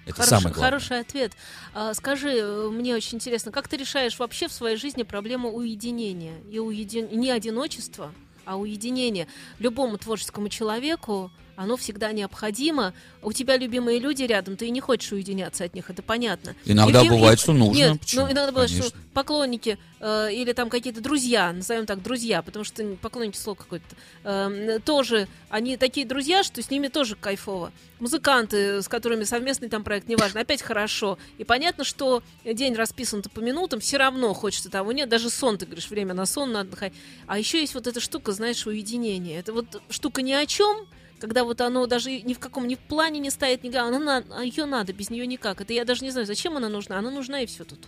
Это 0.07 0.15
Хорош- 0.15 0.29
самое 0.29 0.55
главное. 0.55 0.65
Хороший 0.65 1.01
ответ. 1.01 1.33
А, 1.75 1.93
скажи, 1.93 2.31
э, 2.31 2.69
мне 2.71 2.95
очень 2.95 3.17
интересно, 3.17 3.51
как 3.51 3.67
ты 3.67 3.77
решаешь 3.77 4.19
вообще 4.19 4.47
в 4.47 4.53
своей 4.53 4.77
жизни 4.77 5.03
проблему 5.03 5.51
уединения 5.53 6.39
и 6.51 6.61
уедин... 6.61 7.09
не 7.11 7.31
одиночества, 7.31 8.15
а 8.45 8.57
уединения 8.57 9.27
любому 9.59 9.99
творческому 9.99 10.49
человеку? 10.49 11.33
Оно 11.57 11.77
всегда 11.77 12.13
необходимо. 12.13 12.93
У 13.23 13.33
тебя 13.33 13.57
любимые 13.57 13.99
люди 13.99 14.23
рядом, 14.23 14.57
ты 14.57 14.71
не 14.71 14.81
хочешь 14.81 15.11
уединяться 15.13 15.65
от 15.65 15.75
них, 15.75 15.91
это 15.91 16.03
понятно. 16.03 16.55
Иногда 16.65 17.03
И- 17.03 17.09
бывает, 17.09 17.39
и- 17.39 17.43
что 17.43 17.53
нужно. 17.53 17.77
Нет, 17.79 18.01
Почему? 18.01 18.23
ну 18.27 18.33
иногда 18.33 18.53
бывает, 18.53 18.71
что 18.71 18.81
Конечно. 18.81 19.01
поклонники 19.15 19.79
э, 19.99 20.29
или 20.35 20.53
там 20.53 20.69
какие-то 20.69 21.01
друзья, 21.01 21.53
назовем 21.55 21.87
так, 21.87 22.03
друзья, 22.03 22.43
потому 22.43 22.65
что 22.67 22.85
поклонники 23.01 23.39
слово 23.39 23.57
какое-то, 23.57 23.87
э, 24.25 24.79
тоже, 24.85 25.27
они 25.49 25.79
такие 25.79 26.07
друзья, 26.07 26.43
что 26.45 26.61
с 26.63 26.71
ними 26.71 26.89
тоже 26.89 27.17
кайфово. 27.17 27.73
Музыканты, 27.99 28.83
с 28.83 28.89
которыми 28.89 29.25
совместный 29.25 29.71
там 29.71 29.83
проект, 29.83 30.07
неважно, 30.09 30.41
опять 30.43 30.61
хорошо. 30.61 31.19
И 31.39 31.45
понятно, 31.45 31.83
что 31.83 32.23
день 32.45 32.75
расписан 32.75 33.23
по 33.23 33.41
минутам, 33.41 33.81
все 33.81 33.97
равно 33.97 34.35
хочется 34.35 34.71
того, 34.71 34.93
нет, 34.93 35.09
даже 35.09 35.31
сон, 35.31 35.57
ты 35.57 35.65
говоришь, 35.65 35.89
время 35.89 36.13
на 36.13 36.27
сон 36.27 36.53
надо 36.53 36.69
отдыхать. 36.69 36.93
А 37.27 37.39
еще 37.39 37.61
есть 37.61 37.75
вот 37.75 37.87
эта 37.87 37.99
штука, 37.99 38.33
знаешь, 38.33 38.67
уединение. 38.67 39.39
Это 39.39 39.53
вот 39.55 39.81
штука 39.89 40.21
ни 40.23 40.33
о 40.33 40.45
чем, 40.47 40.87
когда 41.19 41.45
вот 41.45 41.61
оно 41.61 41.87
даже 41.87 42.11
ни 42.11 42.35
в 42.35 42.39
каком 42.39 42.69
ни 42.69 42.75
в 42.75 42.79
плане 42.79 43.21
не 43.21 43.31
стоит, 43.31 43.63
ни 43.65 43.75
она 43.75 43.99
на, 43.99 44.25
а 44.31 44.43
ее 44.43 44.67
надо, 44.67 44.93
без 44.93 45.11
нее 45.11 45.27
никак. 45.27 45.61
Это 45.61 45.73
я 45.73 45.85
даже 45.85 46.05
не 46.05 46.11
знаю, 46.11 46.27
зачем 46.27 46.57
она 46.57 46.69
нужна. 46.69 46.99
Она 46.99 47.11
нужна 47.11 47.41
и 47.41 47.47
все 47.47 47.65
тут. 47.65 47.81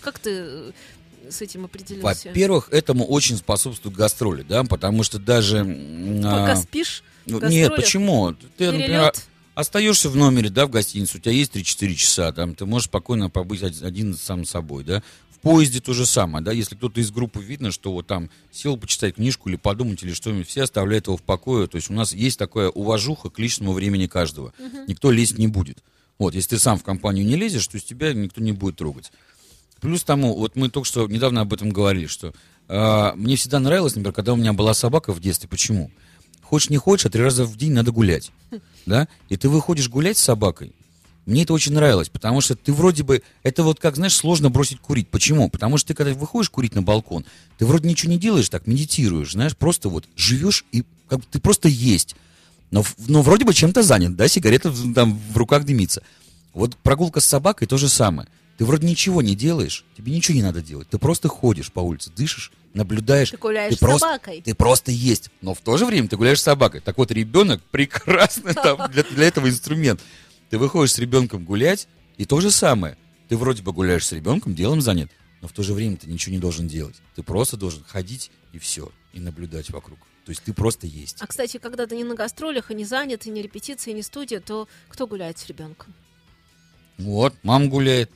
Как 0.00 0.18
ты 0.18 0.30
э, 0.30 0.72
с 1.30 1.42
этим 1.42 1.64
определился? 1.64 2.28
Во-первых, 2.28 2.68
этому 2.70 3.06
очень 3.06 3.36
способствуют 3.36 3.96
гастроли, 3.96 4.42
да, 4.42 4.64
потому 4.64 5.04
что 5.04 5.18
даже... 5.18 5.64
Пока 6.22 6.52
а, 6.52 6.56
спишь, 6.56 7.04
ну, 7.26 7.40
нет, 7.40 7.74
почему? 7.76 8.32
Ты, 8.56 8.66
например, 8.66 9.12
перелет. 9.12 9.24
остаешься 9.54 10.08
в 10.08 10.16
номере, 10.16 10.50
да, 10.50 10.66
в 10.66 10.70
гостинице, 10.70 11.18
у 11.18 11.20
тебя 11.20 11.32
есть 11.32 11.54
3-4 11.54 11.94
часа, 11.94 12.32
там, 12.32 12.54
ты 12.54 12.66
можешь 12.66 12.88
спокойно 12.88 13.30
побыть 13.30 13.62
од- 13.62 13.82
один 13.82 14.16
сам 14.16 14.44
собой, 14.44 14.84
да. 14.84 15.02
Поезде 15.42 15.80
то 15.80 15.92
же 15.92 16.06
самое, 16.06 16.44
да, 16.44 16.52
если 16.52 16.76
кто-то 16.76 17.00
из 17.00 17.10
группы 17.10 17.42
видно, 17.42 17.72
что 17.72 17.92
вот 17.92 18.06
там 18.06 18.30
сел 18.52 18.76
почитать 18.76 19.16
книжку 19.16 19.48
или 19.48 19.56
подумать 19.56 20.02
или 20.04 20.12
что-нибудь, 20.12 20.48
все 20.48 20.62
оставляют 20.62 21.08
его 21.08 21.16
в 21.16 21.22
покое, 21.22 21.66
то 21.66 21.76
есть 21.76 21.90
у 21.90 21.92
нас 21.92 22.14
есть 22.14 22.38
такая 22.38 22.68
уважуха 22.68 23.28
к 23.28 23.40
личному 23.40 23.72
времени 23.72 24.06
каждого. 24.06 24.52
Никто 24.86 25.10
лезть 25.10 25.38
не 25.38 25.48
будет. 25.48 25.82
Вот, 26.18 26.36
если 26.36 26.50
ты 26.50 26.58
сам 26.60 26.78
в 26.78 26.84
компанию 26.84 27.26
не 27.26 27.34
лезешь, 27.34 27.66
то 27.66 27.76
есть 27.76 27.88
тебя 27.88 28.12
никто 28.12 28.40
не 28.40 28.52
будет 28.52 28.76
трогать. 28.76 29.10
Плюс 29.80 30.04
тому, 30.04 30.36
вот 30.36 30.54
мы 30.54 30.70
только 30.70 30.86
что 30.86 31.08
недавно 31.08 31.40
об 31.40 31.52
этом 31.52 31.70
говорили, 31.70 32.06
что 32.06 32.32
а, 32.68 33.14
мне 33.16 33.34
всегда 33.34 33.58
нравилось, 33.58 33.96
например, 33.96 34.14
когда 34.14 34.32
у 34.32 34.36
меня 34.36 34.52
была 34.52 34.74
собака 34.74 35.12
в 35.12 35.20
детстве. 35.20 35.48
Почему? 35.48 35.90
Хочешь 36.40 36.70
не 36.70 36.76
хочешь, 36.76 37.06
а 37.06 37.10
три 37.10 37.20
раза 37.20 37.44
в 37.44 37.56
день 37.56 37.72
надо 37.72 37.90
гулять. 37.92 38.30
Да? 38.84 39.06
И 39.28 39.36
ты 39.36 39.48
выходишь 39.48 39.88
гулять 39.88 40.18
с 40.18 40.22
собакой. 40.22 40.72
Мне 41.24 41.44
это 41.44 41.52
очень 41.52 41.72
нравилось, 41.72 42.08
потому 42.08 42.40
что 42.40 42.56
ты 42.56 42.72
вроде 42.72 43.04
бы... 43.04 43.22
Это 43.44 43.62
вот 43.62 43.78
как, 43.78 43.96
знаешь, 43.96 44.16
сложно 44.16 44.50
бросить 44.50 44.80
курить. 44.80 45.08
Почему? 45.08 45.48
Потому 45.48 45.78
что 45.78 45.88
ты, 45.88 45.94
когда 45.94 46.12
выходишь 46.14 46.50
курить 46.50 46.74
на 46.74 46.82
балкон, 46.82 47.24
ты 47.58 47.66
вроде 47.66 47.88
ничего 47.88 48.10
не 48.10 48.18
делаешь, 48.18 48.48
так 48.48 48.66
медитируешь, 48.66 49.32
знаешь, 49.32 49.56
просто 49.56 49.88
вот 49.88 50.04
живешь 50.16 50.64
и 50.72 50.84
как 51.08 51.20
бы 51.20 51.24
ты 51.30 51.38
просто 51.38 51.68
есть. 51.68 52.16
Но, 52.72 52.84
но 53.06 53.22
вроде 53.22 53.44
бы 53.44 53.54
чем-то 53.54 53.82
занят, 53.82 54.16
да, 54.16 54.26
сигарета 54.26 54.70
в- 54.70 54.94
там 54.94 55.20
в 55.32 55.36
руках 55.36 55.64
дымится. 55.64 56.02
Вот 56.54 56.76
прогулка 56.76 57.20
с 57.20 57.24
собакой 57.24 57.68
то 57.68 57.76
же 57.76 57.88
самое. 57.88 58.28
Ты 58.58 58.64
вроде 58.64 58.86
ничего 58.86 59.22
не 59.22 59.34
делаешь, 59.34 59.84
тебе 59.96 60.12
ничего 60.12 60.36
не 60.36 60.42
надо 60.42 60.60
делать. 60.60 60.88
Ты 60.88 60.98
просто 60.98 61.28
ходишь 61.28 61.72
по 61.72 61.80
улице, 61.80 62.10
дышишь, 62.14 62.52
наблюдаешь. 62.74 63.30
Ты 63.30 63.36
гуляешь 63.36 63.74
с 63.74 63.78
просто, 63.78 64.06
собакой. 64.06 64.42
Ты 64.44 64.54
просто 64.54 64.90
есть. 64.90 65.30
Но 65.40 65.54
в 65.54 65.60
то 65.60 65.76
же 65.76 65.84
время 65.86 66.08
ты 66.08 66.16
гуляешь 66.16 66.40
с 66.40 66.44
собакой. 66.44 66.80
Так 66.80 66.98
вот, 66.98 67.10
ребенок 67.10 67.62
прекрасный 67.70 68.54
там 68.54 68.90
для, 68.90 69.02
для 69.02 69.26
этого 69.26 69.48
инструмент. 69.48 70.00
Ты 70.52 70.58
выходишь 70.58 70.92
с 70.92 70.98
ребенком 70.98 71.46
гулять, 71.46 71.88
и 72.18 72.26
то 72.26 72.38
же 72.42 72.50
самое. 72.50 72.98
Ты 73.30 73.38
вроде 73.38 73.62
бы 73.62 73.72
гуляешь 73.72 74.06
с 74.06 74.12
ребенком, 74.12 74.54
делом 74.54 74.82
занят, 74.82 75.10
но 75.40 75.48
в 75.48 75.52
то 75.52 75.62
же 75.62 75.72
время 75.72 75.96
ты 75.96 76.06
ничего 76.08 76.34
не 76.34 76.38
должен 76.38 76.68
делать. 76.68 76.96
Ты 77.16 77.22
просто 77.22 77.56
должен 77.56 77.82
ходить 77.84 78.30
и 78.52 78.58
все, 78.58 78.92
и 79.14 79.20
наблюдать 79.20 79.70
вокруг. 79.70 79.98
То 80.26 80.30
есть 80.30 80.42
ты 80.42 80.52
просто 80.52 80.86
есть. 80.86 81.16
А, 81.20 81.26
кстати, 81.26 81.56
когда 81.56 81.86
ты 81.86 81.96
не 81.96 82.04
на 82.04 82.14
гастролях, 82.14 82.70
и 82.70 82.74
не 82.74 82.84
занят, 82.84 83.24
и 83.24 83.30
не 83.30 83.40
репетиции, 83.40 83.92
и 83.92 83.94
не 83.94 84.02
студия, 84.02 84.40
то 84.40 84.68
кто 84.90 85.06
гуляет 85.06 85.38
с 85.38 85.46
ребенком? 85.46 85.94
Вот, 86.98 87.32
мама 87.42 87.68
гуляет. 87.68 88.10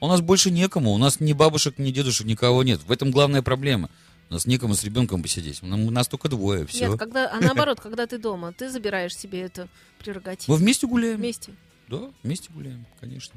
У 0.00 0.08
нас 0.08 0.20
больше 0.20 0.50
некому, 0.50 0.90
у 0.90 0.98
нас 0.98 1.20
ни 1.20 1.34
бабушек, 1.34 1.78
ни 1.78 1.92
дедушек, 1.92 2.26
никого 2.26 2.64
нет. 2.64 2.80
В 2.82 2.90
этом 2.90 3.12
главная 3.12 3.42
проблема. 3.42 3.90
У 4.28 4.32
нас 4.32 4.44
некому 4.44 4.74
с 4.74 4.82
ребенком 4.82 5.22
посидеть. 5.22 5.62
У 5.62 5.66
нас 5.68 6.08
только 6.08 6.28
двое, 6.28 6.66
все. 6.66 6.88
Нет, 6.88 6.98
когда, 6.98 7.32
а 7.32 7.38
наоборот, 7.38 7.78
когда 7.82 8.08
ты 8.08 8.18
дома, 8.18 8.52
ты 8.52 8.70
забираешь 8.70 9.16
себе 9.16 9.42
эту 9.42 9.68
прерогативу. 10.00 10.52
Мы 10.52 10.58
вместе 10.58 10.88
гуляем. 10.88 11.18
Вместе. 11.18 11.52
Да, 11.88 12.10
вместе 12.22 12.50
гуляем, 12.52 12.84
конечно. 13.00 13.34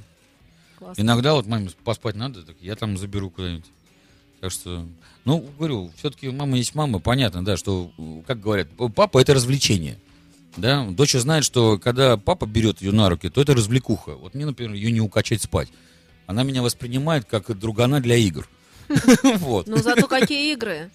Классно. 0.78 1.02
Иногда 1.02 1.34
вот 1.34 1.46
маме 1.46 1.70
поспать 1.84 2.16
надо, 2.16 2.44
так 2.44 2.56
я 2.62 2.76
там 2.76 2.98
заберу 2.98 3.30
куда-нибудь. 3.30 3.70
Так 4.40 4.52
что, 4.52 4.86
ну, 5.26 5.46
говорю, 5.58 5.92
все-таки 5.98 6.30
мама 6.30 6.58
есть 6.58 6.74
мама, 6.74 7.00
понятно, 7.00 7.44
да, 7.44 7.58
что, 7.58 7.92
как 8.26 8.40
говорят, 8.40 8.70
папа 8.96 9.20
это 9.20 9.34
развлечение. 9.34 10.00
Да, 10.58 10.86
дочь 10.90 11.14
знает, 11.14 11.44
что 11.44 11.78
когда 11.78 12.18
папа 12.18 12.46
берет 12.46 12.82
ее 12.82 12.92
на 12.92 13.10
руки, 13.10 13.30
то 13.30 13.42
это 13.42 13.54
развлекуха. 13.54 14.16
Вот 14.16 14.34
мне, 14.34 14.46
например, 14.46 14.74
ее 14.74 14.92
не 14.92 15.02
укачать 15.02 15.42
спать. 15.42 15.70
Она 16.26 16.44
меня 16.44 16.62
воспринимает 16.62 17.26
как 17.26 17.58
другана 17.58 18.00
для 18.00 18.16
игр. 18.16 18.48
Вот. 19.40 19.68
Ну, 19.68 19.78
зато 19.78 20.08
какие 20.08 20.54
игры. 20.54 20.90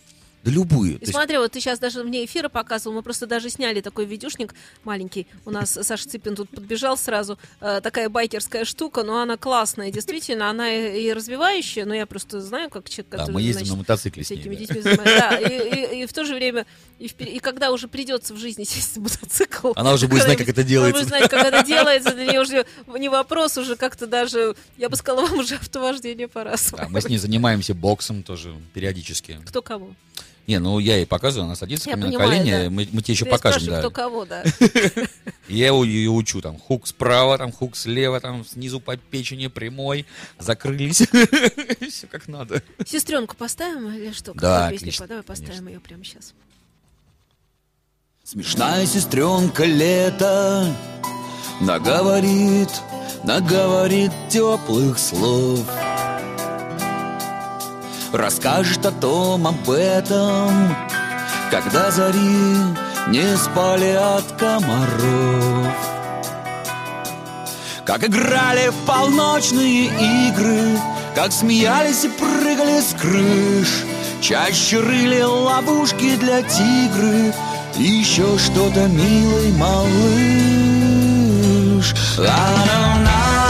Да 0.44 0.50
любые. 0.50 0.94
И 0.94 0.98
То 0.98 1.02
есть, 1.02 1.12
смотри, 1.12 1.38
вот 1.38 1.52
ты 1.52 1.60
сейчас 1.60 1.78
даже 1.78 2.04
мне 2.04 2.24
эфира 2.24 2.48
показывал, 2.50 2.94
мы 2.96 3.02
просто 3.02 3.26
даже 3.26 3.48
сняли 3.48 3.80
такой 3.80 4.04
видюшник 4.04 4.54
маленький. 4.84 5.26
У 5.46 5.50
нас 5.50 5.78
Саша 5.82 6.08
Цыпин 6.08 6.36
тут 6.36 6.50
подбежал 6.50 6.98
сразу. 6.98 7.38
Э, 7.60 7.80
такая 7.82 8.08
байкерская 8.10 8.64
штука, 8.66 9.02
но 9.04 9.20
она 9.22 9.36
классная, 9.38 9.90
действительно, 9.90 10.50
она 10.50 10.70
и, 10.70 11.04
и 11.04 11.12
развивающая, 11.12 11.86
но 11.86 11.94
я 11.94 12.04
просто 12.06 12.40
знаю, 12.42 12.68
как 12.68 12.88
человек, 12.90 13.10
да, 13.10 13.18
который, 13.18 13.34
мы 13.34 13.40
ездим 13.42 13.66
значит, 13.66 13.72
на 13.72 13.78
мотоцикле 13.78 14.24
с 14.24 14.30
ней. 14.30 14.42
да. 14.42 14.50
детьми. 14.54 14.82
Да, 15.04 15.38
и, 15.38 15.98
и- 15.98 16.02
и 16.02 16.06
в 16.06 16.12
то 16.12 16.24
же 16.24 16.34
время, 16.34 16.66
и, 16.98 17.06
впер- 17.06 17.28
и 17.30 17.38
когда 17.38 17.70
уже 17.72 17.88
придется 17.88 18.34
в 18.34 18.36
жизни 18.36 18.64
сесть 18.68 18.96
на 18.96 19.02
мотоцикл... 19.02 19.72
Она 19.76 19.94
уже 19.94 20.08
будет 20.08 20.24
знать, 20.24 20.38
как 20.38 20.48
это 20.48 20.62
делается. 20.62 21.00
Она 21.00 21.08
будет 21.08 21.08
знать, 21.08 21.30
как 21.30 21.44
это 21.46 21.66
делается, 21.66 22.14
для 22.14 22.26
нее 22.26 22.40
уже 22.40 22.66
не 22.98 23.08
вопрос, 23.08 23.56
уже 23.56 23.76
как-то 23.76 24.06
даже, 24.06 24.54
я 24.76 24.88
бы 24.88 24.96
сказала, 24.96 25.26
вам 25.26 25.38
уже 25.38 25.54
автовождение 25.56 26.28
пора 26.28 26.56
Да, 26.72 26.88
мы 26.88 27.00
с 27.00 27.08
ней 27.08 27.18
занимаемся 27.18 27.74
боксом 27.74 28.22
тоже 28.22 28.54
периодически. 28.74 29.40
Кто 29.46 29.62
кого? 29.62 29.94
Не, 30.46 30.58
ну 30.58 30.78
я 30.78 30.96
ей 30.96 31.06
показываю, 31.06 31.46
она 31.46 31.56
садится 31.56 31.88
Я 31.88 31.96
ко 31.96 32.02
мне 32.02 32.18
на 32.18 32.24
колени, 32.24 32.50
да. 32.50 32.70
мы, 32.70 32.86
мы 32.92 33.02
тебе 33.02 33.14
еще 33.14 33.24
Я 33.24 33.30
покажем, 33.30 33.66
да. 33.66 33.78
кто 33.78 33.90
кого, 33.90 34.26
да. 34.26 34.44
Я 35.48 35.66
его- 35.68 35.84
ее 35.84 36.10
учу, 36.10 36.42
там, 36.42 36.58
хук 36.58 36.86
справа, 36.86 37.38
там, 37.38 37.50
хук 37.50 37.76
слева, 37.76 38.20
там, 38.20 38.44
снизу 38.44 38.78
по 38.80 38.96
печени 38.96 39.46
прямой, 39.46 40.04
закрылись. 40.38 40.98
Все 41.90 42.06
как 42.08 42.28
надо. 42.28 42.62
Сестренку 42.86 43.36
поставим 43.36 43.88
или 43.94 44.12
что? 44.12 44.34
Да, 44.34 44.68
отлично, 44.68 45.06
Давай 45.06 45.22
поставим 45.22 45.68
ее 45.68 45.80
прямо 45.80 46.04
сейчас. 46.04 46.34
Смешная 48.22 48.86
сестренка 48.86 49.64
лето 49.64 50.74
Наговорит, 51.60 52.70
наговорит 53.22 54.10
теплых 54.30 54.98
слов 54.98 55.60
Расскажет 58.14 58.86
о 58.86 58.92
том, 58.92 59.44
об 59.44 59.68
этом 59.68 60.72
Когда 61.50 61.90
зари 61.90 62.54
не 63.08 63.36
спали 63.36 63.90
от 63.90 64.22
комаров. 64.38 65.74
Как 67.84 68.04
играли 68.04 68.68
в 68.68 68.74
полночные 68.86 69.86
игры 70.28 70.78
Как 71.16 71.32
смеялись 71.32 72.04
и 72.04 72.08
прыгали 72.08 72.80
с 72.80 72.94
крыш. 72.94 73.82
Чаще 74.20 74.78
рыли 74.78 75.22
ловушки 75.22 76.14
для 76.14 76.42
тигры 76.42 77.34
И 77.76 77.82
еще 77.82 78.38
что-то, 78.38 78.86
милый 78.86 79.50
малыш. 79.54 79.92
Ла-ла-ла-ла-ла. 82.16 83.43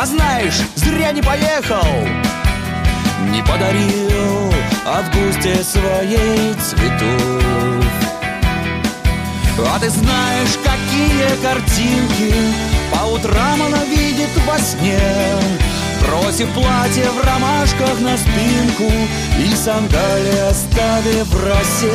А 0.00 0.06
знаешь, 0.06 0.58
зря 0.76 1.12
не 1.12 1.20
поехал. 1.20 1.84
Не 3.28 3.42
подарил 3.42 4.50
Августе 4.86 5.62
своей 5.62 6.54
цветов. 6.54 7.84
А 9.68 9.78
ты 9.78 9.90
знаешь, 9.90 10.56
какие 10.64 11.42
картинки 11.42 12.34
По 12.90 13.04
утрам 13.10 13.60
она 13.62 13.84
видит 13.84 14.30
во 14.46 14.58
сне. 14.58 14.98
Бросив 16.00 16.48
платье 16.54 17.10
в 17.10 17.22
ромашках 17.22 18.00
на 18.00 18.16
спинку 18.16 18.90
И 19.38 19.54
сандали 19.54 20.34
оставив 20.48 21.26
в 21.26 21.44
росе. 21.44 21.90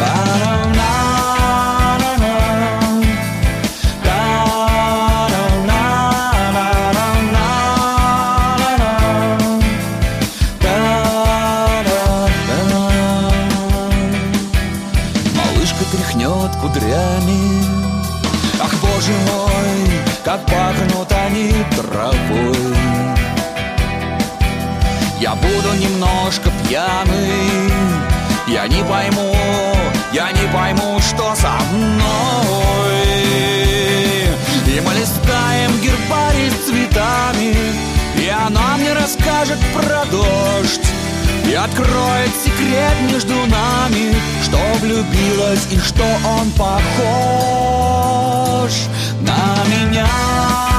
А-на-на-на-на. 0.00 1.11
Немножко 26.02 26.50
пьяный. 26.64 27.72
Я 28.46 28.66
не 28.66 28.82
пойму, 28.84 29.34
я 30.12 30.32
не 30.32 30.52
пойму, 30.52 30.98
что 31.00 31.34
со 31.34 31.52
мной. 31.72 33.02
И 34.66 34.80
мы 34.80 34.94
листаем 34.94 35.78
гербарий 35.80 36.50
с 36.50 36.66
цветами 36.66 37.54
И 38.16 38.28
она 38.28 38.76
мне 38.78 38.94
расскажет 38.94 39.58
про 39.74 40.04
дождь. 40.06 40.80
И 41.46 41.54
откроет 41.54 42.30
секрет 42.42 42.96
между 43.12 43.34
нами 43.34 44.14
Что 44.42 44.58
влюбилась 44.80 45.66
и 45.70 45.78
что 45.78 46.04
он 46.24 46.50
похож 46.52 46.72
На 49.20 49.64
меня 49.66 50.71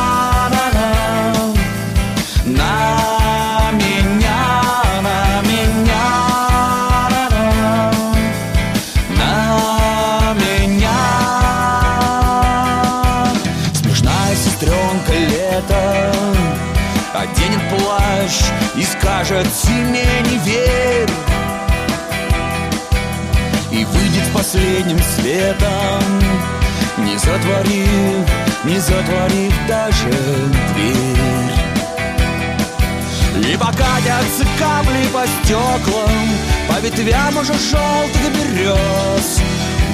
скажет 19.24 19.48
«Зиме 19.54 20.06
не 20.30 20.38
верь» 20.40 21.10
И 23.72 23.86
выйдет 23.86 24.32
последним 24.34 25.00
светом 25.00 26.04
Не 26.98 27.18
затворив, 27.18 28.28
не 28.66 28.80
затворив 28.80 29.54
даже 29.68 30.12
дверь 30.74 31.54
И 33.52 33.58
покатятся 33.58 34.46
капли 34.60 35.08
по 35.14 35.26
стеклам 35.28 36.30
По 36.68 36.80
ветвям 36.82 37.38
уже 37.38 37.54
желтых 37.54 38.32
берез 38.34 39.42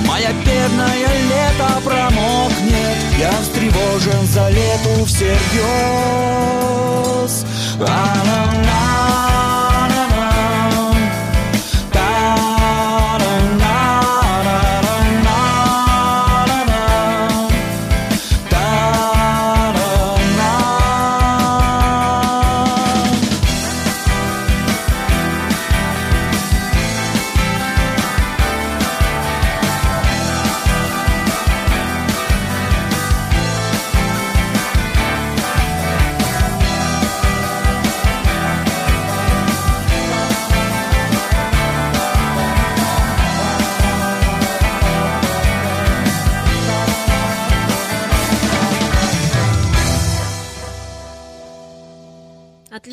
Моя 0.06 0.32
бедная 0.46 1.12
лето 1.30 1.82
промокнет 1.84 2.98
Я 3.20 3.32
встревожен 3.42 4.26
за 4.26 4.50
лету 4.50 5.06
всерьез 5.06 5.50
А-на-на-на-на. 7.80 9.19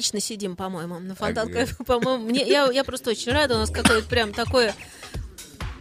Отлично 0.06 0.20
сидим, 0.20 0.54
по-моему, 0.54 1.00
на 1.00 1.16
Фонтанка. 1.16 1.66
По-моему, 1.84 2.26
мне, 2.26 2.46
я, 2.46 2.70
я 2.70 2.84
просто 2.84 3.10
очень 3.10 3.32
рада. 3.32 3.56
У 3.56 3.58
нас 3.58 3.70
какое-то 3.70 4.08
прям 4.08 4.32
такое 4.32 4.72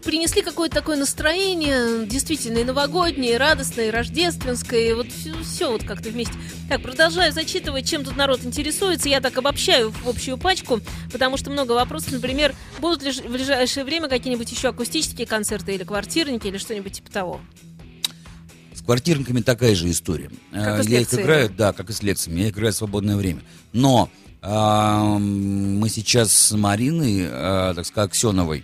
принесли 0.03 0.41
какое-то 0.41 0.75
такое 0.75 0.97
настроение, 0.97 2.07
действительно, 2.07 2.59
и 2.59 2.63
новогоднее, 2.63 3.33
и 3.33 3.37
радостное, 3.37 3.87
и 3.87 3.91
рождественское, 3.91 4.89
и 4.89 4.93
вот 4.93 5.07
все, 5.11 5.71
вот 5.71 5.83
как-то 5.83 6.09
вместе. 6.09 6.33
Так, 6.69 6.81
продолжаю 6.81 7.31
зачитывать, 7.33 7.87
чем 7.87 8.03
тут 8.03 8.15
народ 8.15 8.43
интересуется. 8.43 9.09
Я 9.09 9.21
так 9.21 9.37
обобщаю 9.37 9.91
в 9.91 10.07
общую 10.07 10.37
пачку, 10.37 10.79
потому 11.11 11.37
что 11.37 11.51
много 11.51 11.73
вопросов. 11.73 12.11
Например, 12.13 12.55
будут 12.79 13.03
ли 13.03 13.11
в 13.11 13.31
ближайшее 13.31 13.83
время 13.83 14.07
какие-нибудь 14.07 14.51
еще 14.51 14.69
акустические 14.69 15.27
концерты 15.27 15.75
или 15.75 15.83
квартирники, 15.83 16.47
или 16.47 16.57
что-нибудь 16.57 16.93
типа 16.93 17.11
того? 17.11 17.41
Квартирниками 18.85 19.41
такая 19.41 19.73
же 19.73 19.89
история. 19.89 20.29
Как 20.51 20.83
с 20.83 20.87
я 20.87 21.01
их 21.01 21.13
играю, 21.13 21.49
да, 21.49 21.73
как 21.73 21.89
и 21.89 21.93
с 21.93 22.03
лекциями. 22.03 22.41
Я 22.41 22.49
играю 22.49 22.71
в 22.71 22.75
свободное 22.75 23.15
время. 23.15 23.41
Но 23.73 24.09
а, 24.41 25.17
мы 25.17 25.89
сейчас 25.89 26.31
с 26.31 26.55
Мариной, 26.55 27.25
а, 27.27 27.73
так 27.73 27.85
сказать, 27.85 28.11
Аксеновой, 28.11 28.63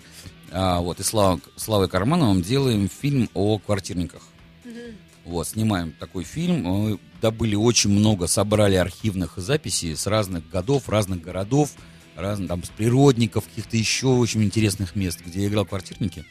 а, 0.51 0.79
вот, 0.79 0.99
и 0.99 1.03
Слава, 1.03 1.39
Славой 1.55 1.89
Кармановым 1.89 2.43
делаем 2.43 2.88
фильм 2.88 3.29
о 3.34 3.57
квартирниках. 3.57 4.21
Вот, 5.25 5.47
снимаем 5.47 5.91
такой 5.93 6.23
фильм. 6.23 6.63
Мы 6.63 6.99
добыли 7.21 7.55
очень 7.55 7.89
много, 7.89 8.27
собрали 8.27 8.75
архивных 8.75 9.34
записей 9.38 9.95
с 9.95 10.05
разных 10.05 10.47
годов, 10.49 10.88
разных 10.89 11.21
городов, 11.21 11.71
разных, 12.15 12.47
там, 12.47 12.63
с 12.63 12.69
природников, 12.69 13.45
каких-то 13.45 13.77
еще 13.77 14.07
очень 14.07 14.43
интересных 14.43 14.95
мест, 14.95 15.19
где 15.25 15.41
я 15.41 15.47
играл 15.47 15.65
квартирники. 15.65 16.25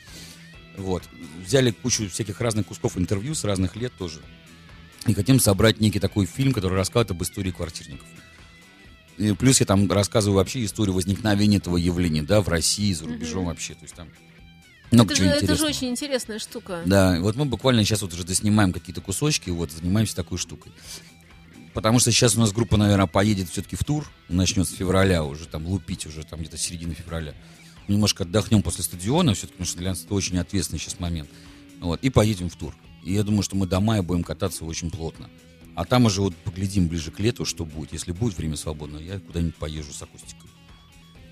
Вот. 0.76 1.02
Взяли 1.44 1.70
кучу 1.70 2.08
всяких 2.08 2.40
разных 2.40 2.66
кусков 2.66 2.96
интервью 2.96 3.34
с 3.34 3.44
разных 3.44 3.76
лет 3.76 3.92
тоже. 3.98 4.20
И 5.06 5.14
хотим 5.14 5.40
собрать 5.40 5.80
некий 5.80 6.00
такой 6.00 6.26
фильм, 6.26 6.52
который 6.52 6.74
рассказывает 6.74 7.10
об 7.10 7.22
истории 7.22 7.50
квартирников. 7.50 8.06
И 9.18 9.32
плюс 9.32 9.60
я 9.60 9.66
там 9.66 9.90
рассказываю 9.90 10.36
вообще 10.36 10.64
историю 10.64 10.94
возникновения 10.94 11.58
этого 11.58 11.76
явления, 11.76 12.22
да, 12.22 12.40
в 12.40 12.48
России, 12.48 12.92
за 12.92 13.04
рубежом 13.06 13.46
вообще. 13.46 13.74
То 13.74 13.82
есть 13.82 13.94
там 13.94 14.08
много 14.90 15.12
Это 15.12 15.16
же, 15.16 15.22
чего 15.22 15.30
это 15.30 15.38
же 15.38 15.44
интересного. 15.44 15.68
очень 15.70 15.88
интересная 15.88 16.38
штука. 16.38 16.82
Да, 16.86 17.20
вот 17.20 17.36
мы 17.36 17.44
буквально 17.44 17.84
сейчас 17.84 18.02
вот 18.02 18.12
уже 18.12 18.24
доснимаем 18.24 18.72
какие-то 18.72 19.00
кусочки, 19.00 19.50
вот, 19.50 19.70
занимаемся 19.70 20.16
такой 20.16 20.38
штукой. 20.38 20.72
Потому 21.74 22.00
что 22.00 22.10
сейчас 22.10 22.34
у 22.36 22.40
нас 22.40 22.52
группа, 22.52 22.76
наверное, 22.76 23.06
поедет 23.06 23.48
все-таки 23.48 23.76
в 23.76 23.84
тур, 23.84 24.10
начнет 24.28 24.66
с 24.66 24.72
февраля 24.72 25.22
уже, 25.22 25.46
там, 25.46 25.66
лупить 25.66 26.06
уже, 26.06 26.24
там, 26.24 26.40
где-то 26.40 26.58
середина 26.58 26.94
февраля. 26.94 27.34
Немножко 27.90 28.22
отдохнем 28.22 28.62
после 28.62 28.84
стадиона, 28.84 29.34
все-таки, 29.34 29.54
потому 29.54 29.66
что 29.66 29.78
для 29.78 29.90
нас 29.90 30.04
это 30.04 30.14
очень 30.14 30.38
ответственный 30.38 30.78
сейчас 30.78 31.00
момент. 31.00 31.28
Вот, 31.80 31.98
и 32.02 32.08
поедем 32.08 32.48
в 32.48 32.54
тур. 32.54 32.72
И 33.02 33.12
я 33.12 33.24
думаю, 33.24 33.42
что 33.42 33.56
мы 33.56 33.66
до 33.66 33.80
мая 33.80 34.00
будем 34.00 34.22
кататься 34.22 34.64
очень 34.64 34.92
плотно. 34.92 35.28
А 35.74 35.84
там 35.84 36.04
уже 36.04 36.20
вот 36.20 36.36
поглядим 36.36 36.86
ближе 36.86 37.10
к 37.10 37.18
лету, 37.18 37.44
что 37.44 37.64
будет. 37.64 37.92
Если 37.92 38.12
будет 38.12 38.36
время 38.36 38.54
свободное, 38.54 39.02
я 39.02 39.18
куда-нибудь 39.18 39.56
поезжу 39.56 39.92
с 39.92 40.02
акустикой. 40.02 40.49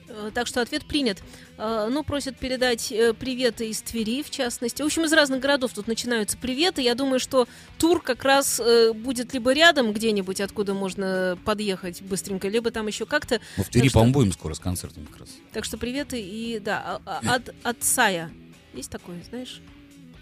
Э, 0.08 0.30
Так 0.34 0.46
что 0.46 0.60
ответ 0.62 0.84
принят. 0.84 1.18
Э, 1.58 1.88
Ну, 1.90 2.02
просят 2.02 2.38
передать 2.38 2.90
э, 2.92 3.12
приветы 3.14 3.68
из 3.68 3.82
Твери, 3.82 4.22
в 4.22 4.30
частности. 4.30 4.82
В 4.82 4.86
общем, 4.86 5.04
из 5.04 5.12
разных 5.12 5.40
городов 5.40 5.72
тут 5.74 5.86
начинаются 5.86 6.36
приветы. 6.36 6.82
Я 6.82 6.94
думаю, 6.94 7.20
что 7.20 7.46
тур 7.78 8.00
как 8.02 8.24
раз 8.24 8.60
будет 8.94 9.32
либо 9.34 9.52
рядом 9.52 9.92
где-нибудь, 9.92 10.40
откуда 10.40 10.74
можно 10.74 11.38
подъехать 11.44 12.02
быстренько, 12.02 12.48
либо 12.48 12.70
там 12.70 12.86
еще 12.86 13.06
как-то. 13.06 13.40
Мы 13.56 13.64
в 13.64 13.68
Твери, 13.68 13.88
по-моему, 13.88 14.14
будем 14.14 14.32
скоро 14.32 14.54
с 14.54 14.58
концертом 14.60 15.06
как 15.06 15.20
раз. 15.20 15.28
Так 15.52 15.64
что 15.64 15.76
приветы 15.78 16.20
и, 16.20 16.58
да, 16.58 17.00
а- 17.04 17.20
а- 17.24 17.34
от, 17.36 17.54
от 17.62 17.82
Сая. 17.84 18.30
Есть 18.74 18.90
такой, 18.90 19.14
знаешь? 19.28 19.60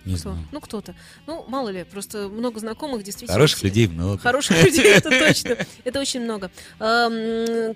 Не 0.06 0.14
Кто? 0.14 0.22
знаю. 0.30 0.48
Ну, 0.52 0.60
кто-то. 0.60 0.94
Ну, 1.26 1.44
мало 1.48 1.68
ли, 1.70 1.84
просто 1.84 2.28
много 2.28 2.60
знакомых 2.60 3.02
действительно. 3.02 3.32
Хороших 3.34 3.62
людей 3.64 3.86
много. 3.88 4.18
Хороших 4.18 4.62
людей, 4.64 4.84
это 4.86 5.10
точно. 5.26 5.56
Это 5.84 6.00
очень 6.00 6.20
много. 6.22 6.50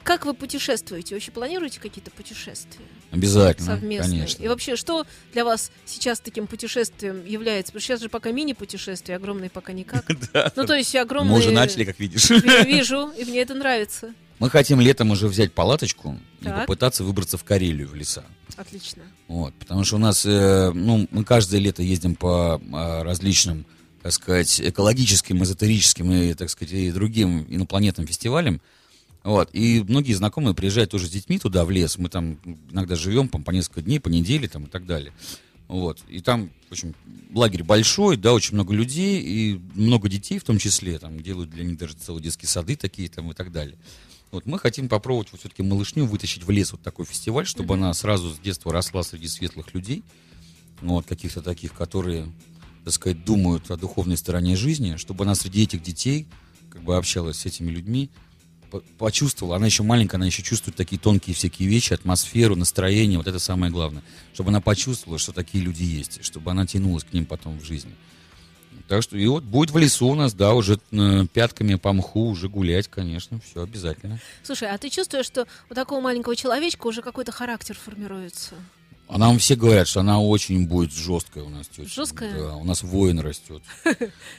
Как 0.04 0.24
вы 0.26 0.34
путешествуете? 0.34 1.14
Вообще 1.14 1.30
планируете 1.32 1.80
какие-то 1.80 2.10
путешествия? 2.10 2.84
Обязательно, 3.10 3.66
совместные. 3.74 4.18
конечно. 4.20 4.42
И 4.44 4.48
вообще, 4.48 4.76
что 4.76 5.04
для 5.32 5.44
вас 5.44 5.72
сейчас 5.84 6.20
таким 6.20 6.46
путешествием 6.46 7.24
является? 7.26 7.72
Потому 7.72 7.80
что 7.80 7.86
сейчас 7.88 8.00
же 8.02 8.08
пока 8.08 8.30
мини-путешествие, 8.30 9.16
огромные 9.16 9.50
пока 9.50 9.72
никак. 9.72 10.04
Ну, 10.56 10.64
то 10.66 10.74
есть 10.74 10.94
огромные... 10.94 11.32
Мы 11.32 11.38
уже 11.38 11.50
начали, 11.50 11.84
как 11.84 11.98
видишь. 11.98 12.30
Ви- 12.30 12.64
Вижу, 12.64 13.10
и 13.18 13.24
мне 13.24 13.40
это 13.40 13.54
нравится. 13.54 14.14
Мы 14.40 14.48
хотим 14.48 14.80
летом 14.80 15.10
уже 15.10 15.28
взять 15.28 15.52
палаточку 15.52 16.18
и 16.40 16.44
Так. 16.44 16.62
попытаться 16.62 17.04
выбраться 17.04 17.36
в 17.36 17.44
Карелию, 17.44 17.88
в 17.88 17.94
леса. 17.94 18.24
Отлично. 18.56 19.02
Вот, 19.28 19.52
потому 19.54 19.84
что 19.84 19.96
у 19.96 19.98
нас, 19.98 20.24
э, 20.24 20.72
ну, 20.74 21.06
мы 21.10 21.24
каждое 21.24 21.60
лето 21.60 21.82
ездим 21.82 22.14
по 22.14 22.60
а, 22.72 23.04
различным, 23.04 23.66
так 24.02 24.12
сказать, 24.12 24.58
экологическим, 24.58 25.42
эзотерическим 25.42 26.10
и, 26.10 26.32
так 26.32 26.48
сказать, 26.48 26.72
и 26.72 26.90
другим 26.90 27.46
инопланетным 27.50 28.06
фестивалям. 28.06 28.62
Вот, 29.24 29.50
и 29.52 29.84
многие 29.86 30.14
знакомые 30.14 30.54
приезжают 30.54 30.90
тоже 30.90 31.06
с 31.06 31.10
детьми 31.10 31.38
туда, 31.38 31.66
в 31.66 31.70
лес. 31.70 31.98
Мы 31.98 32.08
там 32.08 32.38
иногда 32.70 32.96
живем 32.96 33.28
по, 33.28 33.38
по 33.38 33.50
несколько 33.50 33.82
дней, 33.82 34.00
по 34.00 34.08
неделе 34.08 34.48
там, 34.48 34.64
и 34.64 34.68
так 34.68 34.86
далее. 34.86 35.12
Вот, 35.68 35.98
и 36.08 36.20
там, 36.20 36.50
в 36.70 36.72
общем, 36.72 36.94
лагерь 37.34 37.62
большой, 37.62 38.16
да, 38.16 38.32
очень 38.32 38.54
много 38.54 38.72
людей, 38.72 39.20
и 39.20 39.60
много 39.74 40.08
детей 40.08 40.38
в 40.38 40.44
том 40.44 40.56
числе, 40.58 40.98
там 40.98 41.20
делают 41.20 41.50
для 41.50 41.62
них 41.62 41.76
даже 41.76 41.92
целые 41.94 42.22
детские 42.22 42.48
сады 42.48 42.74
такие 42.74 43.10
там 43.10 43.30
и 43.30 43.34
так 43.34 43.52
далее. 43.52 43.76
Вот 44.30 44.46
мы 44.46 44.58
хотим 44.58 44.88
попробовать 44.88 45.32
вот 45.32 45.40
все-таки 45.40 45.62
малышню 45.62 46.06
вытащить 46.06 46.44
в 46.44 46.50
лес 46.50 46.72
вот 46.72 46.82
такой 46.82 47.04
фестиваль, 47.04 47.46
чтобы 47.46 47.74
она 47.74 47.92
сразу 47.94 48.30
с 48.30 48.38
детства 48.38 48.72
росла 48.72 49.02
среди 49.02 49.26
светлых 49.26 49.74
людей, 49.74 50.04
вот, 50.82 51.06
каких-то 51.06 51.42
таких, 51.42 51.72
которые, 51.74 52.32
так 52.84 52.94
сказать, 52.94 53.24
думают 53.24 53.70
о 53.70 53.76
духовной 53.76 54.16
стороне 54.16 54.56
жизни, 54.56 54.96
чтобы 54.96 55.24
она 55.24 55.34
среди 55.34 55.64
этих 55.64 55.82
детей 55.82 56.28
как 56.70 56.82
бы 56.82 56.96
общалась 56.96 57.40
с 57.40 57.46
этими 57.46 57.70
людьми, 57.70 58.10
по- 58.70 58.80
почувствовала, 58.98 59.56
она 59.56 59.66
еще 59.66 59.82
маленькая, 59.82 60.16
она 60.16 60.26
еще 60.26 60.42
чувствует 60.42 60.76
такие 60.76 60.98
тонкие 61.00 61.34
всякие 61.34 61.68
вещи, 61.68 61.92
атмосферу, 61.92 62.54
настроение, 62.54 63.18
вот 63.18 63.26
это 63.26 63.40
самое 63.40 63.72
главное. 63.72 64.04
Чтобы 64.32 64.50
она 64.50 64.60
почувствовала, 64.60 65.18
что 65.18 65.32
такие 65.32 65.62
люди 65.62 65.82
есть, 65.82 66.24
чтобы 66.24 66.52
она 66.52 66.66
тянулась 66.66 67.02
к 67.02 67.12
ним 67.12 67.26
потом 67.26 67.58
в 67.58 67.64
жизни. 67.64 67.94
Так 68.90 69.04
что 69.04 69.16
и 69.16 69.24
вот 69.28 69.44
будет 69.44 69.70
в 69.70 69.78
лесу 69.78 70.08
у 70.08 70.14
нас, 70.16 70.34
да, 70.34 70.52
уже 70.52 70.80
э, 70.90 71.24
пятками 71.32 71.76
по 71.76 71.92
мху 71.92 72.30
уже 72.30 72.48
гулять, 72.48 72.88
конечно, 72.88 73.38
все 73.38 73.62
обязательно. 73.62 74.18
Слушай, 74.42 74.68
а 74.68 74.78
ты 74.78 74.90
чувствуешь, 74.90 75.26
что 75.26 75.46
у 75.70 75.74
такого 75.74 76.00
маленького 76.00 76.34
человечка 76.34 76.88
уже 76.88 77.00
какой-то 77.00 77.30
характер 77.30 77.78
формируется? 77.80 78.56
А 79.06 79.16
нам 79.16 79.38
все 79.38 79.54
говорят, 79.54 79.86
что 79.86 80.00
она 80.00 80.20
очень 80.20 80.66
будет 80.66 80.92
жесткая 80.92 81.44
у 81.44 81.48
нас 81.50 81.68
тетя. 81.68 81.88
Жесткая? 81.88 82.34
Да, 82.34 82.56
у 82.56 82.64
нас 82.64 82.82
воин 82.82 83.20
растет. 83.20 83.62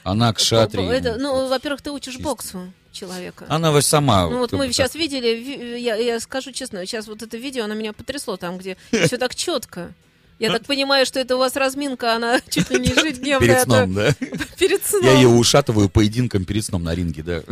Она 0.02 0.34
к 0.34 0.38
шатре. 0.38 0.84
Это, 0.86 1.16
ну, 1.18 1.48
во-первых, 1.48 1.80
ты 1.80 1.90
учишь 1.90 2.18
боксу 2.18 2.70
человека. 2.92 3.46
Она 3.48 3.72
вот 3.72 3.86
сама. 3.86 4.28
Ну 4.28 4.36
вот 4.40 4.52
мы 4.52 4.70
сейчас 4.70 4.94
видели, 4.94 5.28
ви- 5.34 5.80
я, 5.80 5.96
я 5.96 6.20
скажу 6.20 6.52
честно, 6.52 6.84
сейчас 6.84 7.06
вот 7.06 7.22
это 7.22 7.38
видео, 7.38 7.64
оно 7.64 7.72
меня 7.72 7.94
потрясло 7.94 8.36
там, 8.36 8.58
где 8.58 8.76
все 8.90 9.16
так 9.16 9.34
четко. 9.34 9.94
Я 10.42 10.52
так 10.52 10.66
понимаю, 10.66 11.06
что 11.06 11.20
это 11.20 11.36
у 11.36 11.38
вас 11.38 11.54
разминка, 11.56 12.16
она 12.16 12.40
чуть 12.48 12.70
ли 12.70 12.80
не 12.80 12.88
ежедневная. 12.88 13.38
Перед 13.40 13.62
сном, 13.62 13.94
да? 13.94 14.12
Перед 14.58 14.84
сном. 14.84 15.04
Я 15.04 15.14
ее 15.14 15.28
ушатываю 15.28 15.88
поединком 15.88 16.44
перед 16.44 16.64
сном 16.64 16.82
на 16.82 16.94
ринге, 16.94 17.22
да. 17.22 17.42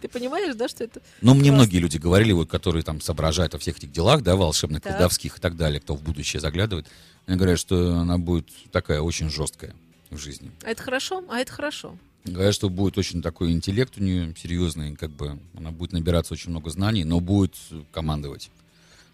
Ты 0.00 0.08
понимаешь, 0.08 0.54
да, 0.54 0.68
что 0.68 0.84
это? 0.84 1.02
Но 1.20 1.34
мне 1.34 1.52
многие 1.52 1.78
люди 1.78 1.98
говорили, 1.98 2.32
вот, 2.32 2.48
которые 2.48 2.82
там 2.82 3.00
соображают 3.00 3.54
о 3.54 3.58
всех 3.58 3.78
этих 3.78 3.92
делах, 3.92 4.22
да, 4.22 4.36
волшебных, 4.36 4.82
колдовских 4.82 5.38
и 5.38 5.40
так 5.40 5.56
далее, 5.56 5.80
кто 5.80 5.94
в 5.94 6.02
будущее 6.02 6.40
заглядывает, 6.40 6.86
они 7.26 7.36
говорят, 7.36 7.58
что 7.58 7.96
она 7.98 8.18
будет 8.18 8.48
такая 8.70 9.00
очень 9.00 9.30
жесткая 9.30 9.74
в 10.10 10.18
жизни. 10.18 10.50
А 10.64 10.70
это 10.70 10.82
хорошо? 10.82 11.24
А 11.28 11.38
это 11.38 11.52
хорошо. 11.52 11.96
Говорят, 12.24 12.54
что 12.54 12.68
будет 12.68 12.98
очень 12.98 13.20
такой 13.20 13.50
интеллект 13.50 13.94
у 13.96 14.02
нее 14.02 14.34
серьезный, 14.40 14.94
как 14.94 15.10
бы 15.10 15.38
она 15.56 15.70
будет 15.72 15.92
набираться 15.92 16.34
очень 16.34 16.50
много 16.50 16.70
знаний, 16.70 17.04
но 17.04 17.20
будет 17.20 17.54
командовать. 17.90 18.50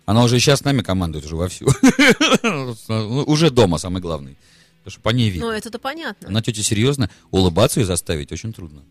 Она 0.08 0.24
уже 0.24 0.38
сейчас 0.40 0.60
с 0.60 0.64
нами 0.64 0.80
командует 0.80 1.26
уже 1.26 1.36
вовсю. 1.36 1.68
Ну, 2.42 3.24
Уже 3.26 3.50
дома, 3.50 3.76
самый 3.76 4.00
главный. 4.00 4.38
Потому 4.78 4.90
что 4.92 5.00
по 5.02 5.10
ней 5.10 5.28
Ну, 5.28 5.34
видно. 5.34 5.50
это-то 5.50 5.78
понятно. 5.78 6.28
Она 6.28 6.40
тетя 6.40 6.62
серьезно, 6.62 7.10
улыбаться 7.30 7.80
ее 7.80 7.84
заставить 7.84 8.32
очень 8.32 8.54
трудно. 8.54 8.84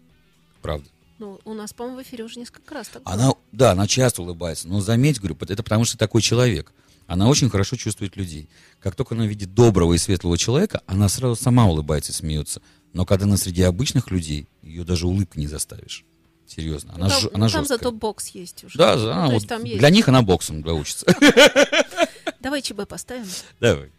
Правда. 0.61 0.87
Ну, 1.17 1.39
у 1.43 1.55
нас, 1.55 1.73
по-моему, 1.73 1.97
в 1.97 2.03
эфире 2.03 2.23
уже 2.23 2.39
несколько 2.39 2.71
раз 2.75 2.89
так 2.89 3.01
было. 3.01 3.15
Она, 3.15 3.33
да, 3.51 3.71
она 3.71 3.87
часто 3.87 4.21
улыбается, 4.21 4.67
но 4.67 4.79
заметь, 4.79 5.17
говорю, 5.17 5.35
это 5.41 5.63
потому 5.63 5.85
что 5.85 5.97
такой 5.97 6.21
человек. 6.21 6.71
Она 7.07 7.27
очень 7.29 7.49
хорошо 7.49 7.77
чувствует 7.77 8.15
людей. 8.15 8.47
Как 8.79 8.93
только 8.95 9.15
она 9.15 9.25
видит 9.25 9.55
доброго 9.55 9.95
и 9.95 9.97
светлого 9.97 10.37
человека, 10.37 10.83
она 10.85 11.09
сразу 11.09 11.35
сама 11.35 11.65
улыбается 11.65 12.11
и 12.11 12.15
смеется. 12.15 12.61
Но 12.93 13.05
когда 13.05 13.25
она 13.25 13.37
среди 13.37 13.63
обычных 13.63 14.11
людей, 14.11 14.47
ее 14.61 14.83
даже 14.83 15.07
улыбкой 15.07 15.39
не 15.39 15.47
заставишь. 15.47 16.05
Серьезно, 16.47 16.93
Ну, 16.97 17.03
она, 17.05 17.09
там, 17.09 17.19
ж- 17.19 17.23
ну, 17.25 17.29
она 17.33 17.49
там 17.49 17.61
жесткая. 17.63 17.77
зато 17.77 17.91
бокс 17.91 18.27
есть 18.29 18.63
уже. 18.63 18.77
Да, 18.77 18.95
Ну, 18.95 19.05
да, 19.05 19.25
то 19.27 19.31
вот 19.33 19.33
есть 19.33 19.47
для 19.79 19.89
них 19.89 20.07
она 20.07 20.21
боксом 20.21 20.61
учится. 20.73 21.05
Давай 22.39 22.61
ЧБ 22.61 22.87
поставим. 22.87 23.25
Давай. 23.59 23.91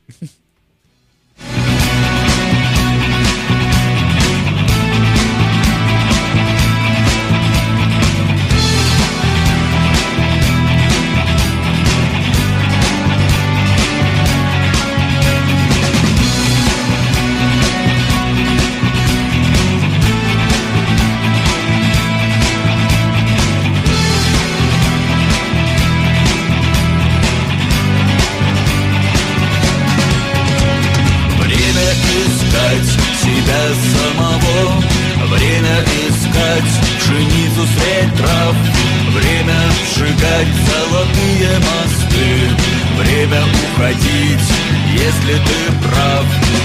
Если 44.98 45.34
ты 45.34 45.88
прав 45.88 46.24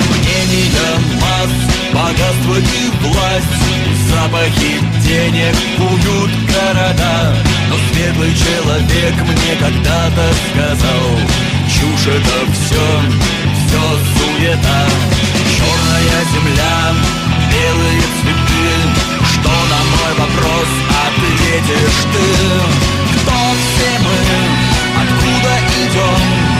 Мнения 0.09 0.93
масс, 1.21 1.53
богатство 1.93 2.55
и 2.57 3.05
власть 3.05 3.63
Запахи 4.09 4.79
денег 5.01 5.55
уют 5.79 6.31
города 6.47 7.35
Но 7.69 7.75
светлый 7.91 8.33
человек 8.33 9.13
мне 9.21 9.55
когда-то 9.59 10.25
сказал 10.49 11.05
Чушь 11.67 12.07
это 12.07 12.51
все, 12.53 12.87
все 13.59 13.83
суета 14.13 14.85
Черная 15.55 16.23
земля, 16.33 16.93
белые 17.51 18.01
цветы 18.21 18.67
Что 19.33 19.49
на 19.49 19.79
мой 19.93 20.13
вопрос 20.17 20.69
ответишь 21.07 22.03
ты? 22.13 22.27
Кто 23.15 23.37
все 23.59 23.89
мы? 23.99 24.17
Откуда 25.01 25.51
идем? 25.85 26.52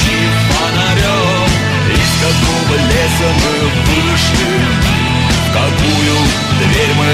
Ночи 0.00 0.18
фонарем? 0.48 1.50
Из 1.92 2.10
какого 2.22 2.74
леса 2.76 3.28
мы 3.40 3.54
вышли? 3.86 4.52
В 5.46 5.52
какую 5.52 6.16
дверь 6.58 6.94
мы 6.96 7.08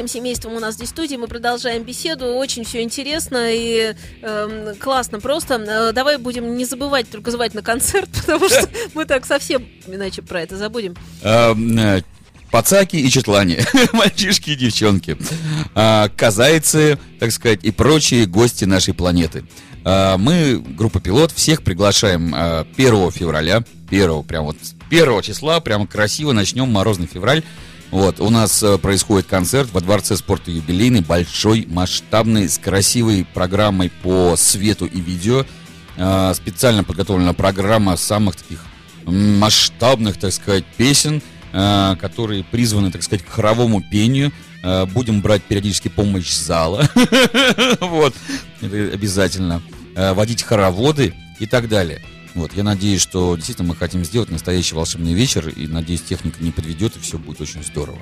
всем 0.00 0.08
семейством 0.08 0.54
у 0.54 0.60
нас 0.60 0.76
здесь 0.76 0.88
в 0.88 0.92
студии. 0.92 1.16
Мы 1.16 1.26
продолжаем 1.26 1.82
беседу. 1.82 2.24
Очень 2.24 2.64
все 2.64 2.80
интересно 2.80 3.52
и 3.52 3.94
эм, 4.22 4.74
классно. 4.76 5.20
Просто 5.20 5.56
э, 5.56 5.92
давай 5.92 6.16
будем 6.16 6.56
не 6.56 6.64
забывать 6.64 7.10
только 7.10 7.30
звать 7.30 7.52
на 7.52 7.60
концерт, 7.60 8.08
потому 8.22 8.48
что 8.48 8.66
мы 8.94 9.04
так 9.04 9.26
совсем 9.26 9.68
иначе 9.86 10.22
про 10.22 10.40
это 10.40 10.56
забудем. 10.56 10.96
Эм, 11.22 11.78
э, 11.78 12.02
Пацаки 12.50 12.96
и 12.96 13.10
четлане, 13.10 13.62
мальчишки 13.92 14.50
и 14.50 14.56
девчонки, 14.56 15.18
а, 15.74 16.08
казайцы, 16.16 16.98
так 17.20 17.30
сказать, 17.30 17.60
и 17.62 17.70
прочие 17.70 18.26
гости 18.26 18.64
нашей 18.64 18.94
планеты. 18.94 19.44
А, 19.84 20.16
Мы, 20.16 20.58
группа 20.58 21.00
«Пилот», 21.00 21.30
всех 21.30 21.62
приглашаем 21.62 22.32
а, 22.34 22.66
1 22.76 23.10
февраля, 23.12 23.62
1, 23.90 24.22
прям 24.24 24.46
вот 24.46 24.56
с 24.62 24.74
1 24.90 25.22
числа, 25.22 25.60
прямо 25.60 25.86
красиво 25.86 26.32
начнем 26.32 26.68
морозный 26.68 27.06
февраль. 27.06 27.44
Вот, 27.90 28.20
у 28.20 28.30
нас 28.30 28.62
э, 28.62 28.78
происходит 28.78 29.26
концерт 29.26 29.70
во 29.72 29.80
Дворце 29.80 30.16
спорта 30.16 30.52
юбилейный, 30.52 31.00
большой, 31.00 31.66
масштабный, 31.68 32.48
с 32.48 32.56
красивой 32.56 33.26
программой 33.34 33.90
по 33.90 34.36
свету 34.36 34.86
и 34.86 35.00
видео. 35.00 35.44
А, 35.98 36.32
Специально 36.34 36.84
подготовлена 36.84 37.32
программа 37.32 37.96
самых 37.96 38.36
таких 38.36 38.64
масштабных, 39.06 40.18
так 40.18 40.32
сказать, 40.32 40.64
песен, 40.76 41.20
а, 41.52 41.96
которые 41.96 42.44
призваны, 42.44 42.92
так 42.92 43.02
сказать, 43.02 43.24
к 43.24 43.28
хоровому 43.28 43.82
пению. 43.82 44.32
Будем 44.92 45.22
брать 45.22 45.42
периодически 45.42 45.88
помощь 45.88 46.34
зала. 46.34 46.86
Вот, 47.80 48.14
обязательно. 48.60 49.62
Водить 49.96 50.42
хороводы 50.42 51.14
и 51.38 51.46
так 51.46 51.66
далее. 51.66 52.02
Вот, 52.34 52.52
я 52.54 52.62
надеюсь, 52.62 53.00
что 53.02 53.34
действительно 53.36 53.68
мы 53.68 53.76
хотим 53.76 54.04
сделать 54.04 54.30
настоящий 54.30 54.74
волшебный 54.74 55.14
вечер, 55.14 55.48
и 55.48 55.66
надеюсь, 55.66 56.02
техника 56.02 56.42
не 56.42 56.52
подведет, 56.52 56.96
и 56.96 57.00
все 57.00 57.18
будет 57.18 57.40
очень 57.40 57.62
здорово. 57.64 57.98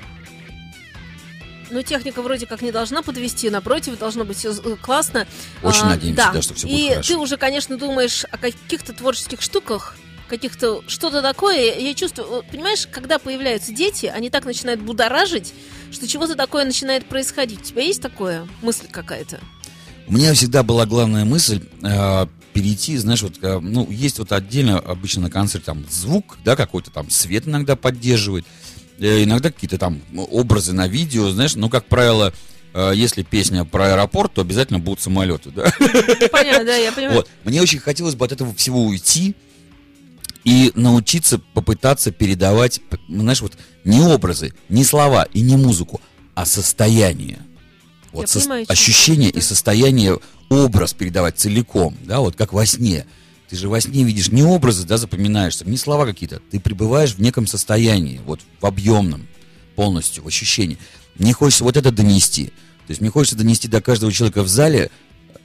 Ну, 1.71 1.81
техника 1.83 2.21
вроде 2.23 2.47
как 2.47 2.61
не 2.63 2.71
должна 2.71 3.01
подвести, 3.03 3.49
напротив, 3.49 3.97
должно 3.99 4.25
быть 4.25 4.37
все 4.37 4.53
классно. 4.81 5.27
Очень 5.61 5.83
А, 5.83 5.89
надеемся, 5.89 6.29
да, 6.33 6.41
что 6.41 6.53
всё 6.55 6.67
будет 6.67 6.79
И 6.79 6.89
хорошо. 6.89 7.07
ты 7.13 7.19
уже, 7.19 7.37
конечно, 7.37 7.77
думаешь 7.77 8.25
о 8.31 8.37
каких-то 8.37 8.93
творческих 8.93 9.41
штуках, 9.41 9.95
каких-то 10.27 10.83
что-то 10.87 11.21
такое. 11.21 11.77
Я 11.79 11.93
чувствую, 11.93 12.43
понимаешь, 12.51 12.87
когда 12.91 13.19
появляются 13.19 13.71
дети, 13.71 14.07
они 14.07 14.31
так 14.31 14.45
начинают 14.45 14.81
будоражить, 14.81 15.53
что 15.91 16.07
чего-то 16.07 16.35
такое 16.35 16.65
начинает 16.65 17.05
происходить. 17.05 17.59
У 17.61 17.63
тебя 17.63 17.83
есть 17.83 18.01
такое 18.01 18.47
мысль 18.63 18.87
какая-то? 18.89 19.39
У 20.09 20.13
меня 20.13 20.33
всегда 20.33 20.63
была 20.63 20.85
главная 20.87 21.23
мысль 21.23 21.61
э, 21.83 22.25
перейти, 22.53 22.97
знаешь, 22.97 23.21
вот, 23.21 23.35
э, 23.41 23.59
ну, 23.59 23.89
есть 23.91 24.17
вот 24.19 24.31
отдельно 24.31 24.79
обычно 24.79 25.21
на 25.23 25.29
концерте 25.29 25.65
там 25.67 25.85
звук, 25.89 26.37
да, 26.43 26.55
какой-то 26.55 26.89
там 26.89 27.09
свет 27.11 27.47
иногда 27.47 27.75
поддерживает, 27.75 28.45
э, 28.99 29.23
иногда 29.23 29.51
какие-то 29.51 29.77
там 29.77 30.01
образы 30.15 30.73
на 30.73 30.87
видео, 30.87 31.29
знаешь, 31.29 31.55
но, 31.55 31.69
как 31.69 31.85
правило, 31.85 32.33
э, 32.73 32.91
если 32.95 33.21
песня 33.21 33.65
про 33.65 33.93
аэропорт, 33.93 34.33
то 34.33 34.41
обязательно 34.41 34.79
будут 34.79 34.99
самолеты, 34.99 35.51
да. 35.51 35.71
Понятно, 36.31 36.65
да, 36.65 36.75
я 36.75 36.91
понимаю. 36.91 37.17
Вот. 37.17 37.29
Мне 37.43 37.61
очень 37.61 37.79
хотелось 37.79 38.15
бы 38.15 38.25
от 38.25 38.31
этого 38.31 38.53
всего 38.55 38.83
уйти 38.83 39.35
и 40.43 40.71
научиться 40.73 41.37
попытаться 41.53 42.11
передавать, 42.11 42.81
п- 42.89 42.97
знаешь, 43.07 43.41
вот 43.41 43.53
не 43.83 43.99
образы, 44.01 44.55
не 44.69 44.83
слова 44.83 45.23
и 45.33 45.41
не 45.41 45.55
музыку, 45.55 46.01
а 46.33 46.47
состояние. 46.47 47.37
Вот 48.11 48.21
Я 48.21 48.27
сос- 48.27 48.41
понимаю, 48.43 48.65
ощущение 48.67 49.29
и 49.29 49.41
состояние, 49.41 50.19
образ 50.49 50.93
передавать 50.93 51.37
целиком, 51.37 51.95
да, 52.03 52.19
вот 52.19 52.35
как 52.35 52.53
во 52.53 52.65
сне. 52.65 53.05
Ты 53.49 53.55
же 53.55 53.69
во 53.69 53.79
сне 53.81 54.03
видишь 54.03 54.29
не 54.29 54.43
образы, 54.43 54.85
да, 54.85 54.97
запоминаешься, 54.97 55.67
не 55.67 55.77
слова 55.77 56.05
какие-то. 56.05 56.39
Ты 56.51 56.59
пребываешь 56.59 57.15
в 57.15 57.19
неком 57.19 57.47
состоянии, 57.47 58.21
вот 58.25 58.41
в 58.61 58.65
объемном 58.65 59.27
полностью, 59.75 60.23
в 60.23 60.27
ощущении. 60.27 60.77
Мне 61.17 61.33
хочется 61.33 61.63
вот 61.63 61.77
это 61.77 61.91
донести. 61.91 62.45
То 62.45 62.91
есть 62.91 63.01
мне 63.01 63.09
хочется 63.09 63.37
донести 63.37 63.67
до 63.67 63.81
каждого 63.81 64.11
человека 64.11 64.43
в 64.43 64.47
зале, 64.47 64.89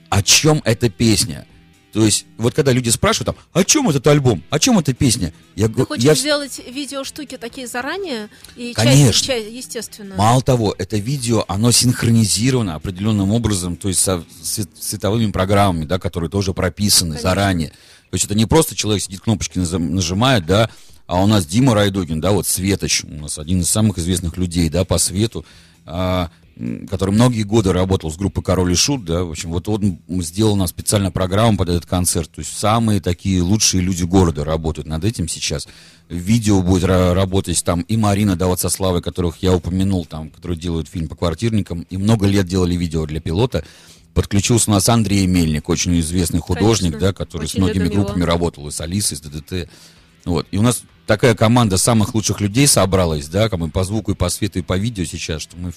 о 0.09 0.23
чем 0.23 0.61
эта 0.65 0.89
песня. 0.91 1.47
То 1.95 2.05
есть, 2.05 2.26
вот 2.38 2.55
когда 2.55 2.72
люди 2.72 2.88
спрашивают 2.88 3.36
там, 3.36 3.36
о 3.53 3.62
чем 3.62 3.88
этот 3.88 4.05
альбом, 4.09 4.42
о 4.51 4.59
чем 4.59 4.80
эта 4.80 4.92
песня, 4.92 5.32
я 5.55 5.68
Ты 5.68 5.86
хочешь 5.86 6.03
я... 6.03 6.16
сделать 6.16 6.61
видеоштуки 6.68 7.36
такие 7.36 7.68
заранее? 7.68 8.30
И 8.57 8.72
Конечно. 8.74 9.12
часть, 9.12 9.24
часть, 9.24 9.51
естественно. 9.53 10.16
Мало 10.16 10.42
того, 10.42 10.74
это 10.76 10.97
видео, 10.97 11.45
оно 11.47 11.70
синхронизировано 11.70 12.74
определенным 12.74 13.30
образом, 13.30 13.76
то 13.76 13.86
есть 13.86 14.01
со 14.01 14.24
свет- 14.42 14.76
световыми 14.76 15.30
программами, 15.30 15.84
да, 15.84 16.01
которые 16.01 16.28
тоже 16.28 16.53
прописаны 16.53 17.12
Конечно. 17.12 17.30
заранее. 17.30 17.68
То 17.68 18.14
есть 18.14 18.24
это 18.24 18.34
не 18.34 18.47
просто 18.47 18.74
человек 18.74 19.01
сидит, 19.01 19.20
кнопочки 19.20 19.59
нажимает, 19.61 20.47
да, 20.47 20.70
а 21.07 21.22
у 21.22 21.28
нас 21.28 21.47
Дима 21.47 21.74
Райдогин, 21.74 22.20
да, 22.20 22.32
вот 22.32 22.49
Светоч, 22.49 23.05
у 23.05 23.09
нас 23.09 23.38
один 23.38 23.61
из 23.61 23.68
самых 23.68 23.99
известных 23.99 24.36
людей, 24.36 24.68
да, 24.68 24.84
по 24.84 24.99
свету, 24.99 25.47
а, 25.86 26.32
который 26.89 27.11
многие 27.11 27.43
годы 27.43 27.73
работал 27.73 28.13
с 28.13 28.17
группой 28.17 28.43
Король 28.43 28.73
и 28.73 28.75
Шут, 28.77 29.05
да, 29.05 29.25
в 29.25 29.31
общем, 29.31 29.51
вот 29.51 29.69
он 29.69 29.99
сделал 30.23 30.55
нам 30.57 30.69
специально 30.69 31.11
программу 31.11 31.59
под 31.59 31.69
этот 31.69 31.87
концерт, 31.87 32.31
то 32.31 32.41
есть 32.41 32.57
самые 32.57 33.01
такие 33.01 33.43
лучшие 33.43 33.83
люди 33.83 34.05
города 34.05 34.45
работают 34.45 34.87
над 34.87 35.05
этим 35.05 35.27
сейчас. 35.27 35.67
Видео 36.09 36.63
будет 36.63 36.85
ра- 36.85 37.13
работать 37.13 37.63
там 37.65 37.81
и 37.83 37.97
Марина, 37.97 38.37
да, 38.37 38.47
вот 38.47 38.61
со 38.61 38.69
Славой, 38.69 39.03
которых 39.03 39.39
я 39.43 39.53
упомянул, 39.53 40.05
там, 40.05 40.31
которые 40.31 40.59
делают 40.59 40.89
фильм 40.89 41.09
по 41.09 41.17
квартирникам, 41.17 41.87
и 41.91 41.97
много 41.97 42.27
лет 42.27 42.47
делали 42.47 42.77
видео 42.77 43.07
для 43.07 43.21
пилота. 43.21 43.65
Подключился 44.13 44.71
у 44.71 44.75
нас 44.75 44.89
Андрей 44.89 45.27
Мельник, 45.27 45.69
очень 45.69 45.99
известный 45.99 46.39
художник, 46.39 46.93
Конечно. 46.93 47.09
да, 47.09 47.13
который 47.13 47.49
с 47.49 47.57
многими 47.57 47.85
любим 47.85 47.93
его. 47.93 48.05
группами 48.05 48.23
работал, 48.23 48.69
и 48.69 48.71
с 48.71 48.81
Алисой, 48.81 49.19
и 49.19 49.21
с 49.21 49.23
ДДТ. 49.23 49.69
Вот. 50.25 50.47
И 50.53 50.57
у 50.57 50.63
нас 50.63 50.83
такая 51.07 51.35
команда 51.35 51.79
самых 51.79 52.15
лучших 52.15 52.41
людей 52.41 52.69
собралась, 52.69 53.27
да, 53.27 53.49
как 53.49 53.59
мы 53.59 53.71
по 53.71 53.83
звуку 53.83 54.13
и 54.13 54.15
по 54.15 54.29
свету 54.29 54.61
и 54.61 54.63
по 54.63 54.79
видео 54.79 55.05
сейчас, 55.05 55.43
что 55.43 55.57
мы 55.57 55.73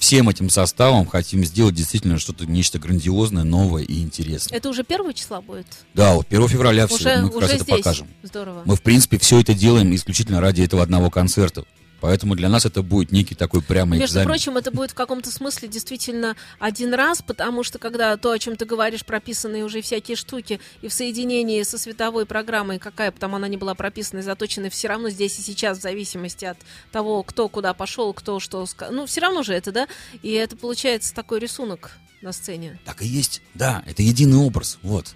всем 0.00 0.28
этим 0.28 0.50
составом 0.50 1.06
хотим 1.06 1.44
сделать 1.44 1.74
действительно 1.74 2.18
что-то, 2.18 2.46
нечто 2.46 2.80
грандиозное, 2.80 3.44
новое 3.44 3.84
и 3.84 4.00
интересное. 4.00 4.56
Это 4.56 4.70
уже 4.70 4.82
первого 4.82 5.14
числа 5.14 5.40
будет? 5.40 5.66
Да, 5.94 6.14
вот 6.14 6.26
1 6.28 6.48
февраля 6.48 6.86
все, 6.88 6.96
уже 6.96 7.16
мы 7.18 7.28
как 7.28 7.36
уже 7.36 7.46
раз 7.46 7.54
это 7.54 7.64
здесь. 7.64 7.76
покажем. 7.76 8.08
Здорово. 8.22 8.62
Мы, 8.64 8.74
в 8.74 8.82
принципе, 8.82 9.18
все 9.18 9.40
это 9.40 9.54
делаем 9.54 9.94
исключительно 9.94 10.40
ради 10.40 10.62
этого 10.62 10.82
одного 10.82 11.10
концерта. 11.10 11.64
Поэтому 12.00 12.34
для 12.34 12.48
нас 12.48 12.64
это 12.64 12.82
будет 12.82 13.12
некий 13.12 13.34
такой 13.34 13.62
прямо 13.62 13.96
Между 13.96 14.12
экзамен. 14.14 14.28
прочим, 14.28 14.56
это 14.56 14.70
будет 14.70 14.92
в 14.92 14.94
каком-то 14.94 15.30
смысле 15.30 15.68
действительно 15.68 16.34
один 16.58 16.94
раз, 16.94 17.22
потому 17.22 17.62
что 17.62 17.78
когда 17.78 18.16
то, 18.16 18.30
о 18.30 18.38
чем 18.38 18.56
ты 18.56 18.64
говоришь, 18.64 19.04
прописанные 19.04 19.64
уже 19.64 19.82
всякие 19.82 20.16
штуки, 20.16 20.60
и 20.80 20.88
в 20.88 20.92
соединении 20.92 21.62
со 21.62 21.78
световой 21.78 22.24
программой, 22.24 22.78
какая 22.78 23.12
бы 23.12 23.18
там 23.18 23.34
она 23.34 23.48
ни 23.48 23.56
была 23.56 23.74
прописана 23.74 24.20
и 24.20 24.22
заточена, 24.22 24.70
все 24.70 24.88
равно 24.88 25.10
здесь 25.10 25.38
и 25.38 25.42
сейчас, 25.42 25.78
в 25.78 25.82
зависимости 25.82 26.44
от 26.46 26.58
того, 26.90 27.22
кто 27.22 27.48
куда 27.48 27.74
пошел, 27.74 28.12
кто 28.14 28.40
что 28.40 28.64
сказал, 28.66 28.94
ну, 28.94 29.06
все 29.06 29.20
равно 29.20 29.42
же 29.42 29.52
это, 29.52 29.72
да? 29.72 29.88
И 30.22 30.30
это 30.32 30.56
получается 30.56 31.14
такой 31.14 31.38
рисунок 31.40 31.92
на 32.22 32.32
сцене. 32.32 32.78
Так 32.84 33.02
и 33.02 33.06
есть, 33.06 33.42
да, 33.54 33.82
это 33.86 34.02
единый 34.02 34.38
образ, 34.38 34.78
вот. 34.82 35.14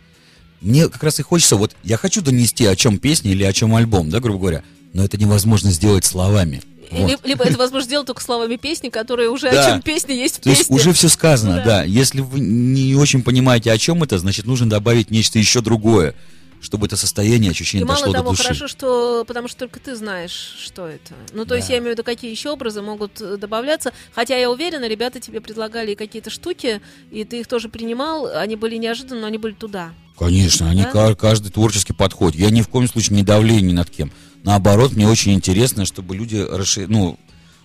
Мне 0.60 0.88
как 0.88 1.02
раз 1.02 1.18
и 1.20 1.22
хочется, 1.22 1.56
вот, 1.56 1.76
я 1.82 1.96
хочу 1.96 2.22
донести, 2.22 2.64
о 2.66 2.76
чем 2.76 2.98
песня 2.98 3.32
или 3.32 3.42
о 3.44 3.52
чем 3.52 3.74
альбом, 3.74 4.10
да, 4.10 4.20
грубо 4.20 4.38
говоря, 4.38 4.64
но 4.94 5.04
это 5.04 5.18
невозможно 5.18 5.70
сделать 5.70 6.04
словами. 6.04 6.62
Вот. 6.90 7.08
Либо, 7.10 7.20
либо 7.24 7.44
это 7.44 7.56
возможно 7.58 7.84
сделать 7.86 8.06
только 8.06 8.22
словами 8.22 8.56
песни, 8.56 8.88
которые 8.88 9.30
уже 9.30 9.50
Да. 9.50 9.66
о 9.66 9.70
чем 9.70 9.82
песня 9.82 10.14
есть 10.14 10.36
в 10.36 10.40
То 10.40 10.50
есть 10.50 10.62
песне. 10.62 10.76
уже 10.76 10.92
все 10.92 11.08
сказано, 11.08 11.56
да. 11.56 11.64
да. 11.64 11.82
Если 11.84 12.20
вы 12.20 12.40
не 12.40 12.94
очень 12.94 13.22
понимаете, 13.22 13.72
о 13.72 13.78
чем 13.78 14.02
это, 14.02 14.18
значит, 14.18 14.46
нужно 14.46 14.68
добавить 14.68 15.10
нечто 15.10 15.38
еще 15.38 15.60
другое, 15.60 16.14
чтобы 16.60 16.86
это 16.86 16.96
состояние, 16.96 17.48
И 17.48 17.50
ощущение 17.52 17.84
мало 17.86 17.98
дошло 18.00 18.12
того, 18.14 18.24
до 18.30 18.36
души. 18.36 18.42
хорошо, 18.44 18.68
что 18.68 19.24
потому 19.26 19.48
что 19.48 19.58
только 19.58 19.80
ты 19.80 19.94
знаешь, 19.96 20.54
что 20.64 20.86
это. 20.88 21.12
Ну, 21.34 21.44
то 21.44 21.54
есть 21.54 21.68
Да. 21.68 21.74
я 21.74 21.78
имею 21.80 21.90
в 21.92 21.94
виду, 21.98 22.04
какие 22.04 22.30
еще 22.30 22.50
образы 22.50 22.80
могут 22.80 23.20
э, 23.20 23.36
добавляться. 23.36 23.92
Хотя 24.14 24.36
я 24.38 24.50
уверена, 24.50 24.88
ребята 24.88 25.20
тебе 25.20 25.40
предлагали 25.42 25.92
и 25.92 25.94
какие-то 25.94 26.30
штуки, 26.30 26.80
и 27.10 27.24
ты 27.24 27.40
их 27.40 27.48
тоже 27.48 27.68
принимал. 27.68 28.26
Они 28.34 28.56
были 28.56 28.76
неожиданно, 28.76 29.20
но 29.22 29.26
они 29.26 29.36
были 29.38 29.52
туда. 29.52 29.92
Конечно, 30.18 30.70
они 30.70 30.84
Да? 30.90 31.14
каждый 31.16 31.50
творческий 31.50 31.92
подход. 31.92 32.34
Я 32.34 32.48
ни 32.50 32.62
в 32.62 32.68
коем 32.68 32.88
случае 32.88 33.16
не 33.16 33.22
давлю 33.24 33.58
ни 33.58 33.72
над 33.72 33.90
кем. 33.90 34.10
Наоборот, 34.44 34.92
мне 34.92 35.08
очень 35.08 35.32
интересно, 35.32 35.86
чтобы 35.86 36.14
люди 36.14 36.36
расши- 36.36 36.86
ну, 36.86 37.18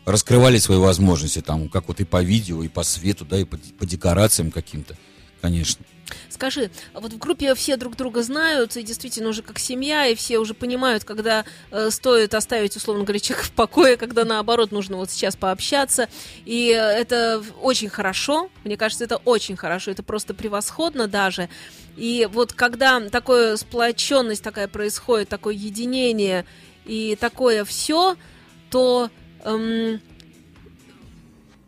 раскрывали 0.05 0.57
свои 0.57 0.77
возможности, 0.77 1.41
там, 1.41 1.67
как 1.69 1.87
вот 1.89 1.99
и 1.99 2.05
по 2.05 2.23
видео, 2.23 2.63
и 2.63 2.69
по 2.69 2.83
свету, 2.83 3.25
да, 3.25 3.37
и 3.37 3.43
по, 3.43 3.57
по 3.77 3.85
декорациям 3.85 4.49
каким-то. 4.49 4.95
Конечно. 5.41 5.85
Скажи, 6.29 6.71
а 6.93 6.99
вот 6.99 7.13
в 7.13 7.17
группе 7.17 7.53
все 7.53 7.77
друг 7.77 7.95
друга 7.95 8.23
знают, 8.23 8.75
и 8.77 8.83
действительно 8.83 9.29
уже 9.29 9.41
как 9.41 9.59
семья, 9.59 10.07
и 10.07 10.15
все 10.15 10.39
уже 10.39 10.53
понимают, 10.53 11.03
когда 11.03 11.45
э, 11.71 11.89
стоит 11.91 12.33
оставить, 12.33 12.75
условно 12.75 13.03
говоря, 13.03 13.19
человека 13.19 13.47
в 13.47 13.51
покое, 13.51 13.97
когда 13.97 14.25
наоборот 14.25 14.71
нужно 14.71 14.97
вот 14.97 15.11
сейчас 15.11 15.35
пообщаться. 15.35 16.07
И 16.45 16.67
это 16.67 17.43
очень 17.61 17.89
хорошо, 17.89 18.49
мне 18.63 18.77
кажется, 18.77 19.03
это 19.03 19.17
очень 19.17 19.55
хорошо, 19.55 19.91
это 19.91 20.01
просто 20.01 20.33
превосходно 20.33 21.07
даже. 21.07 21.49
И 21.95 22.27
вот 22.31 22.53
когда 22.53 23.01
такая 23.09 23.57
сплоченность 23.57 24.41
такая 24.41 24.67
происходит, 24.67 25.27
такое 25.27 25.53
единение 25.53 26.45
и 26.89 27.15
такое 27.15 27.63
все, 27.65 28.15
то, 28.71 29.11
эм, 29.43 30.01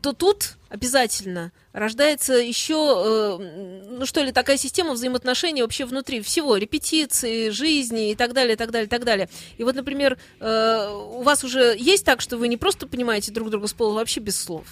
то 0.02 0.14
тут 0.14 0.58
обязательно 0.70 1.52
рождается 1.74 2.34
еще, 2.34 3.38
э, 3.40 3.88
ну 3.98 4.06
что 4.08 4.24
ли, 4.24 4.32
такая 4.32 4.58
система 4.58 4.94
взаимоотношений 4.94 5.62
вообще 5.62 5.86
внутри 5.86 6.22
всего, 6.22 6.58
репетиции, 6.58 7.50
жизни 7.50 8.12
и 8.12 8.16
так 8.16 8.34
далее, 8.34 8.54
и 8.54 8.58
так 8.58 8.72
далее, 8.72 8.88
и 8.88 8.90
так 8.90 9.04
далее. 9.06 9.30
И 9.60 9.64
вот, 9.64 9.76
например, 9.76 10.18
э, 10.40 10.90
у 10.90 11.22
вас 11.22 11.44
уже 11.44 11.76
есть 11.78 12.04
так, 12.04 12.20
что 12.20 12.38
вы 12.38 12.48
не 12.48 12.58
просто 12.58 12.88
понимаете 12.88 13.32
друг 13.32 13.52
друга 13.52 13.68
с 13.68 13.74
пола 13.74 13.94
вообще 13.94 14.22
без 14.22 14.40
слов? 14.40 14.66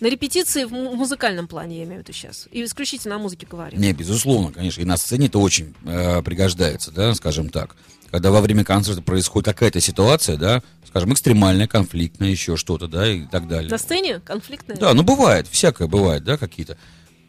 На 0.00 0.06
репетиции 0.06 0.64
в 0.64 0.72
му- 0.72 0.94
музыкальном 0.94 1.46
плане, 1.46 1.78
я 1.78 1.84
имею 1.84 2.00
в 2.00 2.02
виду 2.04 2.12
сейчас. 2.12 2.48
И 2.50 2.64
исключительно 2.64 3.16
о 3.16 3.18
музыке 3.18 3.46
говорим. 3.48 3.78
Не, 3.78 3.92
безусловно, 3.92 4.52
конечно. 4.52 4.80
И 4.80 4.84
на 4.84 4.96
сцене 4.96 5.26
это 5.26 5.38
очень 5.38 5.74
э, 5.84 6.22
пригождается, 6.22 6.90
да, 6.90 7.14
скажем 7.14 7.50
так. 7.50 7.76
Когда 8.12 8.30
во 8.30 8.42
время 8.42 8.62
концерта 8.62 9.00
происходит 9.00 9.46
какая-то 9.46 9.80
ситуация, 9.80 10.36
да, 10.36 10.62
скажем, 10.86 11.14
экстремальная, 11.14 11.66
конфликтная, 11.66 12.28
еще 12.28 12.58
что-то, 12.58 12.86
да, 12.86 13.10
и 13.10 13.22
так 13.22 13.48
далее. 13.48 13.70
На 13.70 13.78
сцене 13.78 14.20
конфликтная? 14.20 14.76
Да, 14.76 14.92
ну 14.92 15.02
бывает, 15.02 15.48
всякое 15.48 15.88
бывает, 15.88 16.22
да, 16.22 16.36
какие-то. 16.36 16.76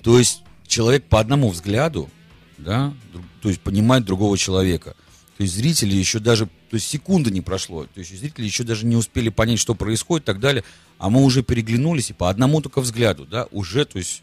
То 0.04 0.20
есть 0.20 0.44
человек 0.68 1.06
по 1.06 1.22
одному 1.22 1.50
взгляду, 1.50 2.10
да, 2.58 2.94
то 3.42 3.48
есть 3.48 3.62
понимает 3.62 4.04
другого 4.04 4.38
человека. 4.38 4.94
То 5.38 5.44
есть 5.44 5.56
зрители 5.56 5.96
еще 5.96 6.20
даже, 6.20 6.48
то 6.48 6.76
есть 6.76 6.90
секунды 6.90 7.32
не 7.32 7.40
прошло, 7.40 7.86
то 7.86 8.00
есть 8.00 8.20
зрители 8.20 8.44
еще 8.44 8.66
даже 8.66 8.86
не 8.86 8.98
успели 8.98 9.30
понять, 9.30 9.60
что 9.60 9.76
происходит 9.76 10.26
и 10.26 10.28
так 10.28 10.42
далее, 10.42 10.66
а 10.98 11.10
мы 11.10 11.24
уже 11.24 11.44
переглянулись 11.44 12.10
и 12.10 12.14
по 12.14 12.30
одному 12.30 12.60
только 12.60 12.82
взгляду, 12.82 13.26
да, 13.26 13.48
уже, 13.52 13.86
то 13.86 14.00
есть 14.00 14.22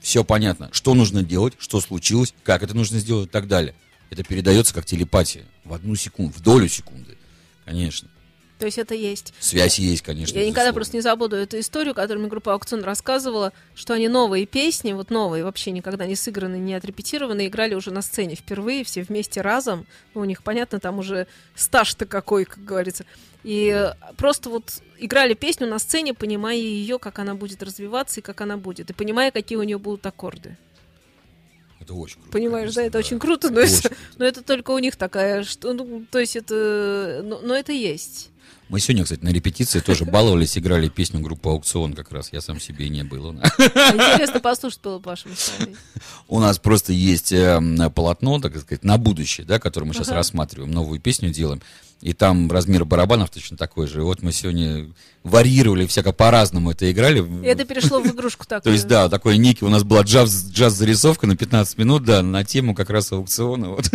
все 0.00 0.24
понятно, 0.24 0.70
что 0.72 0.94
нужно 0.94 1.22
делать, 1.22 1.52
что 1.58 1.82
случилось, 1.82 2.32
как 2.44 2.62
это 2.62 2.74
нужно 2.74 2.98
сделать 2.98 3.28
и 3.28 3.30
так 3.30 3.46
далее. 3.46 3.74
Это 4.12 4.24
передается 4.24 4.74
как 4.74 4.84
телепатия 4.84 5.46
в 5.64 5.72
одну 5.72 5.94
секунду, 5.94 6.34
в 6.34 6.42
долю 6.42 6.68
секунды, 6.68 7.16
конечно. 7.64 8.10
То 8.58 8.66
есть 8.66 8.76
это 8.76 8.94
есть. 8.94 9.32
Связь 9.40 9.78
есть, 9.78 10.02
конечно. 10.02 10.38
Я 10.38 10.46
никогда 10.46 10.74
просто 10.74 10.98
не 10.98 11.00
забуду 11.00 11.34
эту 11.34 11.58
историю, 11.58 11.94
которую 11.94 12.20
мне 12.20 12.28
группа 12.28 12.52
Аукцион 12.52 12.84
рассказывала, 12.84 13.54
что 13.74 13.94
они 13.94 14.08
новые 14.08 14.44
песни, 14.44 14.92
вот 14.92 15.08
новые, 15.08 15.44
вообще 15.44 15.70
никогда 15.70 16.04
не 16.04 16.14
сыграны, 16.14 16.56
не 16.56 16.74
отрепетированы, 16.74 17.46
играли 17.46 17.74
уже 17.74 17.90
на 17.90 18.02
сцене 18.02 18.34
впервые, 18.34 18.84
все 18.84 19.00
вместе 19.02 19.40
разом. 19.40 19.86
Ну, 20.12 20.20
у 20.20 20.24
них, 20.24 20.42
понятно, 20.42 20.78
там 20.78 20.98
уже 20.98 21.26
стаж-то 21.54 22.04
какой, 22.04 22.44
как 22.44 22.62
говорится. 22.62 23.06
И 23.44 23.74
э, 23.74 23.94
просто 24.18 24.50
вот 24.50 24.82
играли 24.98 25.32
песню 25.32 25.66
на 25.66 25.78
сцене, 25.78 26.12
понимая 26.12 26.56
ее, 26.56 26.98
как 26.98 27.18
она 27.18 27.34
будет 27.34 27.62
развиваться 27.62 28.20
и 28.20 28.22
как 28.22 28.42
она 28.42 28.58
будет, 28.58 28.90
и 28.90 28.92
понимая, 28.92 29.30
какие 29.30 29.56
у 29.56 29.62
нее 29.62 29.78
будут 29.78 30.04
аккорды. 30.04 30.58
Это 31.82 31.94
очень 31.94 32.16
круто. 32.16 32.30
Понимаешь, 32.30 32.70
да, 32.70 32.82
конечно, 32.82 32.88
это 32.88 32.98
очень 32.98 33.18
круто, 33.18 33.50
но 33.50 33.60
это, 33.60 33.88
Очень. 33.88 33.96
но 34.18 34.24
это 34.24 34.42
только 34.42 34.70
у 34.70 34.78
них 34.78 34.96
такая, 34.96 35.42
что, 35.42 35.72
ну, 35.72 36.06
то 36.10 36.20
есть 36.20 36.36
это, 36.36 37.22
но, 37.24 37.40
но 37.40 37.54
это 37.56 37.72
есть. 37.72 38.30
Мы 38.68 38.80
сегодня, 38.80 39.02
кстати, 39.02 39.22
на 39.24 39.30
репетиции 39.30 39.80
тоже 39.80 40.04
баловались, 40.06 40.56
играли 40.56 40.88
песню 40.88 41.20
группы 41.20 41.50
«Аукцион» 41.50 41.94
как 41.94 42.12
раз. 42.12 42.32
Я 42.32 42.40
сам 42.40 42.60
себе 42.60 42.86
и 42.86 42.88
не 42.88 43.02
был. 43.02 43.32
Интересно 43.34 44.40
послушать 44.40 44.80
было 44.80 45.02
слову. 45.16 45.76
У 46.28 46.38
нас 46.40 46.58
просто 46.58 46.92
есть 46.92 47.32
э, 47.32 47.56
м, 47.56 47.90
полотно, 47.90 48.40
так 48.40 48.56
сказать, 48.56 48.84
на 48.84 48.96
будущее, 48.96 49.44
да, 49.44 49.58
которое 49.58 49.86
мы 49.86 49.94
сейчас 49.94 50.08
рассматриваем, 50.08 50.70
новую 50.70 51.00
песню 51.00 51.30
делаем. 51.30 51.60
И 52.02 52.12
там 52.14 52.50
размер 52.50 52.84
барабанов 52.84 53.30
точно 53.30 53.56
такой 53.56 53.86
же. 53.86 54.00
И 54.00 54.02
вот 54.02 54.22
мы 54.22 54.32
сегодня 54.32 54.92
варьировали, 55.22 55.86
всяко 55.86 56.12
по-разному 56.12 56.72
это 56.72 56.90
играли. 56.90 57.20
И 57.20 57.46
это 57.46 57.64
перешло 57.64 58.00
в 58.00 58.06
игрушку 58.08 58.44
такую. 58.44 58.62
То 58.62 58.70
есть, 58.70 58.88
да, 58.88 59.08
такой 59.08 59.38
некий 59.38 59.64
у 59.64 59.68
нас 59.68 59.84
была 59.84 60.02
джаз, 60.02 60.46
джаз-зарисовка 60.50 61.28
на 61.28 61.36
15 61.36 61.78
минут, 61.78 62.04
да, 62.04 62.20
на 62.22 62.44
тему 62.44 62.74
как 62.74 62.90
раз 62.90 63.12
аукциона. 63.12 63.70
Вот. 63.70 63.86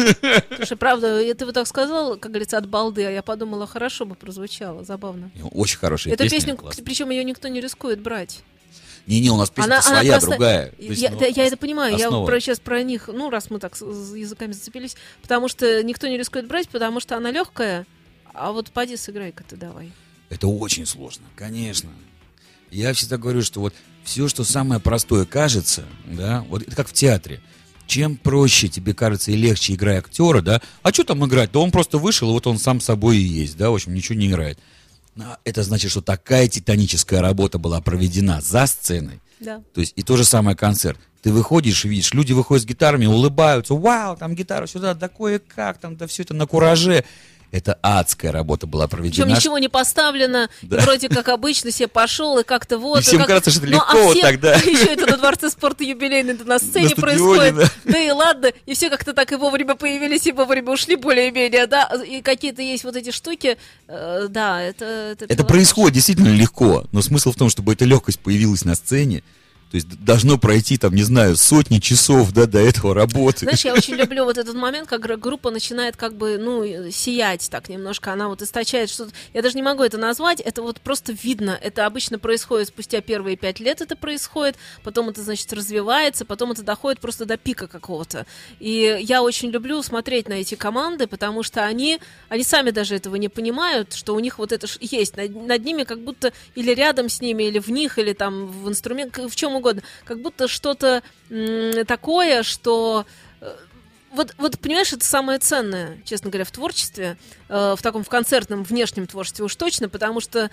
Слушай, 0.56 0.78
правда, 0.78 1.34
ты 1.36 1.46
вот 1.46 1.54
так 1.54 1.68
сказал, 1.68 2.16
как 2.18 2.32
говорится, 2.32 2.58
от 2.58 2.70
балды, 2.70 3.04
а 3.06 3.12
я 3.12 3.22
подумала, 3.22 3.68
хорошо 3.68 4.06
бы 4.06 4.16
прозвучало, 4.16 4.86
забавно. 4.86 5.30
Очень 5.52 5.78
хорошая 5.80 6.14
Эту 6.14 6.24
песня. 6.24 6.38
песню, 6.40 6.56
классная. 6.56 6.86
причем 6.86 7.10
ее 7.10 7.26
никто 7.26 7.50
не 7.50 7.60
рискует 7.60 8.00
брать. 8.02 8.40
Не-не, 9.06 9.32
у 9.32 9.38
нас 9.38 9.50
песня 9.50 9.66
Она- 9.66 9.76
она 9.80 9.84
своя, 9.84 10.12
просто- 10.14 10.30
другая. 10.30 10.74
Есть, 10.80 11.02
я, 11.02 11.12
ну, 11.12 11.20
да, 11.20 11.26
я 11.26 11.46
это 11.46 11.58
понимаю, 11.58 11.96
основа. 11.96 12.22
я 12.22 12.26
про, 12.26 12.40
сейчас 12.40 12.60
про 12.60 12.84
них, 12.84 13.10
ну, 13.12 13.30
раз 13.30 13.50
мы 13.50 13.60
так 13.60 13.76
с, 13.76 13.80
с 13.80 14.16
языками 14.16 14.52
зацепились, 14.54 14.96
потому 15.22 15.48
что 15.50 15.82
никто 15.84 16.08
не 16.08 16.18
рискует 16.18 16.48
брать, 16.48 16.68
потому 16.70 17.00
что 17.00 17.16
она 17.16 17.32
легкая, 17.32 17.86
а 18.38 18.52
вот 18.52 18.72
поди 18.72 18.96
сыграй-ка 18.96 19.44
ты 19.44 19.56
давай. 19.56 19.92
Это 20.30 20.48
очень 20.48 20.86
сложно, 20.86 21.26
конечно. 21.36 21.90
Я 22.70 22.94
всегда 22.94 23.18
говорю, 23.18 23.42
что 23.42 23.62
вот 23.62 23.74
все, 24.04 24.28
что 24.28 24.44
самое 24.44 24.80
простое 24.80 25.26
кажется, 25.26 25.86
да, 26.06 26.46
вот 26.50 26.62
это 26.64 26.76
как 26.76 26.90
в 26.90 26.94
театре. 26.94 27.42
Чем 27.88 28.18
проще 28.18 28.68
тебе 28.68 28.94
кажется 28.94 29.32
и 29.32 29.38
легче 29.38 29.74
играя 29.74 30.00
актера, 30.00 30.42
да, 30.42 30.62
а 30.84 30.92
что 30.92 31.06
там 31.06 31.26
играть? 31.26 31.52
Да 31.54 31.60
он 31.60 31.72
просто 31.72 31.98
вышел, 31.98 32.30
и 32.30 32.34
вот 32.34 32.46
он 32.46 32.60
сам 32.60 32.82
собой 32.82 33.18
и 33.18 33.22
есть, 33.22 33.56
да, 33.56 33.70
в 33.70 33.76
общем, 33.76 33.94
ничего 33.94 34.18
не 34.20 34.28
играет. 34.28 34.60
Но 35.16 35.38
это 35.46 35.64
значит, 35.64 35.92
что 35.92 36.02
такая 36.02 36.48
титаническая 36.50 37.22
работа 37.22 37.58
была 37.58 37.82
проведена 37.82 38.42
за 38.42 38.66
сценой. 38.68 39.22
Да. 39.40 39.64
То 39.74 39.82
есть 39.82 39.94
и 39.96 40.04
то 40.04 40.18
же 40.18 40.26
самое 40.26 40.58
концерт. 40.58 41.00
Ты 41.22 41.32
выходишь 41.32 41.86
и 41.86 41.90
видишь, 41.90 42.14
люди 42.14 42.34
выходят 42.34 42.64
с 42.64 42.66
гитарами, 42.66 43.06
улыбаются, 43.06 43.74
вау, 43.74 44.16
там 44.18 44.36
гитара 44.36 44.68
сюда, 44.68 44.94
да 44.94 45.08
кое-как, 45.08 45.80
там, 45.80 45.96
да 45.96 46.08
все 46.08 46.24
это 46.24 46.34
на 46.34 46.46
кураже. 46.46 47.06
Это 47.50 47.78
адская 47.82 48.32
работа 48.34 48.68
была 48.68 48.88
Причем 48.88 48.98
проведена. 48.98 49.36
ничего 49.36 49.58
не 49.58 49.70
поставлено, 49.70 50.50
Да. 50.64 50.82
вроде 50.82 51.08
как 51.08 51.30
обычно 51.30 51.72
себе 51.72 51.88
пошел, 51.88 52.38
и 52.40 52.44
как-то 52.44 52.78
вот. 52.78 53.00
И 53.00 53.02
всем 53.04 53.20
как- 53.20 53.28
кажется, 53.28 53.52
что 53.52 53.60
это 53.62 53.70
Ну, 53.70 53.76
легко 53.78 53.98
а 53.98 54.02
вот 54.04 54.12
все- 54.18 54.22
тогда. 54.22 54.56
Еще 54.58 54.86
это 54.86 55.06
на 55.06 55.18
Дворце 55.18 55.50
спорта 55.50 55.84
юбилейный, 55.86 56.34
да 56.34 56.44
на 56.44 56.60
сцене 56.60 56.90
На 56.90 57.02
происходит. 57.02 57.56
да. 57.56 57.70
Да. 57.86 57.98
и 58.00 58.12
ладно, 58.12 58.52
и 58.66 58.74
все 58.74 58.90
как-то 58.90 59.14
так 59.14 59.32
и 59.32 59.36
вовремя 59.36 59.76
появились, 59.76 60.28
и 60.28 60.34
вовремя 60.34 60.72
ушли 60.74 60.98
более-менее, 60.98 61.68
да. 61.68 61.90
И 62.06 62.22
какие-то 62.22 62.62
есть 62.62 62.84
вот 62.84 62.96
эти 62.98 63.12
штуки, 63.12 63.58
э, 63.88 64.28
да, 64.30 64.62
это... 64.62 64.86
Это, 65.14 65.26
Это 65.30 65.44
происходит 65.46 65.94
действительно 65.96 66.28
легко, 66.36 66.86
но 66.92 67.02
смысл 67.02 67.32
в 67.32 67.36
том, 67.38 67.50
чтобы 67.50 67.74
эта 67.74 67.86
легкость 67.86 68.20
появилась 68.20 68.66
на 68.66 68.76
сцене, 68.76 69.24
то 69.70 69.76
есть 69.76 69.88
должно 70.04 70.38
пройти, 70.38 70.78
там, 70.78 70.96
не 70.96 71.04
знаю, 71.04 71.36
сотни 71.36 71.80
часов, 71.80 72.32
да, 72.32 72.46
до 72.46 72.60
этого 72.60 72.94
работы. 72.94 73.40
Знаешь, 73.40 73.66
я 73.66 73.74
очень 73.74 73.96
люблю 73.96 74.24
вот 74.24 74.38
этот 74.38 74.56
момент, 74.56 74.88
когда 74.88 75.18
группа 75.18 75.52
начинает 75.52 75.98
как 75.98 76.16
бы, 76.16 76.38
ну, 76.38 76.90
сиять 76.90 77.50
так 77.50 77.68
немножко, 77.68 78.14
она 78.14 78.30
вот 78.30 78.42
источает 78.42 78.90
что-то. 78.90 79.12
Я 79.34 79.42
даже 79.42 79.56
не 79.56 79.62
могу 79.62 79.84
это 79.84 79.98
назвать, 79.98 80.40
это 80.40 80.62
вот 80.62 80.80
просто 80.80 81.12
видно. 81.12 81.60
Это 81.62 81.86
обычно 81.86 82.18
происходит 82.18 82.70
спустя 82.70 83.02
первые 83.02 83.36
пять 83.36 83.60
лет 83.60 83.82
это 83.82 83.96
происходит, 83.96 84.56
потом 84.84 85.10
это, 85.10 85.22
значит, 85.22 85.52
развивается, 85.52 86.24
потом 86.24 86.52
это 86.52 86.64
доходит 86.64 87.02
просто 87.02 87.26
до 87.26 87.36
пика 87.36 87.68
какого-то. 87.68 88.26
И 88.60 88.98
я 89.02 89.22
очень 89.22 89.50
люблю 89.50 89.84
смотреть 89.84 90.30
на 90.30 90.34
эти 90.34 90.56
команды, 90.56 91.08
потому 91.08 91.44
что 91.44 91.66
они, 91.66 92.00
они 92.30 92.44
сами 92.44 92.72
даже 92.72 92.96
этого 92.96 93.18
не 93.18 93.28
понимают, 93.28 93.94
что 93.94 94.16
у 94.16 94.20
них 94.20 94.40
вот 94.40 94.54
это 94.54 94.68
есть. 94.80 95.18
Над, 95.18 95.36
над 95.36 95.66
ними 95.66 95.84
как 95.84 96.00
будто 96.00 96.32
или 96.56 96.74
рядом 96.74 97.10
с 97.10 97.20
ними, 97.20 97.44
или 97.44 97.60
в 97.60 97.68
них, 97.70 98.00
или 98.00 98.14
там 98.14 98.48
в 98.48 98.70
инструмент, 98.70 99.18
в 99.18 99.36
чем 99.36 99.57
угодно. 99.58 99.84
Как 100.06 100.22
будто 100.22 100.48
что-то 100.48 101.04
такое, 101.88 102.44
что 102.44 103.06
э, 103.42 103.56
вот, 104.14 104.34
вот 104.38 104.60
понимаешь, 104.60 104.94
это 104.94 105.06
самое 105.06 105.40
ценное, 105.40 106.00
честно 106.06 106.30
говоря, 106.30 106.46
в 106.46 106.52
творчестве, 106.52 107.18
э, 107.50 107.76
в 107.78 107.82
таком 107.82 108.04
в 108.04 108.10
концертном 108.10 108.64
внешнем 108.64 109.08
творчестве 109.08 109.46
уж 109.46 109.56
точно, 109.56 109.90
потому 109.90 110.20
что 110.22 110.50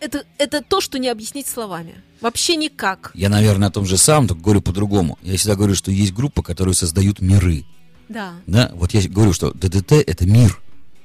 это, 0.00 0.24
это 0.38 0.62
то, 0.62 0.80
что 0.80 0.98
не 0.98 1.08
объяснить 1.08 1.46
словами. 1.46 2.02
Вообще 2.20 2.56
никак. 2.56 3.10
Я, 3.14 3.28
наверное, 3.28 3.68
о 3.68 3.70
том 3.70 3.84
же 3.86 3.96
самом, 3.96 4.28
только 4.28 4.42
говорю 4.42 4.62
по-другому. 4.62 5.18
Я 5.22 5.36
всегда 5.36 5.54
говорю, 5.54 5.74
что 5.74 5.90
есть 5.90 6.12
группы, 6.12 6.42
которые 6.42 6.74
создают 6.74 7.20
миры. 7.20 7.64
Да. 8.08 8.34
Да, 8.46 8.70
вот 8.74 8.92
я 8.94 9.08
говорю, 9.08 9.32
что 9.32 9.52
ДДТ— 9.52 9.92
это 10.06 10.26
мир, 10.26 10.60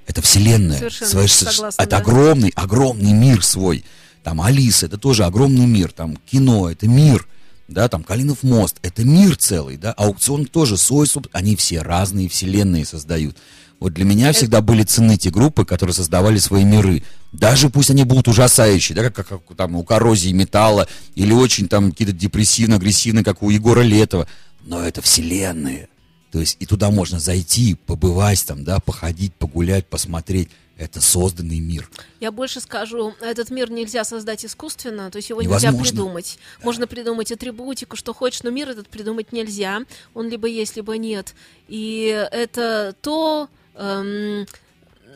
это 0.07 0.21
вселенная. 0.21 0.77
Совершенно 0.77 1.11
Свой- 1.11 1.27
согласна, 1.27 1.81
это 1.81 1.91
да. 1.91 1.97
огромный, 1.97 2.51
огромный 2.55 3.13
мир 3.13 3.43
свой. 3.43 3.85
Там 4.27 4.41
Алиса— 4.41 4.85
это 4.87 4.97
тоже 4.97 5.23
огромный 5.23 5.67
мир. 5.67 5.93
Там 5.93 6.17
кино— 6.29 6.69
это 6.71 6.85
мир. 6.85 7.25
Да, 7.69 7.87
там 7.87 8.03
Калинов 8.03 8.43
мост— 8.43 8.75
это 8.81 9.05
мир 9.05 9.37
целый, 9.37 9.77
да. 9.77 9.93
Аукцион 9.93 10.47
тоже 10.47 10.75
свой, 10.75 11.07
суб- 11.07 11.29
они 11.31 11.55
все 11.55 11.81
разные 11.81 12.27
вселенные 12.27 12.85
создают. 12.85 13.37
Вот 13.79 13.93
для 13.93 14.03
меня 14.03 14.33
всегда 14.33 14.59
были 14.59 14.83
ценны 14.83 15.15
те 15.15 15.29
группы, 15.29 15.63
которые 15.63 15.93
создавали 15.93 16.39
свои 16.39 16.65
миры. 16.65 17.03
Даже 17.31 17.69
пусть 17.69 17.89
они 17.89 18.03
будут 18.03 18.27
ужасающие, 18.27 18.97
да, 18.97 19.09
как, 19.09 19.25
как 19.29 19.41
там 19.55 19.77
у 19.77 19.85
коррозии 19.85 20.33
металла, 20.33 20.89
или 21.15 21.31
очень 21.31 21.69
там 21.69 21.91
какие-то 21.91 22.13
депрессивно-агрессивные, 22.13 23.23
как 23.23 23.41
у 23.41 23.49
Егора 23.49 23.79
Летова. 23.79 24.27
Но 24.65 24.81
это 24.81 25.01
вселенные. 25.01 25.87
То 26.33 26.41
есть 26.41 26.57
и 26.59 26.65
туда 26.65 26.91
можно 26.91 27.21
зайти, 27.21 27.75
побывать 27.75 28.45
там, 28.45 28.65
да, 28.65 28.81
походить, 28.81 29.33
погулять, 29.35 29.87
посмотреть. 29.87 30.49
Это 30.77 31.01
созданный 31.01 31.59
мир. 31.59 31.89
Я 32.19 32.31
больше 32.31 32.59
скажу, 32.59 33.15
этот 33.19 33.49
мир 33.49 33.71
нельзя 33.71 34.03
создать 34.03 34.45
искусственно, 34.45 35.09
то 35.09 35.17
есть 35.17 35.29
его 35.29 35.41
Невозможно. 35.41 35.77
нельзя 35.77 35.89
придумать. 35.91 36.39
Можно 36.63 36.85
придумать 36.87 37.31
атрибутику, 37.31 37.95
что 37.95 38.13
хочешь, 38.13 38.43
но 38.43 38.51
мир 38.51 38.69
этот 38.69 38.87
придумать 38.87 39.31
нельзя. 39.31 39.81
Он 40.13 40.29
либо 40.29 40.47
есть, 40.47 40.75
либо 40.75 40.95
нет. 40.97 41.33
И 41.67 42.27
это 42.31 42.95
то, 43.01 43.49
эм, 43.73 44.45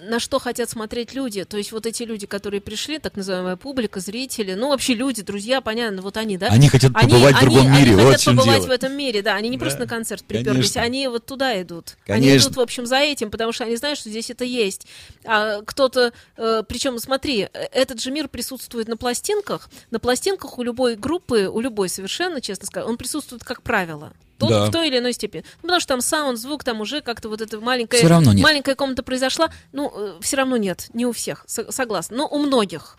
на 0.01 0.19
что 0.19 0.39
хотят 0.39 0.69
смотреть 0.69 1.13
люди. 1.13 1.43
То 1.43 1.57
есть 1.57 1.71
вот 1.71 1.85
эти 1.85 2.03
люди, 2.03 2.25
которые 2.25 2.61
пришли, 2.61 2.99
так 2.99 3.15
называемая 3.15 3.55
публика, 3.55 3.99
зрители, 3.99 4.53
ну 4.53 4.69
вообще 4.69 4.93
люди, 4.93 5.21
друзья, 5.21 5.61
понятно, 5.61 6.01
вот 6.01 6.17
они, 6.17 6.37
да? 6.37 6.47
Они 6.47 6.69
хотят 6.69 6.93
побывать 6.93 7.35
в 7.35 7.41
другом 7.41 7.67
они 7.67 7.79
мире, 7.79 7.95
вот 7.95 8.13
хотят 8.13 8.25
побывать 8.25 8.61
дело. 8.61 8.67
в 8.67 8.71
этом 8.71 8.93
мире, 8.93 9.21
да. 9.21 9.35
Они 9.35 9.49
не 9.49 9.57
просто 9.57 9.79
на 9.79 9.87
концерт 9.87 10.23
приперлись, 10.23 10.73
Конечно. 10.73 10.81
они 10.81 11.07
вот 11.07 11.25
туда 11.25 11.61
идут. 11.61 11.97
Они 12.07 12.27
Конечно. 12.27 12.47
идут, 12.47 12.57
в 12.57 12.61
общем, 12.61 12.85
за 12.85 12.97
этим, 12.97 13.31
потому 13.31 13.51
что 13.51 13.65
они 13.65 13.75
знают, 13.75 13.99
что 13.99 14.09
здесь 14.09 14.29
это 14.29 14.43
есть. 14.43 14.87
А 15.25 15.61
кто-то, 15.61 16.13
причем, 16.35 16.97
смотри, 16.99 17.47
э, 17.53 17.67
этот 17.71 18.01
же 18.01 18.11
мир 18.11 18.27
присутствует 18.27 18.87
на 18.87 18.97
пластинках. 18.97 19.69
На 19.91 19.99
пластинках 19.99 20.57
у 20.57 20.63
любой 20.63 20.95
группы, 20.95 21.47
у 21.47 21.59
любой 21.59 21.89
совершенно, 21.89 22.41
честно 22.41 22.65
сказать, 22.65 22.87
он 22.87 22.97
присутствует 22.97 23.43
как 23.43 23.61
правило. 23.61 24.13
То- 24.47 24.49
Да. 24.49 24.65
В 24.67 24.71
той 24.71 24.87
или 24.89 24.97
иной 24.99 25.13
степени. 25.13 25.43
Ну, 25.57 25.61
потому 25.67 25.79
что 25.79 25.87
там 25.89 26.01
саунд, 26.01 26.37
звук, 26.39 26.63
там 26.63 26.81
уже 26.81 27.01
как-то 27.01 27.29
вот 27.29 27.41
эта 27.41 27.59
маленькая, 27.59 27.97
Всё 27.97 28.07
равно 28.09 28.33
нет. 28.33 28.43
маленькая 28.43 28.75
комната 28.75 29.03
произошла. 29.03 29.49
Ну, 29.71 30.17
все 30.21 30.37
равно 30.37 30.57
нет, 30.57 30.89
не 30.93 31.05
у 31.05 31.11
всех, 31.13 31.43
со- 31.47 31.71
согласна. 31.71 32.17
Но 32.17 32.27
у 32.27 32.39
многих. 32.39 32.97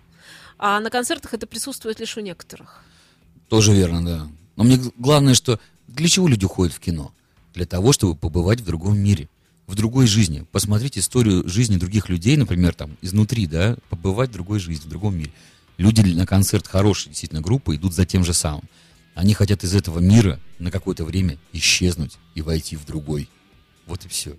А 0.59 0.81
на 0.81 0.91
концертах 0.91 1.35
это 1.35 1.47
присутствует 1.47 1.99
лишь 2.01 2.17
у 2.17 2.21
некоторых. 2.21 2.83
Тоже 3.49 3.73
верно, 3.73 4.05
да. 4.05 4.27
Но 4.57 4.65
мне 4.65 4.79
главное, 4.99 5.35
что 5.35 5.59
для 5.89 6.09
чего 6.09 6.29
люди 6.29 6.47
ходят 6.47 6.73
в 6.75 6.81
кино? 6.81 7.13
Для 7.55 7.67
того, 7.67 7.93
чтобы 7.93 8.15
побывать 8.15 8.61
в 8.61 8.65
другом 8.65 8.99
мире, 8.99 9.29
в 9.67 9.75
другой 9.75 10.07
жизни, 10.07 10.47
посмотреть 10.53 10.99
историю 10.99 11.49
жизни 11.49 11.77
других 11.77 12.09
людей, 12.09 12.37
например, 12.37 12.75
там, 12.75 12.97
изнутри, 13.03 13.47
да, 13.47 13.77
побывать 13.91 14.31
в 14.31 14.33
другой 14.33 14.59
жизни, 14.59 14.85
в 14.87 14.89
другом 14.89 15.17
мире. 15.17 15.33
Люди 15.79 16.01
на 16.15 16.27
концерт 16.27 16.67
хорошие, 16.67 17.11
действительно, 17.11 17.41
группы 17.41 17.75
идут 17.77 17.95
за 17.95 18.05
тем 18.07 18.25
же 18.25 18.35
самым. 18.35 18.63
Они 19.15 19.35
хотят 19.35 19.63
из 19.65 19.75
этого 19.75 19.99
мира 19.99 20.41
на 20.59 20.71
какое-то 20.71 21.05
время 21.05 21.39
исчезнуть 21.53 22.17
и 22.35 22.43
войти 22.43 22.77
в 22.77 22.85
другой. 22.87 23.29
Вот 23.87 24.05
и 24.05 24.09
все. 24.09 24.31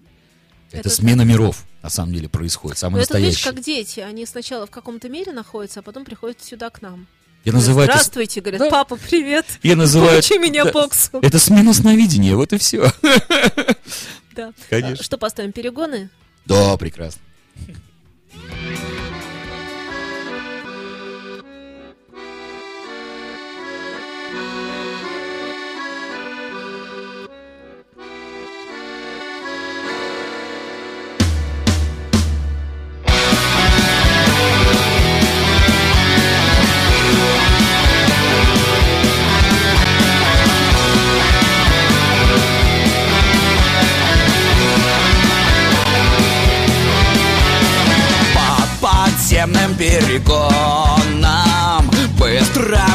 Это, 0.71 0.79
Это 0.79 0.89
смена 0.89 1.21
миров, 1.21 1.65
на 1.83 1.89
самом 1.89 2.13
деле, 2.13 2.27
происходит, 2.29 2.79
самое 2.79 3.01
Но 3.01 3.03
это, 3.03 3.19
видишь, 3.19 3.33
настоящее. 3.45 3.53
как 3.53 3.63
дети. 3.63 3.99
Они 3.99 4.25
сначала 4.25 4.65
в 4.65 4.71
каком-то 4.71 5.09
мире 5.09 5.31
находятся, 5.31 5.81
а 5.81 5.83
потом 5.83 6.03
приходят 6.05 6.41
сюда 6.43 6.69
к 6.71 6.81
нам. 6.81 7.05
Я 7.45 7.51
называю 7.53 7.87
это, 7.87 7.97
Здравствуйте, 7.97 8.39
говорят, 8.41 8.59
Да. 8.61 8.69
папа, 8.71 8.95
привет. 8.95 9.45
я 9.61 9.75
называю 9.75 10.11
Получи 10.23 10.39
меня 10.39 10.63
да, 10.63 10.71
боксу. 10.71 11.19
Это 11.21 11.37
смена 11.39 11.73
сновидения, 11.73 12.35
вот 12.35 12.53
и 12.53 12.57
все. 12.57 12.91
Да. 14.35 14.51
Конечно. 14.67 15.03
Что 15.03 15.19
поставим, 15.19 15.51
перегоны? 15.51 16.09
Да, 16.47 16.75
прекрасно. 16.77 17.21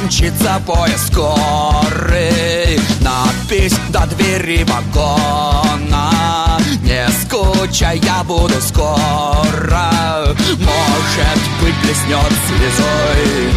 Мчится 0.09 0.61
поезд 0.67 1.07
скорый. 1.09 2.81
Надпись 3.01 3.77
до 3.91 4.07
двери 4.07 4.65
вагона. 4.65 6.59
Не 6.83 7.07
скучай, 7.21 7.99
я 7.99 8.25
буду 8.25 8.55
скоро. 8.61 10.35
Может 10.59 11.41
быть 11.61 11.79
блеснет 11.83 12.33
слезой. 12.49 13.53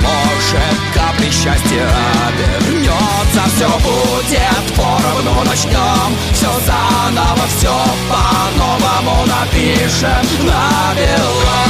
Может, 0.00 0.78
капли 0.94 1.30
счастья 1.30 1.88
обернется. 2.26 3.42
Все 3.54 3.68
будет 3.78 4.76
поровну 4.76 5.44
начнем 5.44 6.16
Все 6.32 6.50
заново, 6.66 7.46
все 7.56 7.74
по-новому 8.10 9.26
напишем. 9.26 10.26
Навела 10.44 11.62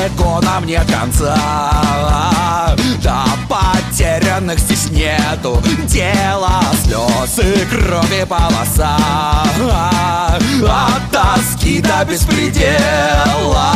Навела 0.00 0.08
Перегона 0.08 0.60
мне 0.60 0.80
конца. 0.84 1.36
До 3.02 3.24
потерянных 3.48 4.58
здесь 4.58 4.90
нету 4.90 5.62
дела 5.86 6.62
Слезы, 6.84 7.66
крови, 7.66 8.24
полоса. 8.28 8.96
От 10.62 11.10
тоски 11.10 11.80
до 11.80 12.04
беспредела 12.04 13.72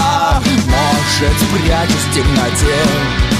Может, 0.66 1.36
прячусь 1.52 2.04
в 2.04 2.14
темноте 2.14 3.33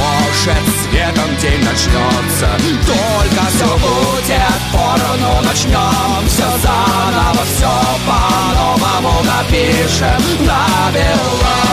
может, 0.00 0.64
светом 0.82 1.36
день 1.40 1.62
начнется 1.64 2.48
Только 2.86 3.42
все 3.54 3.68
будет 3.78 4.60
поровну 4.72 5.40
начнем. 5.42 6.26
Все 6.26 6.48
заново, 6.62 7.44
все 7.44 7.72
по-новому 8.06 9.22
напишем. 9.24 10.20
Навела 10.40 11.70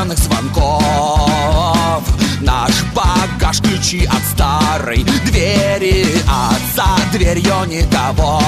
сброшенных 0.00 0.18
звонков. 0.18 2.02
Наш 2.40 2.72
багаж, 2.94 3.60
ключи 3.60 4.06
от 4.06 4.22
старой 4.32 5.04
двери 5.26 6.06
А 6.28 6.52
за 6.74 7.18
дверью 7.18 7.64
никого. 7.66 8.40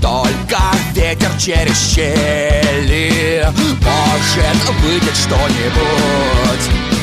Только 0.00 0.58
ветер 0.92 1.30
через 1.38 1.94
щели 1.94 3.46
Может 3.80 4.70
выйдет 4.82 5.16
что-нибудь 5.16 6.93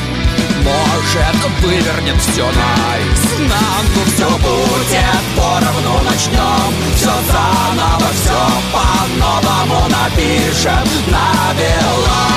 может, 0.62 1.62
вывернем 1.62 2.18
все 2.18 2.44
наизнанку 2.44 4.00
Все 4.14 4.28
будет 4.38 5.24
поровну 5.36 6.02
начнем 6.04 6.72
Все 6.94 7.12
заново, 7.30 8.08
все 8.14 8.40
по-новому 8.72 9.88
напишем 9.88 10.84
Навела 11.06 11.92
Навела 11.96 12.28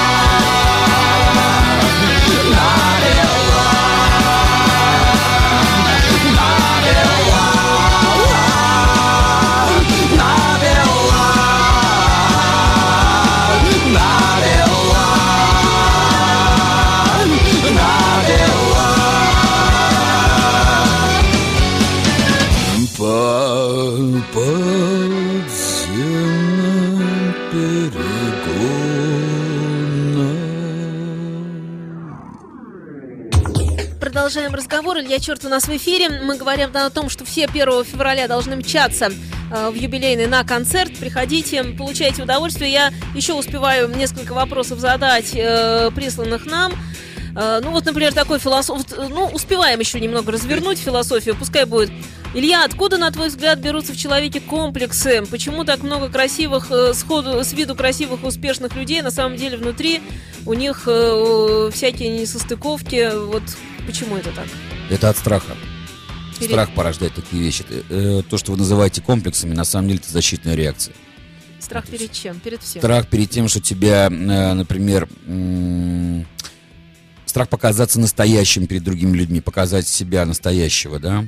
Навела 2.49 3.44
Разговор. 34.95 35.09
Илья 35.09 35.19
Черт 35.19 35.43
у 35.45 35.49
нас 35.49 35.67
в 35.67 35.75
эфире. 35.75 36.09
Мы 36.09 36.37
говорим 36.37 36.69
о 36.73 36.89
том, 36.89 37.09
что 37.09 37.25
все 37.25 37.45
1 37.45 37.83
февраля 37.83 38.27
должны 38.27 38.55
мчаться 38.55 39.09
э, 39.51 39.69
в 39.69 39.75
юбилейный 39.75 40.27
на 40.27 40.43
концерт. 40.43 40.91
Приходите, 40.97 41.63
получайте 41.63 42.23
удовольствие. 42.23 42.71
Я 42.71 42.93
еще 43.13 43.33
успеваю 43.33 43.89
несколько 43.89 44.33
вопросов 44.33 44.79
задать, 44.79 45.31
э, 45.33 45.91
присланных 45.93 46.45
нам. 46.45 46.73
Э, 47.35 47.59
ну 47.61 47.71
вот, 47.71 47.85
например, 47.85 48.13
такой 48.13 48.39
философ... 48.39 48.83
Ну, 48.97 49.25
успеваем 49.33 49.79
еще 49.79 49.99
немного 49.99 50.31
развернуть 50.31 50.77
философию. 50.77 51.35
Пускай 51.35 51.65
будет. 51.65 51.91
Илья, 52.33 52.63
откуда, 52.63 52.97
на 52.97 53.11
твой 53.11 53.27
взгляд, 53.27 53.59
берутся 53.59 53.93
в 53.93 53.97
человеке 53.97 54.39
комплексы? 54.39 55.23
Почему 55.29 55.65
так 55.65 55.83
много 55.83 56.09
красивых, 56.09 56.71
сходу, 56.93 57.43
с 57.43 57.53
виду 57.53 57.75
красивых, 57.75 58.23
успешных 58.23 58.75
людей, 58.75 59.01
на 59.01 59.11
самом 59.11 59.35
деле 59.35 59.57
внутри 59.57 60.01
у 60.45 60.53
них 60.53 60.87
всякие 61.73 62.09
несостыковки? 62.09 63.11
Вот 63.15 63.43
почему 63.85 64.17
это 64.17 64.31
так? 64.31 64.47
Это 64.89 65.09
от 65.09 65.17
страха. 65.17 65.55
Перед- 66.39 66.51
Страх 66.51 66.69
порождает 66.73 67.13
такие 67.13 67.41
вещи. 67.41 67.65
Э, 67.89 68.21
То, 68.29 68.38
что 68.38 68.51
вы 68.51 68.57
называете 68.57 69.01
комплексами, 69.01 69.53
на 69.53 69.63
самом 69.63 69.88
деле 69.88 69.99
это 70.03 70.11
защитная 70.11 70.55
реакция. 70.55 70.93
Страх 71.59 71.88
перед 71.88 72.11
чем? 72.11 72.39
Перед 72.39 72.61
всем. 72.61 72.81
Страх 72.81 73.07
перед 73.07 73.29
тем, 73.29 73.47
что 73.47 73.59
тебя, 73.61 74.07
э, 74.07 74.53
например, 74.53 75.07
страх 77.25 77.49
показаться 77.49 77.99
настоящим 77.99 78.67
перед 78.67 78.83
другими 78.83 79.15
людьми, 79.17 79.41
показать 79.41 79.88
себя 79.88 80.25
настоящего, 80.25 80.99
да? 80.99 81.25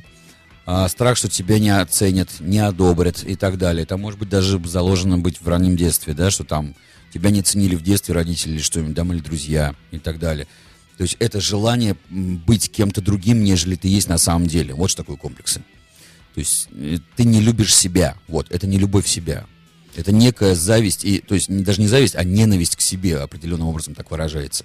А 0.65 0.87
страх, 0.89 1.15
что 1.17 1.29
тебя 1.29 1.59
не 1.59 1.69
оценят, 1.69 2.29
не 2.39 2.59
одобрят 2.59 3.23
и 3.23 3.35
так 3.37 3.57
далее. 3.57 3.83
Это 3.83 3.95
может 3.97 4.19
быть 4.19 4.29
даже 4.29 4.61
заложено 4.65 5.17
быть 5.17 5.39
в 5.41 5.47
раннем 5.47 5.77
детстве, 5.77 6.13
да, 6.13 6.29
что 6.29 6.43
там 6.43 6.75
тебя 7.13 7.29
не 7.31 7.41
ценили 7.41 7.75
в 7.75 7.81
детстве 7.81 8.13
родители 8.13 8.53
или 8.55 8.61
что-нибудь, 8.61 8.93
да, 8.93 9.03
или 9.03 9.19
друзья 9.19 9.73
и 9.91 9.97
так 9.99 10.19
далее. 10.19 10.45
То 10.97 11.03
есть 11.03 11.15
это 11.19 11.39
желание 11.39 11.95
быть 12.09 12.71
кем-то 12.71 13.01
другим, 13.01 13.43
нежели 13.43 13.75
ты 13.75 13.87
есть 13.87 14.09
на 14.09 14.17
самом 14.17 14.47
деле. 14.47 14.73
Вот 14.73 14.89
что 14.89 15.03
такое 15.03 15.17
комплексы. 15.17 15.63
То 16.33 16.39
есть 16.39 16.67
э, 16.71 16.97
ты 17.15 17.23
не 17.23 17.39
любишь 17.39 17.75
себя. 17.75 18.15
Вот, 18.27 18.47
это 18.49 18.65
не 18.67 18.77
любовь 18.77 19.07
себя. 19.07 19.45
Это 19.95 20.11
некая 20.11 20.53
зависть, 20.53 21.05
и, 21.05 21.19
то 21.19 21.33
есть 21.33 21.49
даже 21.49 21.81
не 21.81 21.87
зависть, 21.87 22.15
а 22.15 22.23
ненависть 22.23 22.75
к 22.75 22.81
себе 22.81 23.17
определенным 23.17 23.67
образом 23.67 23.95
так 23.95 24.11
выражается. 24.11 24.63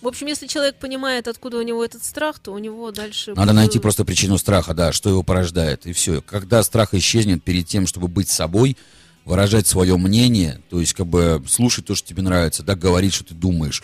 В 0.00 0.06
общем, 0.06 0.28
если 0.28 0.46
человек 0.46 0.76
понимает, 0.76 1.28
откуда 1.28 1.58
у 1.58 1.62
него 1.62 1.84
этот 1.84 2.04
страх, 2.04 2.38
то 2.38 2.52
у 2.52 2.58
него 2.58 2.90
дальше... 2.90 3.30
Надо 3.30 3.48
будет- 3.48 3.54
найти 3.54 3.78
просто 3.78 4.04
причину 4.04 4.38
страха, 4.38 4.72
да, 4.72 4.92
что 4.92 5.10
его 5.10 5.22
порождает, 5.22 5.86
и 5.86 5.92
все. 5.92 6.22
Когда 6.22 6.62
страх 6.62 6.94
исчезнет 6.94 7.44
перед 7.44 7.66
тем, 7.66 7.86
чтобы 7.86 8.08
быть 8.08 8.28
собой, 8.28 8.76
выражать 9.24 9.66
свое 9.66 9.96
мнение, 9.96 10.62
то 10.70 10.80
есть 10.80 10.94
как 10.94 11.06
бы 11.06 11.42
слушать 11.48 11.84
то, 11.84 11.94
что 11.94 12.08
тебе 12.08 12.22
нравится, 12.22 12.62
да, 12.62 12.74
говорить, 12.74 13.12
что 13.12 13.24
ты 13.24 13.34
думаешь, 13.34 13.82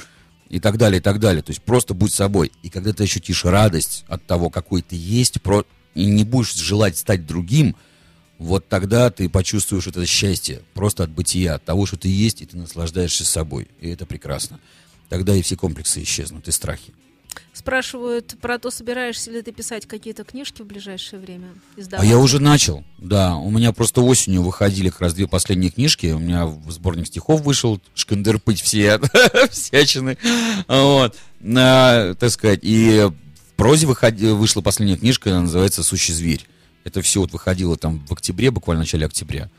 и 0.48 0.60
так 0.60 0.76
далее, 0.78 0.98
и 0.98 1.02
так 1.02 1.18
далее. 1.18 1.42
То 1.42 1.50
есть 1.50 1.62
просто 1.62 1.94
будь 1.94 2.12
собой. 2.12 2.52
И 2.62 2.68
когда 2.68 2.92
ты 2.92 3.04
ощутишь 3.04 3.44
радость 3.44 4.04
от 4.08 4.24
того, 4.26 4.50
какой 4.50 4.82
ты 4.82 4.96
есть, 4.96 5.40
про... 5.42 5.64
и 5.94 6.06
не 6.06 6.24
будешь 6.24 6.54
желать 6.54 6.96
стать 6.96 7.26
другим, 7.26 7.76
вот 8.38 8.68
тогда 8.68 9.10
ты 9.10 9.28
почувствуешь 9.28 9.86
это 9.86 10.04
счастье 10.06 10.62
просто 10.74 11.04
от 11.04 11.10
бытия, 11.10 11.54
от 11.54 11.64
того, 11.64 11.86
что 11.86 11.96
ты 11.96 12.08
есть, 12.08 12.42
и 12.42 12.46
ты 12.46 12.56
наслаждаешься 12.56 13.24
собой. 13.24 13.68
И 13.80 13.88
это 13.88 14.06
прекрасно. 14.06 14.60
Тогда 15.08 15.34
и 15.34 15.42
все 15.42 15.56
комплексы 15.56 16.02
исчезнут, 16.02 16.48
и 16.48 16.50
страхи. 16.50 16.92
Спрашивают 17.52 18.36
про 18.40 18.58
то, 18.58 18.70
собираешься 18.70 19.30
ли 19.30 19.42
ты 19.42 19.52
писать 19.52 19.86
какие-то 19.86 20.24
книжки 20.24 20.62
в 20.62 20.66
ближайшее 20.66 21.20
время. 21.20 21.48
А 21.76 21.80
издавать 21.80 22.06
я 22.06 22.12
их? 22.12 22.18
уже 22.20 22.38
начал, 22.40 22.84
да. 22.98 23.36
У 23.36 23.50
меня 23.50 23.72
просто 23.72 24.00
осенью 24.02 24.42
выходили 24.42 24.90
как 24.90 25.00
раз 25.00 25.14
две 25.14 25.26
последние 25.26 25.70
книжки. 25.70 26.06
У 26.08 26.18
меня 26.18 26.46
в- 26.46 26.70
сборник 26.70 27.06
стихов 27.06 27.40
вышел, 27.42 27.80
шкандерпыть 27.94 28.60
все 28.60 29.00
всячины. 29.50 30.16
Вот. 30.68 31.16
На, 31.40 32.14
так 32.14 32.30
сказать, 32.30 32.60
и 32.62 33.08
в 33.10 33.54
прозе 33.56 33.86
выходи- 33.86 34.32
вышла 34.32 34.60
последняя 34.60 34.96
книжка, 34.96 35.30
она 35.30 35.42
называется 35.42 35.82
«Сущий 35.82 36.14
зверь». 36.14 36.46
Это 36.84 37.02
все 37.02 37.20
вот 37.20 37.32
выходило 37.32 37.76
там 37.76 38.04
в 38.06 38.12
октябре, 38.12 38.50
буквально 38.50 38.82
в 38.82 38.86
начале 38.86 39.06
октября. 39.06 39.50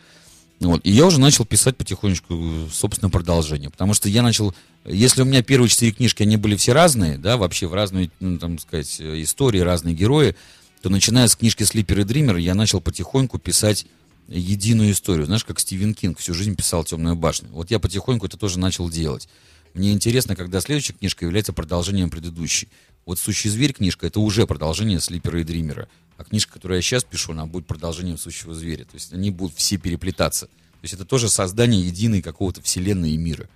Вот. 0.59 0.81
И 0.83 0.91
я 0.91 1.05
уже 1.05 1.19
начал 1.19 1.45
писать 1.45 1.77
потихонечку, 1.77 2.67
собственно, 2.71 3.09
продолжение. 3.09 3.69
Потому 3.69 3.93
что 3.93 4.09
я 4.09 4.21
начал... 4.23 4.55
Если 4.85 5.21
у 5.21 5.25
меня 5.25 5.43
первые 5.43 5.69
четыре 5.69 5.91
книжки, 5.91 6.23
они 6.23 6.37
были 6.37 6.55
все 6.55 6.73
разные, 6.73 7.17
да, 7.17 7.37
вообще 7.37 7.67
в 7.67 7.73
разные, 7.73 8.09
ну, 8.19 8.39
там 8.39 8.57
сказать, 8.57 8.99
истории, 8.99 9.59
разные 9.59 9.93
герои, 9.93 10.35
то 10.81 10.89
начиная 10.89 11.27
с 11.27 11.35
книжки 11.35 11.63
«Слипер 11.63 11.99
и 11.99 12.03
Дример» 12.03 12.37
я 12.37 12.55
начал 12.55 12.79
потихоньку 12.79 13.37
писать 13.37 13.85
единую 14.27 14.91
историю. 14.91 15.25
Знаешь, 15.25 15.43
как 15.43 15.59
Стивен 15.59 15.93
Кинг 15.93 16.19
всю 16.19 16.33
жизнь 16.33 16.55
писал 16.55 16.83
«Темную 16.83 17.15
башню». 17.15 17.49
Вот 17.51 17.69
я 17.69 17.79
потихоньку 17.79 18.27
это 18.27 18.37
тоже 18.37 18.59
начал 18.59 18.89
делать. 18.89 19.27
Мне 19.73 19.91
интересно, 19.91 20.35
когда 20.35 20.61
следующая 20.61 20.93
книжка 20.93 21.25
является 21.25 21.53
продолжением 21.53 22.09
предыдущей. 22.09 22.69
Вот 23.05 23.19
«Сущий 23.19 23.49
зверь» 23.49 23.73
книжка— 23.73 24.07
это 24.07 24.19
уже 24.19 24.47
продолжение 24.47 24.99
«Слипера 24.99 25.41
и 25.41 25.43
Дримера». 25.43 25.87
А 26.17 26.23
книжка, 26.23 26.53
которую 26.53 26.77
я 26.77 26.81
сейчас 26.81 27.03
пишу, 27.03 27.33
она 27.33 27.45
будет 27.45 27.67
продолжением 27.67 28.17
«Сущего 28.17 28.53
зверя». 28.53 28.85
То 28.85 28.95
есть 28.95 29.13
они 29.13 29.29
будут 29.31 29.55
все 29.55 29.77
переплетаться. 29.77 30.47
То 30.47 30.83
есть 30.83 30.93
это 30.93 31.05
тоже 31.05 31.29
создание 31.29 31.81
единой 31.81 32.21
какого-то 32.21 32.61
вселенной 32.61 33.11
и 33.11 33.17
мира. 33.17 33.47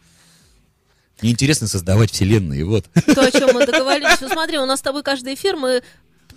Мне 1.22 1.32
интересно 1.32 1.68
создавать 1.68 2.12
вселенные, 2.12 2.66
вот. 2.66 2.86
То, 3.06 3.22
о 3.22 3.32
чем 3.32 3.54
мы 3.54 3.66
договорились. 3.66 4.22
Ну, 4.22 4.30
смотри, 4.30 4.58
у 4.58 4.66
нас 4.66 4.80
с 4.80 4.82
тобой 4.82 5.04
каждый 5.04 5.36
эфир, 5.36 5.56
мы 5.56 5.84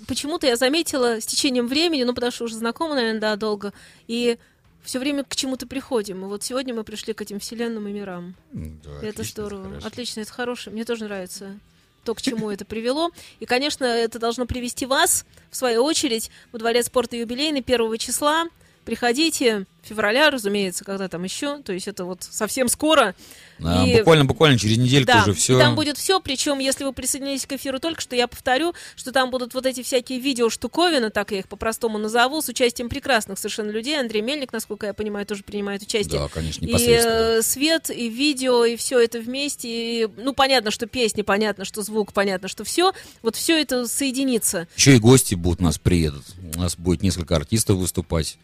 почему-то 0.07 0.47
я 0.47 0.57
заметила 0.57 1.21
с 1.21 1.27
течением 1.27 1.69
времени, 1.69 2.05
ну, 2.05 2.15
потому 2.15 2.33
что 2.33 2.45
уже 2.45 2.57
знакомы, 2.57 2.95
наверное, 2.95 3.21
да, 3.21 3.37
долго, 3.37 3.73
и 4.07 4.39
все 4.83 4.99
время 4.99 5.25
к 5.25 5.35
чему-то 5.35 5.67
приходим. 5.67 6.23
И 6.25 6.27
вот 6.27 6.43
сегодня 6.43 6.75
мы 6.75 6.85
пришли 6.85 7.15
к 7.15 7.23
этим 7.23 7.41
вселенным 7.41 7.89
и 7.89 7.93
мирам. 7.93 8.35
Да, 8.53 8.99
это 8.99 9.09
отлично, 9.09 9.47
здорово. 9.47 9.65
хорошо. 9.69 9.87
Отлично, 9.87 10.21
это 10.21 10.33
хорошее. 10.33 10.75
Мне 10.75 10.85
тоже 10.85 11.05
нравится 11.05 11.59
то, 12.05 12.15
к 12.15 12.23
чему 12.23 12.51
это 12.51 12.65
привело. 12.65 13.11
И, 13.41 13.47
конечно, 13.47 13.85
это 13.85 14.19
должно 14.19 14.47
привести 14.47 14.87
вас, 14.87 15.25
в 15.51 15.57
свою 15.57 15.83
очередь, 15.83 16.31
во 16.53 16.59
дворец 16.59 16.87
спорта 16.87 17.17
юбилейный 17.17 17.65
1 17.67 17.99
числа. 17.99 18.45
Приходите, 18.85 19.67
февраля, 19.83 20.31
разумеется, 20.31 20.85
когда 20.85 21.09
там 21.09 21.25
еще, 21.25 21.59
то 21.63 21.73
есть 21.73 21.89
это 21.89 22.05
вот 22.05 22.23
совсем 22.23 22.69
скоро. 22.69 23.15
А, 23.63 23.87
И- 23.87 23.99
Буквально, 23.99 24.25
буквально 24.25 24.59
через 24.59 24.77
недельку 24.79 25.07
Да, 25.13 25.23
уже 25.23 25.31
и 25.33 25.35
все. 25.35 25.59
там 25.59 25.75
будет 25.75 25.97
все, 25.97 26.21
причем, 26.21 26.59
если 26.59 26.85
вы 26.85 26.93
присоединились 26.93 27.47
к 27.47 27.53
эфиру 27.53 27.79
только 27.81 28.01
что, 28.01 28.15
я 28.17 28.27
повторю, 28.29 28.75
что 28.97 29.13
там 29.13 29.31
будут 29.31 29.55
вот 29.55 29.65
эти 29.67 29.83
всякие 29.83 30.19
видеоштуковины, 30.19 31.11
так 31.11 31.31
я 31.33 31.39
их 31.41 31.49
по-простому 31.49 31.99
назову, 31.99 32.43
с 32.43 32.49
участием 32.49 32.89
прекрасных 32.89 33.39
совершенно 33.39 33.71
людей. 33.71 33.99
Андрей 33.99 34.23
Мельник, 34.23 34.53
насколько 34.53 34.87
я 34.87 34.95
понимаю, 34.95 35.25
тоже 35.27 35.43
принимает 35.45 35.83
участие. 35.83 36.21
Да, 36.21 36.29
конечно, 36.29 36.65
И 36.65 36.69
непосредственно. 36.69 37.39
э, 37.39 37.43
свет, 37.43 37.91
и 37.91 38.09
видео, 38.09 38.65
и 38.65 38.77
все 38.77 38.99
это 38.99 39.19
вместе. 39.21 39.69
И, 40.05 40.09
ну, 40.17 40.35
понятно, 40.35 40.71
что 40.71 40.87
песни, 40.87 41.23
понятно, 41.23 41.65
что 41.65 41.83
звук, 41.83 42.13
понятно, 42.13 42.49
что 42.49 42.65
все. 42.65 42.93
Вот 43.23 43.37
все 43.37 43.61
это 43.61 43.87
соединится. 43.87 44.67
Еще 44.77 44.97
и 44.97 44.99
гости 44.99 45.35
будут 45.35 45.61
у 45.61 45.65
нас 45.65 45.79
приедут. 45.79 46.25
У 46.57 46.61
нас 46.61 46.77
будет 46.77 47.03
несколько 47.03 47.37
артистов 47.37 47.77
выступать. 47.79 48.37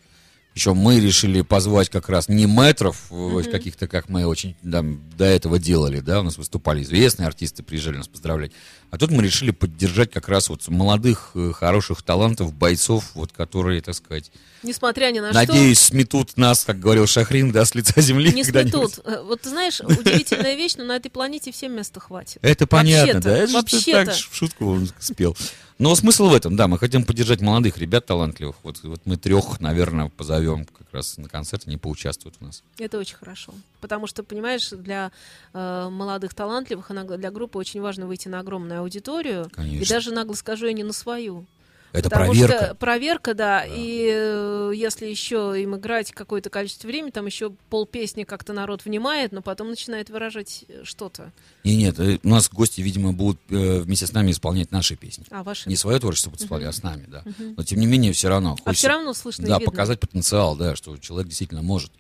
Еще 0.55 0.75
мы 0.75 0.99
решили 0.99 1.43
позвать 1.43 1.91
как 1.91 2.09
раз 2.09 2.29
не 2.29 2.47
метров 2.47 3.07
э, 3.11 3.43
каких-то, 3.51 3.87
как 3.87 4.09
мы 4.09 4.27
очень 4.27 4.57
да, 4.63 4.85
до 5.17 5.25
этого 5.25 5.59
делали, 5.61 6.01
да, 6.01 6.21
у 6.21 6.23
нас 6.25 6.39
выступали 6.39 6.83
известные 6.83 7.29
артисты, 7.29 7.63
приезжали 7.63 7.99
нас 7.99 8.09
поздравлять. 8.09 8.51
А 8.91 8.99
тут 8.99 9.13
мы 9.13 9.23
решили 9.23 9.53
поддержать 9.53 10.11
как 10.11 10.29
раз 10.29 10.49
вот 10.49 10.67
молодых, 10.69 11.31
э, 11.35 11.53
хороших 11.53 12.03
талантов, 12.03 12.53
бойцов, 12.53 13.13
вот 13.15 13.33
которые, 13.33 13.81
так 13.81 13.95
сказать, 13.95 14.33
Несмотря 14.63 15.11
ни 15.11 15.21
на 15.21 15.33
надеюсь, 15.33 15.79
сметут 15.81 16.37
нас, 16.37 16.65
как 16.65 16.79
говорил 16.79 17.07
Шахрин, 17.07 17.51
да, 17.53 17.65
с 17.65 17.75
лица 17.75 18.01
земли 18.01 18.29
что. 18.29 18.37
Не 18.37 18.45
сметут. 18.45 18.99
Э, 19.05 19.23
Вот 19.23 19.41
ты 19.43 19.49
знаешь, 19.49 19.81
удивительная 19.81 20.55
вещь, 20.55 20.75
но 20.77 20.85
на 20.85 20.97
этой 20.97 21.11
планете 21.11 21.51
всем 21.53 21.73
места 21.73 22.01
хватит. 22.01 22.39
Это 22.43 22.67
понятно, 22.67 23.21
да. 23.21 23.37
Это 23.39 23.47
же 23.47 23.53
ты 23.53 23.53
вообще-то. 23.55 24.05
так 24.07 24.15
в 24.15 24.35
шутку 24.35 24.79
спел. 24.99 25.37
Но 25.79 25.95
смысл 25.95 26.29
в 26.29 26.35
этом, 26.35 26.57
да, 26.57 26.69
мы 26.69 26.79
хотим 26.79 27.05
поддержать 27.05 27.41
молодых 27.41 27.79
ребят 27.79 28.05
талантливых. 28.05 28.57
Вот, 28.63 28.83
вот 28.83 29.01
мы 29.07 29.17
трех, 29.17 29.61
наверное, 29.61 30.11
позовем 30.15 30.67
как 30.67 30.87
раз 30.93 31.17
на 31.17 31.27
концерт, 31.27 31.63
они 31.67 31.79
поучаствуют 31.79 32.37
у 32.41 32.45
нас. 32.45 32.63
Это 32.79 32.99
очень 32.99 33.17
хорошо. 33.17 33.55
Потому 33.81 34.07
что, 34.07 34.23
понимаешь, 34.23 34.69
для 34.69 35.11
э, 35.55 35.89
молодых, 35.91 36.35
талантливых, 36.35 36.91
для 37.17 37.31
группы 37.31 37.59
очень 37.59 37.81
важно 37.81 38.07
выйти 38.07 38.29
на 38.29 38.41
огромную 38.41 38.81
аудиторию. 38.81 39.47
И 39.47 39.55
Конечно. 39.55 39.95
даже, 39.95 40.13
нагло 40.13 40.35
скажу, 40.35 40.67
и 40.67 40.75
не 40.75 40.83
на 40.83 40.93
свою. 40.93 41.47
Это 41.93 42.09
Потому 42.09 42.31
проверка. 42.31 42.65
что 42.67 42.75
проверка, 42.77 43.35
да. 43.35 43.65
И 43.67 44.09
э, 44.13 44.73
если 44.75 45.07
еще 45.07 45.55
им 45.61 45.77
играть 45.77 46.13
какое-то 46.13 46.49
количество 46.49 46.87
времени, 46.87 47.11
там 47.11 47.27
еще 47.27 47.51
пол 47.69 47.85
песни 47.85 48.23
как-то 48.25 48.53
народ 48.53 48.85
внимает, 48.85 49.33
но 49.33 49.43
потом 49.43 49.71
начинает 49.71 50.09
выражать 50.09 50.65
э, 50.69 50.83
что-то. 50.85 51.33
Не, 51.65 51.77
нет, 51.77 51.99
э, 51.99 52.21
у 52.23 52.29
нас 52.29 52.49
гости, 52.49 52.81
видимо, 52.81 53.13
будут 53.13 53.41
э, 53.51 53.81
вместе 53.81 54.07
с 54.07 54.13
нами 54.13 54.31
исполнять 54.31 54.71
наши 54.71 54.95
песни. 54.95 55.25
А 55.31 55.43
ваши? 55.43 55.69
Не 55.69 55.77
свое 55.77 55.99
творчество 55.99 56.31
будут 56.31 56.45
исполнять, 56.45 56.69
а 56.69 56.73
с 56.73 56.83
нами, 56.83 57.07
да. 57.09 57.25
Но 57.57 57.65
тем 57.65 57.81
не 57.81 57.87
менее, 57.87 58.13
все 58.13 58.29
равно. 58.29 58.53
а 58.53 58.57
хочется, 58.57 58.73
все 58.75 58.89
равно 58.89 59.13
слышно 59.13 59.43
и 59.43 59.49
Да, 59.49 59.59
видно. 59.59 59.71
показать 59.73 59.99
потенциал, 59.99 60.55
да, 60.57 60.77
что 60.77 60.97
человек 60.99 61.29
действительно 61.29 61.63
может. 61.63 61.91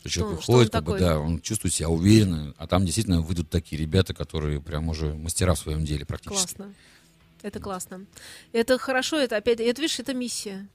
Что 0.00 0.08
человек 0.08 0.42
что 0.42 0.52
выходит, 0.52 0.72
как 0.72 0.84
бы, 0.84 0.98
да, 0.98 1.18
он 1.18 1.40
чувствует 1.40 1.74
себя 1.74 1.88
уверенно, 1.88 2.54
а 2.58 2.66
там 2.66 2.84
действительно 2.84 3.20
выйдут 3.20 3.50
такие 3.50 3.80
ребята, 3.80 4.14
которые 4.14 4.60
прям 4.60 4.88
уже 4.88 5.12
мастера 5.14 5.54
в 5.54 5.58
своем 5.58 5.84
деле 5.84 6.06
практически. 6.06 6.54
Классно. 6.54 6.74
Это 7.42 7.60
классно. 7.60 8.06
Это 8.52 8.78
хорошо, 8.78 9.18
это 9.18 9.36
опять, 9.36 9.60
это 9.60 9.80
видишь, 9.80 9.98
это 9.98 10.14
миссия. 10.14 10.68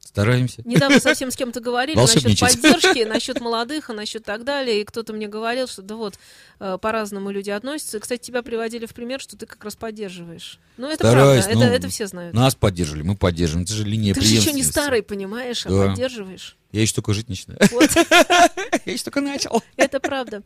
Стараемся. 0.00 0.62
Недавно 0.64 1.00
совсем 1.00 1.30
с 1.30 1.36
кем-то 1.36 1.60
говорили 1.60 1.96
насчет 1.96 2.22
поддержки, 2.22 3.04
насчет 3.08 3.40
молодых, 3.40 3.90
и 3.90 3.92
насчет 3.92 4.24
так 4.24 4.44
далее. 4.44 4.80
И 4.80 4.84
кто-то 4.84 5.12
мне 5.12 5.28
говорил, 5.28 5.66
что 5.66 5.82
да 5.82 5.96
вот, 5.96 6.18
э, 6.60 6.78
по-разному 6.80 7.30
люди 7.30 7.50
относятся. 7.50 7.98
И, 7.98 8.00
кстати, 8.00 8.22
тебя 8.22 8.42
приводили 8.42 8.86
в 8.86 8.94
пример, 8.94 9.20
что 9.20 9.36
ты 9.36 9.44
как 9.44 9.62
раз 9.62 9.76
поддерживаешь. 9.76 10.58
Ну, 10.78 10.86
это 10.88 11.04
Стараюсь, 11.06 11.44
правда, 11.44 11.60
это, 11.60 11.68
ну, 11.70 11.76
это 11.76 11.88
все 11.88 12.06
знают. 12.06 12.34
Нас 12.34 12.54
поддерживали, 12.54 13.02
мы 13.02 13.16
поддерживаем. 13.16 13.64
Это 13.64 13.74
же 13.74 13.84
линия 13.84 14.14
ты 14.14 14.22
же 14.22 14.34
еще 14.34 14.52
не 14.52 14.62
старый, 14.62 15.02
понимаешь, 15.02 15.66
а 15.66 15.68
Да. 15.68 15.88
поддерживаешь. 15.88 16.56
Я 16.72 16.80
еще 16.80 16.94
только 16.94 17.12
жить 17.12 17.28
начинаю. 17.28 17.60
Вот, 17.70 17.90
Я 18.86 18.92
еще 18.92 19.04
только 19.04 19.20
начал. 19.20 19.62
это 19.76 20.00
правда. 20.00 20.42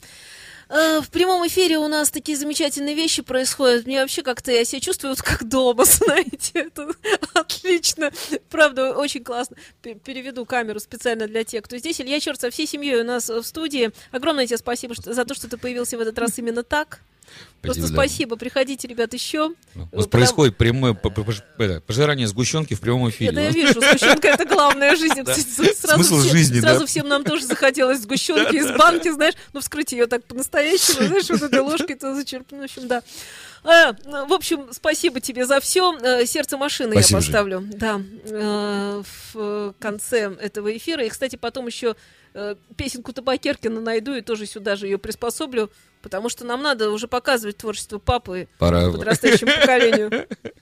Э, 0.73 1.01
В 1.01 1.11
прямом 1.11 1.47
эфире 1.47 1.77
у 1.77 1.87
нас 1.87 2.11
такие 2.11 2.37
замечательные 2.37 2.95
вещи 2.95 3.23
происходят. 3.23 3.87
Мне 3.87 4.01
вообще 4.01 4.23
как-то 4.23 4.51
я 4.51 4.65
себя 4.65 4.81
чувствую 4.81 5.11
вот 5.13 5.21
как 5.21 5.47
дома, 5.47 5.85
знаете. 5.87 6.51
Это 6.55 6.89
отлично. 7.35 8.11
Правда, 8.49 8.95
очень 8.97 9.23
классно. 9.23 9.57
Переведу 9.83 10.47
камеру 10.47 10.81
специально 10.81 11.27
для 11.27 11.45
тех, 11.45 11.63
кто 11.65 11.77
здесь. 11.77 12.01
Илья 12.01 12.21
Черт 12.21 12.41
со 12.41 12.51
всей 12.51 12.67
семьей 12.67 13.03
у 13.03 13.05
нас 13.05 13.29
в 13.29 13.43
студии. 13.43 13.91
Огромное 14.13 14.47
тебе 14.47 14.57
спасибо 14.57 14.95
за 14.97 15.25
то, 15.27 15.35
что 15.35 15.49
ты 15.49 15.59
появился 15.59 15.99
в 15.99 16.01
этот 16.01 16.19
раз 16.19 16.39
именно 16.39 16.63
так. 16.63 17.01
Просто 17.63 17.87
Спасибо. 17.87 18.35
Приходите, 18.37 18.89
ребят, 18.89 19.15
еще. 19.15 19.53
Ну, 19.75 19.89
У 19.93 19.97
нас 19.99 20.09
происходит 20.09 20.57
прямое 20.57 20.95
п- 20.95 21.11
п- 21.11 21.21
пож- 21.23 21.43
это, 21.59 21.81
пожирание 21.81 22.27
сгущенки 22.27 22.75
в 22.75 22.81
прямом 22.81 23.09
эфире. 23.11 23.31
Это 23.31 23.41
я 23.41 23.51
вижу, 23.51 23.81
сгущенка 23.81 24.29
это 24.29 24.45
главная 24.47 24.97
жизнь. 24.97 25.23
Смысл 25.77 26.19
жизни, 26.23 26.59
сразу 26.59 26.87
всем 26.87 27.07
нам 27.09 27.23
тоже 27.23 27.45
захотелось 27.47 28.01
сгущенки 28.01 28.57
из 28.57 28.77
банки, 28.77 29.11
знаешь, 29.13 29.35
ну 29.53 29.61
вскрыть 29.61 29.93
ее 29.93 30.07
так 30.07 30.25
по-настоящему, 30.25 31.07
знаешь, 31.07 31.31
вот 31.31 31.43
этой 31.43 31.61
ложкой-то 31.61 32.17
зачерпнуть, 32.17 32.63
в 32.63 32.65
общем, 32.65 32.89
да. 32.89 33.03
Ну, 34.05 34.27
в 34.27 34.33
общем, 34.33 34.67
спасибо 34.73 35.21
тебе 35.21 35.47
за 35.47 35.61
все. 35.61 35.97
Сердце 36.27 36.57
машины 36.57 36.95
я 36.95 37.17
поставлю, 37.17 37.61
да, 37.61 38.01
э, 38.25 39.03
в 39.33 39.75
конце 39.79 40.35
этого 40.41 40.77
эфира. 40.77 41.05
И, 41.05 41.09
кстати, 41.09 41.37
потом 41.37 41.69
еще 41.69 41.95
э, 42.35 42.57
песенку 42.77 43.13
Табакеркина 43.13 43.81
найду 43.81 44.15
и 44.15 44.21
тоже 44.21 44.47
сюда 44.47 44.77
же 44.77 44.87
ее 44.87 44.99
приспособлю, 44.99 45.71
потому 46.03 46.29
что 46.29 46.45
нам 46.45 46.63
надо 46.63 46.91
уже 46.91 47.09
показывать 47.09 47.57
творчество 47.59 47.99
папы 47.99 48.49
Пора. 48.59 48.91
подрастающему 48.91 49.51
поколению. 49.61 50.27